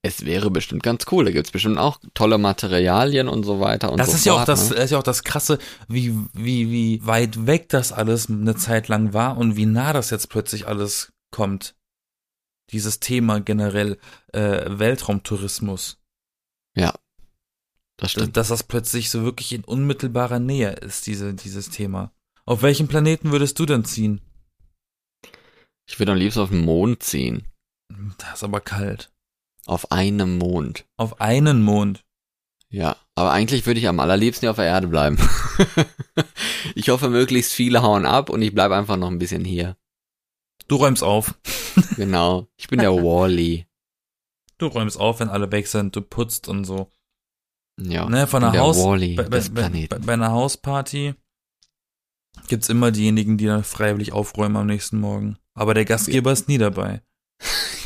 Es 0.03 0.25
wäre 0.25 0.51
bestimmt 0.51 0.83
ganz 0.83 1.05
cool. 1.11 1.25
Da 1.25 1.31
gibt's 1.31 1.51
bestimmt 1.51 1.77
auch 1.77 1.99
tolle 2.13 2.37
Materialien 2.37 3.27
und 3.27 3.43
so 3.43 3.59
weiter 3.59 3.91
und 3.91 3.97
Das 3.97 4.11
so 4.11 4.15
ist 4.15 4.25
ja 4.25 4.33
auch 4.33 4.37
fort, 4.37 4.47
das, 4.49 4.69
Ne? 4.69 4.75
das 4.75 4.85
ist 4.85 4.91
ja 4.91 4.99
auch 4.99 5.03
das 5.03 5.23
Krasse, 5.23 5.57
wie, 5.87 6.15
wie, 6.33 6.71
wie 6.71 7.05
weit 7.05 7.45
weg 7.47 7.69
das 7.69 7.91
alles 7.91 8.29
eine 8.29 8.55
Zeit 8.55 8.87
lang 8.87 9.13
war 9.13 9.37
und 9.37 9.55
wie 9.57 9.65
nah 9.65 9.93
das 9.93 10.09
jetzt 10.09 10.29
plötzlich 10.29 10.67
alles 10.67 11.11
kommt. 11.31 11.75
Dieses 12.71 12.99
Thema 12.99 13.39
generell 13.39 13.97
äh, 14.33 14.65
Weltraumtourismus. 14.67 15.97
Das 16.75 16.93
Dass, 17.97 18.11
stimmt. 18.11 18.37
dass 18.37 18.47
das 18.49 18.63
plötzlich 18.63 19.09
so 19.09 19.23
wirklich 19.23 19.53
in 19.53 19.63
unmittelbarer 19.63 20.39
Nähe 20.39 20.71
ist, 20.73 21.07
diese, 21.07 21.33
dieses 21.33 21.71
Thema. 21.71 22.11
Auf 22.45 22.61
welchen 22.61 22.87
Planeten 22.87 23.31
würdest 23.31 23.57
du 23.57 23.65
denn 23.65 23.85
ziehen? 23.85 24.21
Ich 25.89 25.97
würde 25.97 26.11
am 26.11 26.17
liebsten 26.19 26.41
auf 26.41 26.49
den 26.49 26.63
Mond 26.63 27.01
ziehen. 27.01 27.47
Das 28.19 28.35
ist 28.35 28.43
aber 28.43 28.61
kalt. 28.61 29.11
Auf 29.67 29.91
einem 29.91 30.37
Mond. 30.37 30.85
Auf 30.95 31.19
einen 31.19 31.61
Mond. 31.61 32.05
Ja, 32.69 32.95
aber 33.15 33.31
eigentlich 33.31 33.65
würde 33.65 33.81
ich 33.81 33.87
am 33.87 33.99
allerliebsten 33.99 34.45
hier 34.45 34.51
auf 34.51 34.55
der 34.55 34.65
Erde 34.65 34.87
bleiben. 34.87 35.17
ich 36.75 36.87
hoffe, 36.89 37.09
möglichst 37.09 37.53
viele 37.53 37.81
hauen 37.81 38.05
ab 38.05 38.29
und 38.29 38.41
ich 38.41 38.53
bleibe 38.53 38.75
einfach 38.77 38.95
noch 38.95 39.09
ein 39.09 39.19
bisschen 39.19 39.43
hier. 39.43 39.75
Du 40.67 40.77
räumst 40.77 41.03
auf. 41.03 41.35
Genau. 41.95 42.47
Ich 42.57 42.67
bin 42.69 42.79
der 42.79 42.91
Wally. 43.03 43.67
Du 44.57 44.65
räumst 44.65 44.99
auf, 44.99 45.19
wenn 45.19 45.29
alle 45.29 45.51
weg 45.51 45.67
sind. 45.67 45.95
Du 45.95 46.01
putzt 46.01 46.47
und 46.47 46.65
so. 46.65 46.89
Ja. 47.79 48.09
Ne, 48.09 48.25
von 48.25 48.43
einer 48.43 48.51
der 48.51 48.61
Haus, 48.61 48.77
Wally 48.83 49.13
bei, 49.13 49.23
bei, 49.23 49.41
bei, 49.49 49.87
bei 49.87 50.13
einer 50.13 50.31
Hausparty 50.31 51.13
gibt's 52.47 52.69
immer 52.69 52.89
diejenigen, 52.89 53.37
die 53.37 53.45
dann 53.45 53.63
freiwillig 53.63 54.11
aufräumen 54.11 54.55
am 54.55 54.65
nächsten 54.65 54.99
Morgen. 54.99 55.37
Aber 55.53 55.75
der 55.75 55.85
Gastgeber 55.85 56.31
ist 56.31 56.47
nie 56.47 56.57
dabei. 56.57 57.03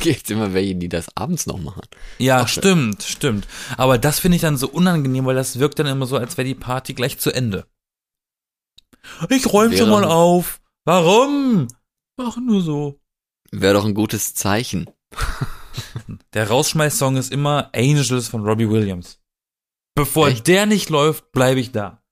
Gibt's 0.02 0.30
immer 0.30 0.52
welche, 0.52 0.74
die 0.74 0.88
das 0.88 1.16
abends 1.16 1.46
noch 1.46 1.58
machen. 1.58 1.82
Ja, 2.18 2.40
Ach, 2.40 2.48
stimmt, 2.48 3.02
stimmt. 3.02 3.46
Aber 3.76 3.98
das 3.98 4.18
finde 4.18 4.36
ich 4.36 4.42
dann 4.42 4.56
so 4.56 4.68
unangenehm, 4.68 5.24
weil 5.26 5.36
das 5.36 5.58
wirkt 5.58 5.78
dann 5.78 5.86
immer 5.86 6.06
so, 6.06 6.16
als 6.16 6.36
wäre 6.36 6.46
die 6.46 6.54
Party 6.54 6.92
gleich 6.92 7.18
zu 7.18 7.30
Ende. 7.30 7.66
Ich 9.28 9.52
räume 9.52 9.76
schon 9.76 9.90
mal 9.90 10.04
auf. 10.04 10.60
Warum? 10.84 11.68
Mach 12.16 12.36
nur 12.36 12.62
so. 12.62 13.00
Wäre 13.50 13.74
doch 13.74 13.84
ein 13.84 13.94
gutes 13.94 14.34
Zeichen. 14.34 14.90
Der 16.34 16.48
Rausschmeiß-Song 16.48 17.16
ist 17.16 17.32
immer 17.32 17.70
Angels 17.74 18.28
von 18.28 18.44
Robbie 18.44 18.68
Williams. 18.68 19.20
Bevor 19.94 20.28
Echt? 20.28 20.46
der 20.46 20.66
nicht 20.66 20.88
läuft, 20.88 21.32
bleibe 21.32 21.60
ich 21.60 21.70
da. 21.70 22.02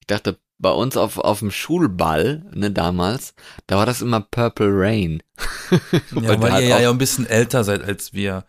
Ich 0.00 0.06
dachte, 0.06 0.38
bei 0.58 0.70
uns 0.70 0.96
auf, 0.96 1.18
auf 1.18 1.40
dem 1.40 1.50
Schulball, 1.50 2.44
ne, 2.54 2.70
damals, 2.70 3.34
da 3.66 3.76
war 3.76 3.86
das 3.86 4.02
immer 4.02 4.20
Purple 4.20 4.70
Rain. 4.70 5.22
Ja, 6.12 6.40
weil 6.40 6.52
hat 6.52 6.60
ihr 6.62 6.68
ja, 6.68 6.80
ja 6.80 6.90
ein 6.90 6.98
bisschen 6.98 7.26
älter 7.26 7.64
seid 7.64 7.82
als 7.82 8.12
wir. 8.12 8.44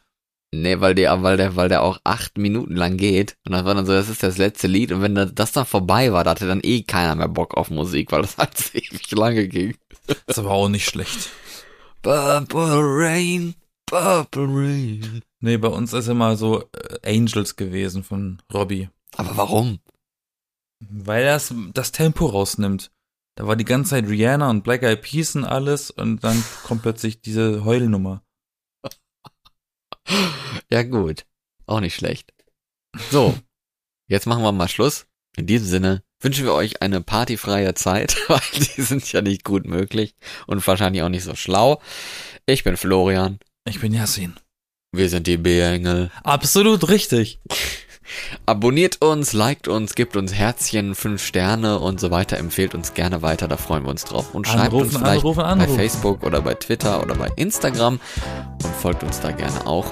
Nee, 0.54 0.80
weil 0.80 0.96
der, 0.96 1.22
weil 1.24 1.36
der, 1.38 1.56
weil 1.56 1.68
der 1.70 1.82
auch 1.82 2.00
acht 2.04 2.38
Minuten 2.38 2.76
lang 2.76 2.96
geht. 2.98 3.36
Und 3.46 3.52
das 3.54 3.66
war 3.66 3.74
dann 3.76 3.86
so, 3.86 3.92
das 3.94 4.08
ist 4.10 4.24
das 4.24 4.38
letzte 4.38 4.68
Lied. 4.68 4.92
Und 4.92 5.02
wenn 5.02 5.16
da- 5.16 5.26
das 5.26 5.52
dann 5.52 5.66
vorbei 5.66 6.14
war, 6.14 6.24
da 6.24 6.32
hatte 6.32 6.48
dann 6.48 6.62
eh 6.64 6.84
keiner 6.84 7.16
mehr 7.16 7.28
Bock 7.28 7.58
auf 7.58 7.70
Musik, 7.72 8.12
weil 8.12 8.22
das 8.22 8.38
halt 8.38 8.56
so 8.58 8.70
ewig 8.78 9.12
lange 9.12 9.48
ging. 9.48 9.76
Ist 10.28 10.40
aber 10.40 10.52
auch 10.52 10.70
nicht 10.70 10.86
schlecht. 10.86 11.30
Purple 12.04 12.82
Rain, 12.84 13.56
Purple 13.86 14.48
Rain. 14.48 15.22
Nee, 15.40 15.58
bei 15.58 15.68
uns 15.68 15.92
ist 15.94 16.08
immer 16.08 16.36
so 16.38 16.64
äh, 17.02 17.16
Angels 17.18 17.56
gewesen 17.56 18.04
von 18.04 18.42
Robbie. 18.54 18.90
Aber 19.18 19.36
warum? 19.38 19.80
Weil 20.80 21.26
das 21.26 21.54
das 21.74 21.92
Tempo 21.92 22.26
rausnimmt. 22.26 22.92
Da 23.36 23.48
war 23.48 23.56
die 23.56 23.66
ganze 23.66 23.92
Zeit 23.92 24.08
Rihanna 24.08 24.50
und 24.50 24.64
Black 24.64 24.84
Eyed 24.84 25.02
Peas 25.02 25.36
und 25.36 25.44
alles 25.44 25.92
und 25.92 26.24
dann 26.24 26.42
kommt 26.64 26.84
plötzlich 26.84 27.22
diese 27.22 27.66
Heulnummer. 27.66 28.24
Ja 30.72 30.84
gut, 30.84 31.26
auch 31.66 31.80
nicht 31.80 31.96
schlecht. 31.96 32.34
So, 33.12 33.38
jetzt 34.08 34.26
machen 34.26 34.44
wir 34.44 34.52
mal 34.52 34.70
Schluss. 34.70 35.08
In 35.38 35.48
diesem 35.48 35.68
Sinne, 35.68 36.04
wünschen 36.22 36.46
wir 36.46 36.54
euch 36.54 36.82
eine 36.82 37.02
partyfreie 37.02 37.74
Zeit, 37.74 38.16
weil 38.30 38.42
die 38.54 38.82
sind 38.82 39.12
ja 39.12 39.22
nicht 39.22 39.44
gut 39.44 39.66
möglich 39.66 40.16
und 40.48 40.66
wahrscheinlich 40.66 41.04
auch 41.04 41.10
nicht 41.10 41.24
so 41.24 41.36
schlau. 41.36 41.82
Ich 42.46 42.64
bin 42.64 42.78
Florian. 42.78 43.40
Ich 43.68 43.82
bin 43.82 43.94
Yassin. 43.94 44.36
Wir 44.92 45.10
sind 45.10 45.28
die 45.28 45.38
B-Engel. 45.38 46.10
Absolut 46.24 46.88
richtig. 46.88 47.40
Abonniert 48.46 49.02
uns, 49.02 49.34
liked 49.34 49.68
uns, 49.68 49.96
gibt 49.96 50.16
uns 50.16 50.34
Herzchen, 50.34 50.96
fünf 50.96 51.24
Sterne 51.24 51.80
und 51.80 52.00
so 52.00 52.12
weiter. 52.12 52.38
Empfehlt 52.38 52.76
uns 52.76 52.94
gerne 52.94 53.22
weiter, 53.22 53.48
da 53.48 53.58
freuen 53.58 53.84
wir 53.84 53.90
uns 53.90 54.06
drauf. 54.06 54.34
Und 54.34 54.48
schreibt 54.48 54.74
Anrufen, 54.74 54.88
uns 54.88 54.98
vielleicht 54.98 55.24
anrufen, 55.24 55.38
bei 55.38 55.44
anrufen. 55.44 55.76
Facebook 55.76 56.24
oder 56.24 56.42
bei 56.42 56.54
Twitter 56.54 57.02
oder 57.02 57.16
bei 57.16 57.30
Instagram 57.36 58.00
und 58.64 58.76
folgt 58.76 59.04
uns 59.04 59.20
da 59.20 59.32
gerne 59.32 59.66
auch. 59.66 59.86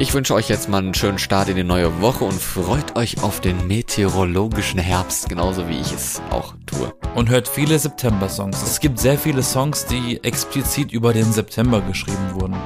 Ich 0.00 0.12
wünsche 0.12 0.34
euch 0.34 0.48
jetzt 0.48 0.68
mal 0.68 0.78
einen 0.78 0.94
schönen 0.94 1.18
Start 1.18 1.48
in 1.48 1.54
die 1.54 1.62
neue 1.62 2.00
Woche 2.00 2.24
und 2.24 2.40
freut 2.40 2.96
euch 2.96 3.22
auf 3.22 3.40
den 3.40 3.68
meteorologischen 3.68 4.80
Herbst, 4.80 5.28
genauso 5.28 5.68
wie 5.68 5.80
ich 5.80 5.92
es 5.92 6.20
auch 6.30 6.54
tue. 6.66 6.92
Und 7.14 7.28
hört 7.28 7.46
viele 7.46 7.78
September-Songs. 7.78 8.60
Es 8.62 8.80
gibt 8.80 8.98
sehr 8.98 9.16
viele 9.16 9.42
Songs, 9.42 9.86
die 9.86 10.22
explizit 10.24 10.90
über 10.90 11.12
den 11.12 11.32
September 11.32 11.80
geschrieben 11.80 12.34
wurden. 12.34 12.56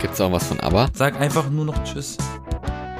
Gibt's 0.00 0.20
auch 0.20 0.32
was 0.32 0.44
von 0.44 0.58
ABBA? 0.58 0.88
Sag 0.92 1.20
einfach 1.20 1.48
nur 1.50 1.66
noch 1.66 1.84
Tschüss. 1.84 2.16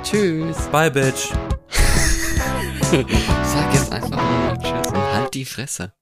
Tschüss. 0.02 0.56
Bye, 0.72 0.90
Bitch. 0.90 1.32
Sag 2.90 3.74
jetzt 3.74 3.92
einfach 3.92 4.10
noch 4.10 4.56
Tschüss 4.58 4.88
und 4.88 5.14
halt 5.14 5.34
die 5.34 5.44
Fresse. 5.44 5.92